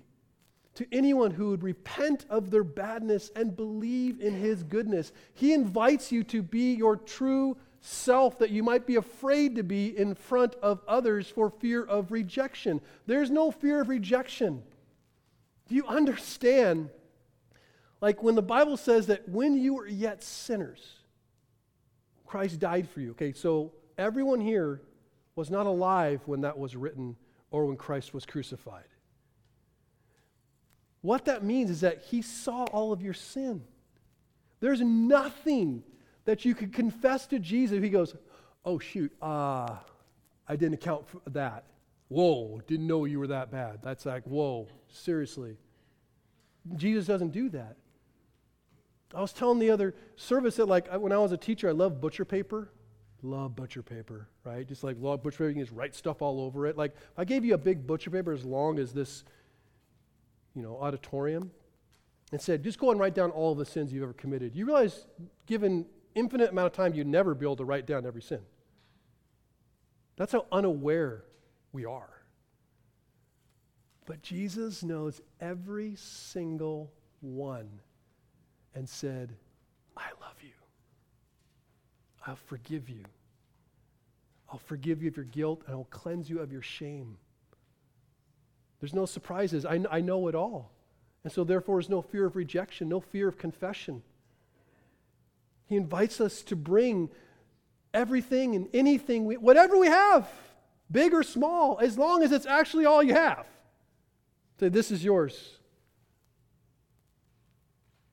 to 0.74 0.86
anyone 0.90 1.30
who 1.30 1.50
would 1.50 1.62
repent 1.62 2.24
of 2.30 2.50
their 2.50 2.64
badness 2.64 3.30
and 3.36 3.56
believe 3.56 4.20
in 4.20 4.34
his 4.34 4.62
goodness. 4.62 5.12
He 5.34 5.52
invites 5.52 6.10
you 6.10 6.24
to 6.24 6.42
be 6.42 6.74
your 6.74 6.96
true 6.96 7.56
self 7.80 8.38
that 8.38 8.50
you 8.50 8.62
might 8.62 8.86
be 8.86 8.96
afraid 8.96 9.56
to 9.56 9.62
be 9.62 9.96
in 9.96 10.14
front 10.14 10.54
of 10.62 10.80
others 10.88 11.28
for 11.28 11.50
fear 11.50 11.84
of 11.84 12.12
rejection. 12.12 12.80
There's 13.06 13.30
no 13.30 13.50
fear 13.50 13.80
of 13.82 13.88
rejection. 13.88 14.62
Do 15.68 15.74
you 15.74 15.86
understand? 15.86 16.90
Like 18.00 18.22
when 18.22 18.34
the 18.34 18.42
Bible 18.42 18.76
says 18.76 19.08
that 19.08 19.28
when 19.28 19.56
you 19.56 19.74
were 19.74 19.86
yet 19.86 20.22
sinners, 20.22 20.96
Christ 22.24 22.60
died 22.60 22.88
for 22.88 23.00
you. 23.00 23.10
Okay, 23.10 23.32
so 23.32 23.72
everyone 23.98 24.40
here 24.40 24.80
was 25.34 25.50
not 25.50 25.66
alive 25.66 26.22
when 26.26 26.42
that 26.42 26.58
was 26.58 26.76
written 26.76 27.16
or 27.50 27.66
when 27.66 27.76
Christ 27.76 28.14
was 28.14 28.24
crucified. 28.24 28.84
What 31.02 31.26
that 31.26 31.44
means 31.44 31.70
is 31.70 31.82
that 31.82 32.02
he 32.02 32.22
saw 32.22 32.64
all 32.64 32.92
of 32.92 33.02
your 33.02 33.14
sin. 33.14 33.62
There's 34.60 34.80
nothing 34.80 35.82
that 36.24 36.44
you 36.44 36.54
could 36.54 36.72
confess 36.72 37.26
to 37.26 37.38
Jesus. 37.38 37.82
He 37.82 37.90
goes, 37.90 38.14
Oh, 38.64 38.78
shoot, 38.78 39.12
uh, 39.20 39.76
I 40.48 40.56
didn't 40.56 40.74
account 40.74 41.08
for 41.08 41.20
that. 41.30 41.64
Whoa, 42.08 42.60
didn't 42.66 42.86
know 42.86 43.04
you 43.04 43.18
were 43.18 43.28
that 43.28 43.50
bad. 43.50 43.80
That's 43.82 44.06
like, 44.06 44.24
whoa, 44.24 44.68
seriously. 44.88 45.56
Jesus 46.76 47.06
doesn't 47.06 47.30
do 47.30 47.48
that. 47.50 47.76
I 49.14 49.20
was 49.20 49.32
telling 49.32 49.58
the 49.58 49.70
other 49.70 49.94
service 50.16 50.56
that, 50.56 50.66
like, 50.66 50.92
when 50.94 51.10
I 51.10 51.18
was 51.18 51.32
a 51.32 51.36
teacher, 51.36 51.68
I 51.68 51.72
loved 51.72 52.00
butcher 52.00 52.24
paper. 52.24 52.70
love 53.22 53.56
butcher 53.56 53.82
paper, 53.82 54.28
right? 54.44 54.66
Just 54.66 54.84
like 54.84 54.96
love 55.00 55.22
butcher 55.22 55.38
paper, 55.38 55.48
you 55.48 55.54
can 55.54 55.64
just 55.64 55.76
write 55.76 55.94
stuff 55.94 56.22
all 56.22 56.40
over 56.40 56.66
it. 56.66 56.76
Like, 56.76 56.94
I 57.16 57.24
gave 57.24 57.44
you 57.44 57.54
a 57.54 57.58
big 57.58 57.86
butcher 57.86 58.10
paper 58.10 58.32
as 58.32 58.44
long 58.44 58.78
as 58.78 58.92
this, 58.92 59.24
you 60.54 60.62
know, 60.62 60.78
auditorium, 60.80 61.50
and 62.30 62.40
said, 62.40 62.62
just 62.62 62.78
go 62.78 62.90
and 62.90 62.98
write 62.98 63.14
down 63.14 63.30
all 63.30 63.54
the 63.54 63.64
sins 63.64 63.92
you've 63.92 64.02
ever 64.02 64.12
committed. 64.12 64.54
You 64.54 64.66
realize, 64.66 65.06
given 65.46 65.86
infinite 66.14 66.50
amount 66.50 66.66
of 66.66 66.72
time, 66.72 66.94
you'd 66.94 67.06
never 67.06 67.34
be 67.34 67.44
able 67.44 67.56
to 67.56 67.64
write 67.64 67.86
down 67.86 68.06
every 68.06 68.22
sin. 68.22 68.40
That's 70.16 70.32
how 70.32 70.46
unaware 70.52 71.24
we 71.72 71.84
are. 71.84 72.08
But 74.06 74.22
Jesus 74.22 74.82
knows 74.82 75.20
every 75.40 75.94
single 75.96 76.92
one 77.20 77.68
and 78.74 78.88
said, 78.88 79.36
I 79.96 80.08
love 80.20 80.36
you. 80.42 80.50
I'll 82.26 82.36
forgive 82.36 82.88
you. 82.88 83.04
I'll 84.50 84.58
forgive 84.58 85.02
you 85.02 85.08
of 85.08 85.16
your 85.16 85.24
guilt 85.26 85.62
and 85.66 85.74
I'll 85.74 85.84
cleanse 85.90 86.28
you 86.28 86.40
of 86.40 86.52
your 86.52 86.62
shame. 86.62 87.16
There's 88.82 88.92
no 88.92 89.06
surprises. 89.06 89.64
I, 89.64 89.78
I 89.92 90.00
know 90.00 90.26
it 90.26 90.34
all. 90.34 90.72
And 91.22 91.32
so, 91.32 91.44
therefore, 91.44 91.76
there's 91.76 91.88
no 91.88 92.02
fear 92.02 92.26
of 92.26 92.34
rejection, 92.34 92.88
no 92.88 92.98
fear 92.98 93.28
of 93.28 93.38
confession. 93.38 94.02
He 95.66 95.76
invites 95.76 96.20
us 96.20 96.42
to 96.42 96.56
bring 96.56 97.08
everything 97.94 98.56
and 98.56 98.68
anything, 98.74 99.24
we, 99.24 99.36
whatever 99.36 99.78
we 99.78 99.86
have, 99.86 100.28
big 100.90 101.14
or 101.14 101.22
small, 101.22 101.78
as 101.80 101.96
long 101.96 102.24
as 102.24 102.32
it's 102.32 102.44
actually 102.44 102.84
all 102.84 103.04
you 103.04 103.14
have. 103.14 103.46
Say, 104.58 104.68
This 104.68 104.90
is 104.90 105.04
yours. 105.04 105.60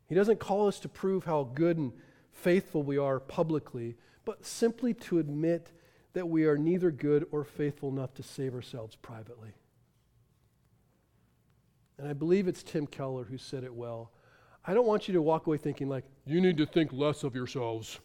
He 0.06 0.14
doesn't 0.14 0.40
call 0.40 0.68
us 0.68 0.80
to 0.82 0.88
prove 0.88 1.26
how 1.26 1.50
good 1.56 1.80
and 1.80 1.94
faithful 2.32 2.84
we 2.84 3.00
are 3.00 3.20
publicly, 3.20 3.96
but 4.24 4.46
simply 4.46 4.94
to 4.94 5.18
admit 5.18 5.72
that 6.14 6.30
we 6.30 6.46
are 6.46 6.60
neither 6.60 6.92
good 6.92 7.26
or 7.32 7.44
faithful 7.44 7.90
enough 7.90 8.14
to 8.14 8.24
save 8.24 8.54
ourselves 8.54 8.96
privately. 8.96 9.56
And 12.00 12.08
I 12.08 12.14
believe 12.14 12.48
it's 12.48 12.64
Tim 12.64 12.88
Keller 12.88 13.26
who 13.26 13.38
said 13.38 13.66
it 13.66 13.74
well. 13.74 14.14
I 14.66 14.74
don't 14.74 14.88
want 14.88 15.10
you 15.10 15.14
to 15.16 15.22
walk 15.22 15.48
away 15.48 15.58
thinking, 15.58 15.90
like, 15.90 16.06
you 16.26 16.40
need 16.40 16.58
to 16.58 16.66
think 16.66 16.94
less 16.94 17.24
of 17.24 17.36
yourselves. 17.36 18.00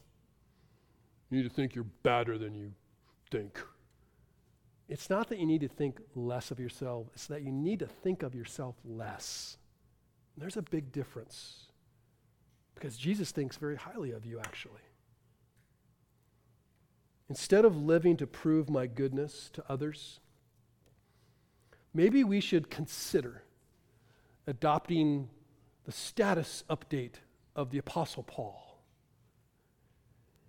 You 1.30 1.38
need 1.38 1.48
to 1.48 1.54
think 1.54 1.76
you're 1.76 1.84
better 2.02 2.36
than 2.36 2.54
you 2.54 2.72
think. 3.30 3.60
It's 4.88 5.08
not 5.08 5.28
that 5.28 5.38
you 5.38 5.46
need 5.46 5.60
to 5.60 5.68
think 5.68 6.00
less 6.16 6.50
of 6.50 6.58
yourself, 6.58 7.06
it's 7.14 7.28
that 7.28 7.42
you 7.42 7.52
need 7.52 7.78
to 7.78 7.86
think 7.86 8.22
of 8.22 8.34
yourself 8.34 8.74
less. 8.84 9.56
And 10.34 10.42
there's 10.42 10.56
a 10.56 10.62
big 10.62 10.90
difference. 10.90 11.68
Because 12.74 12.96
Jesus 12.96 13.30
thinks 13.30 13.56
very 13.56 13.76
highly 13.76 14.10
of 14.10 14.26
you, 14.26 14.40
actually. 14.40 14.82
Instead 17.28 17.64
of 17.64 17.76
living 17.76 18.16
to 18.16 18.26
prove 18.26 18.68
my 18.68 18.86
goodness 18.86 19.50
to 19.52 19.64
others, 19.68 20.18
maybe 21.94 22.24
we 22.24 22.40
should 22.40 22.68
consider 22.68 23.44
adopting 24.46 25.28
the 25.84 25.92
status 25.92 26.64
update 26.68 27.14
of 27.54 27.70
the 27.70 27.78
Apostle 27.78 28.22
Paul. 28.22 28.60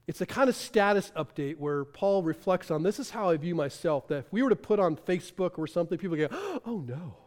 It's 0.08 0.22
a 0.22 0.26
kind 0.26 0.50
of 0.50 0.56
status 0.56 1.12
update 1.16 1.58
where 1.58 1.84
Paul 1.84 2.22
reflects 2.22 2.70
on 2.70 2.84
this 2.84 3.00
is 3.00 3.10
how 3.10 3.30
I 3.30 3.38
view 3.38 3.56
myself. 3.56 4.08
That 4.08 4.18
if 4.18 4.32
we 4.32 4.44
were 4.44 4.50
to 4.50 4.56
put 4.56 4.80
on 4.80 4.96
Facebook 4.96 5.58
or 5.58 5.66
something, 5.66 5.98
people 5.98 6.18
would 6.18 6.30
go, 6.30 6.62
oh 6.66 6.84
no. 6.88 7.18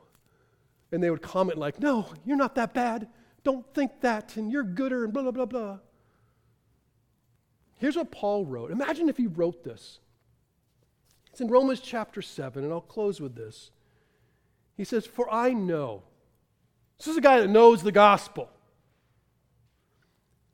And 0.92 1.02
they 1.02 1.10
would 1.10 1.22
comment, 1.22 1.58
like, 1.58 1.80
no, 1.80 2.06
you're 2.24 2.36
not 2.36 2.54
that 2.54 2.72
bad. 2.72 3.08
Don't 3.44 3.66
think 3.74 4.00
that, 4.00 4.36
and 4.36 4.50
you're 4.50 4.62
gooder, 4.62 5.04
and 5.04 5.12
blah, 5.12 5.22
blah, 5.22 5.32
blah, 5.32 5.44
blah. 5.44 5.78
Here's 7.76 7.96
what 7.96 8.10
Paul 8.10 8.46
wrote. 8.46 8.70
Imagine 8.70 9.08
if 9.08 9.16
he 9.16 9.26
wrote 9.26 9.64
this. 9.64 10.00
It's 11.30 11.40
in 11.40 11.48
Romans 11.48 11.80
chapter 11.80 12.22
7, 12.22 12.64
and 12.64 12.72
I'll 12.72 12.80
close 12.80 13.20
with 13.20 13.36
this. 13.36 13.70
He 14.76 14.84
says, 14.84 15.06
For 15.06 15.32
I 15.32 15.52
know. 15.52 16.04
This 16.98 17.06
is 17.06 17.16
a 17.16 17.20
guy 17.20 17.40
that 17.40 17.48
knows 17.48 17.82
the 17.82 17.92
gospel. 17.92 18.50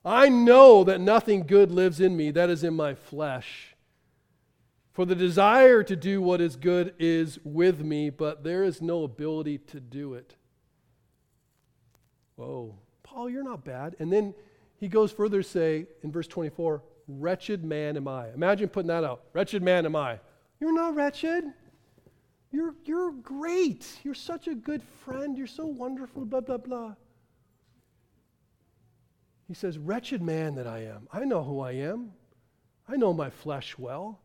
I 0.05 0.29
know 0.29 0.85
that 0.85 1.01
nothing 1.01 1.47
good 1.47 1.71
lives 1.71 1.99
in 2.01 2.17
me, 2.17 2.31
that 2.33 2.51
is 2.51 2.63
in 2.63 2.75
my 2.75 2.95
flesh. 2.95 3.75
For 4.93 5.07
the 5.07 5.15
desire 5.15 5.83
to 5.83 5.97
do 5.97 6.21
what 6.21 6.41
is 6.41 6.57
good 6.57 6.95
is 6.99 7.39
with 7.43 7.81
me, 7.81 8.11
but 8.11 8.45
there 8.45 8.63
is 8.63 8.83
no 8.83 9.03
ability 9.03 9.59
to 9.59 9.81
do 9.81 10.15
it. 10.15 10.37
Whoa, 12.37 12.77
Paul, 13.03 13.31
you're 13.31 13.43
not 13.43 13.65
bad. 13.65 13.97
And 13.99 14.13
then 14.13 14.35
he 14.79 14.89
goes 14.89 15.11
further 15.11 15.43
to 15.43 15.49
say 15.49 15.87
in 16.03 16.13
verse 16.13 16.29
24, 16.29 16.83
Wretched 17.09 17.65
man 17.65 17.97
am 17.97 18.07
I. 18.07 18.29
Imagine 18.31 18.69
putting 18.69 18.89
that 18.89 19.05
out. 19.05 19.23
Wretched 19.33 19.63
man 19.63 19.87
am 19.87 19.97
I. 19.97 20.21
You're 20.61 20.75
not 20.75 20.95
wretched. 20.95 21.45
You're, 22.55 22.77
you're 22.85 23.11
great. 23.11 23.85
You're 24.05 24.15
such 24.15 24.47
a 24.47 24.55
good 24.55 24.81
friend. 25.05 25.37
You're 25.37 25.49
so 25.49 25.67
wonderful, 25.67 26.25
blah, 26.25 26.41
blah, 26.41 26.59
blah. 26.59 26.95
He 29.49 29.55
says, 29.55 29.77
Wretched 29.77 30.23
man 30.23 30.55
that 30.55 30.69
I 30.69 30.85
am. 30.85 31.09
I 31.13 31.25
know 31.25 31.43
who 31.43 31.59
I 31.59 31.73
am. 31.73 32.13
I 32.89 32.95
know 32.95 33.13
my 33.13 33.29
flesh 33.29 33.77
well. 33.77 34.21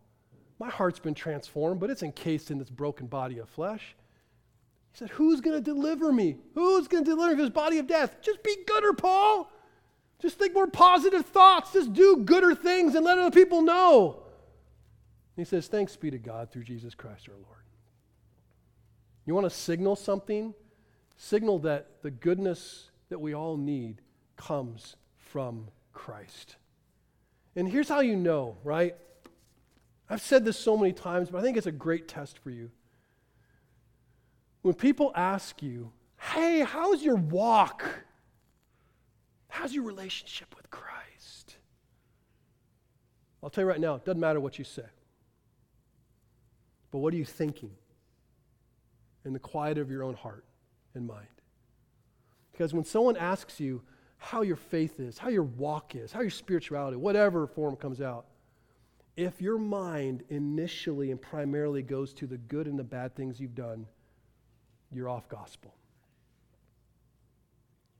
My 0.59 0.69
heart's 0.69 0.99
been 0.99 1.15
transformed, 1.15 1.79
but 1.79 1.89
it's 1.89 2.03
encased 2.03 2.51
in 2.51 2.59
this 2.59 2.69
broken 2.69 3.07
body 3.07 3.39
of 3.39 3.49
flesh. 3.49 3.95
He 4.91 4.99
said, 4.99 5.09
Who's 5.09 5.41
going 5.41 5.57
to 5.57 5.63
deliver 5.63 6.13
me? 6.13 6.35
Who's 6.53 6.87
going 6.87 7.03
to 7.05 7.09
deliver 7.09 7.31
me 7.31 7.37
from 7.37 7.45
this 7.45 7.49
body 7.49 7.79
of 7.79 7.87
death? 7.87 8.17
Just 8.21 8.43
be 8.43 8.55
gooder, 8.67 8.93
Paul. 8.93 9.51
Just 10.21 10.37
think 10.37 10.53
more 10.53 10.67
positive 10.67 11.25
thoughts. 11.25 11.73
Just 11.73 11.93
do 11.93 12.17
gooder 12.17 12.53
things 12.53 12.93
and 12.93 13.03
let 13.03 13.17
other 13.17 13.31
people 13.31 13.63
know. 13.63 14.21
He 15.35 15.45
says, 15.45 15.67
Thanks 15.67 15.95
be 15.95 16.11
to 16.11 16.19
God 16.19 16.51
through 16.51 16.65
Jesus 16.65 16.93
Christ 16.93 17.27
our 17.27 17.35
Lord. 17.35 17.58
You 19.29 19.35
want 19.35 19.45
to 19.45 19.55
signal 19.55 19.95
something? 19.95 20.55
Signal 21.15 21.59
that 21.59 22.01
the 22.01 22.09
goodness 22.09 22.89
that 23.09 23.19
we 23.19 23.35
all 23.35 23.57
need 23.57 24.01
comes 24.37 24.95
from 25.17 25.67
Christ. 25.93 26.55
And 27.55 27.69
here's 27.69 27.87
how 27.87 27.99
you 27.99 28.15
know, 28.15 28.57
right? 28.63 28.95
I've 30.09 30.23
said 30.23 30.45
this 30.45 30.57
so 30.57 30.75
many 30.75 30.93
times, 30.93 31.29
but 31.29 31.37
I 31.37 31.41
think 31.43 31.57
it's 31.57 31.67
a 31.67 31.71
great 31.71 32.07
test 32.07 32.39
for 32.39 32.49
you. 32.49 32.71
When 34.63 34.73
people 34.73 35.11
ask 35.15 35.61
you, 35.61 35.91
hey, 36.19 36.61
how's 36.61 37.03
your 37.03 37.17
walk? 37.17 37.83
How's 39.47 39.75
your 39.75 39.83
relationship 39.83 40.55
with 40.57 40.71
Christ? 40.71 41.57
I'll 43.43 43.51
tell 43.51 43.63
you 43.63 43.69
right 43.69 43.79
now, 43.79 43.93
it 43.93 44.05
doesn't 44.05 44.19
matter 44.19 44.39
what 44.39 44.57
you 44.57 44.65
say. 44.65 44.89
But 46.89 46.97
what 46.97 47.13
are 47.13 47.17
you 47.17 47.25
thinking 47.25 47.75
in 49.25 49.33
the 49.33 49.39
quiet 49.39 49.77
of 49.77 49.89
your 49.89 50.03
own 50.03 50.15
heart 50.15 50.45
and 50.93 51.07
mind? 51.07 51.27
Because 52.51 52.73
when 52.73 52.83
someone 52.83 53.17
asks 53.17 53.59
you 53.59 53.81
how 54.17 54.41
your 54.41 54.57
faith 54.57 54.99
is, 54.99 55.17
how 55.17 55.29
your 55.29 55.43
walk 55.43 55.95
is, 55.95 56.11
how 56.11 56.21
your 56.21 56.29
spirituality, 56.29 56.97
whatever 56.97 57.47
form 57.47 57.75
comes 57.75 58.01
out, 58.01 58.25
if 59.15 59.41
your 59.41 59.57
mind 59.57 60.23
initially 60.29 61.11
and 61.11 61.21
primarily 61.21 61.81
goes 61.81 62.13
to 62.13 62.27
the 62.27 62.37
good 62.37 62.67
and 62.67 62.77
the 62.77 62.83
bad 62.83 63.15
things 63.15 63.39
you've 63.39 63.55
done, 63.55 63.85
you're 64.91 65.09
off 65.09 65.27
gospel. 65.29 65.73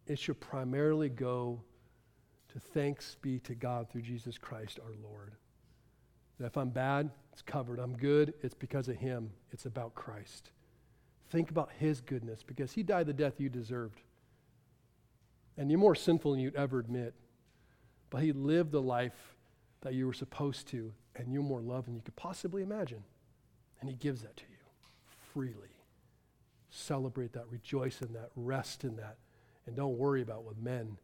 It 0.07 0.17
should 0.17 0.39
primarily 0.39 1.09
go 1.09 1.61
to 2.53 2.59
thanks 2.59 3.15
be 3.22 3.39
to 3.39 3.55
God 3.55 3.89
through 3.89 4.01
Jesus 4.01 4.38
Christ 4.38 4.80
our 4.84 4.93
Lord. 5.03 5.34
That 6.39 6.47
if 6.47 6.57
I'm 6.57 6.70
bad, 6.70 7.11
it's 7.32 7.41
covered. 7.41 7.80
I'm 7.80 7.95
good, 7.95 8.34
it's 8.41 8.55
because 8.55 8.88
of 8.88 8.95
Him. 8.95 9.30
It's 9.51 9.65
about 9.65 9.93
Christ. 9.95 10.51
Think 11.30 11.51
about 11.51 11.69
His 11.77 12.01
goodness 12.01 12.43
because 12.43 12.71
He 12.71 12.84
died 12.84 13.07
the 13.07 13.13
death 13.13 13.39
you 13.39 13.49
deserved. 13.49 14.01
And 15.57 15.69
you're 15.69 15.80
more 15.80 15.95
sinful 15.95 16.32
than 16.32 16.39
you'd 16.39 16.55
ever 16.55 16.80
admit. 16.80 17.13
But 18.09 18.23
He 18.23 18.32
lived 18.32 18.71
the 18.71 18.82
life 18.82 19.36
that 19.82 19.93
you 19.93 20.07
were 20.07 20.13
supposed 20.13 20.67
to, 20.69 20.93
and 21.15 21.32
you're 21.32 21.43
more 21.43 21.61
loved 21.61 21.88
than 21.88 21.95
you 21.95 22.01
could 22.01 22.15
possibly 22.15 22.63
imagine. 22.63 23.03
And 23.80 23.89
He 23.89 23.95
gives 23.95 24.21
that 24.21 24.36
to 24.38 24.43
you 24.49 24.57
freely. 25.34 25.69
Celebrate 26.69 27.34
that, 27.34 27.45
rejoice 27.49 28.01
in 28.01 28.13
that, 28.13 28.30
rest 28.36 28.84
in 28.84 28.95
that, 28.97 29.17
and 29.65 29.75
don't 29.75 29.97
worry 29.97 30.21
about 30.21 30.43
what 30.43 30.57
men 30.57 30.97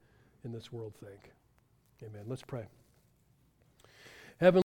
in 0.43 0.51
this 0.51 0.71
world 0.71 0.93
think. 0.95 1.31
Amen. 2.03 2.23
Let's 2.27 2.43
pray. 2.43 2.65
Heaven 4.39 4.64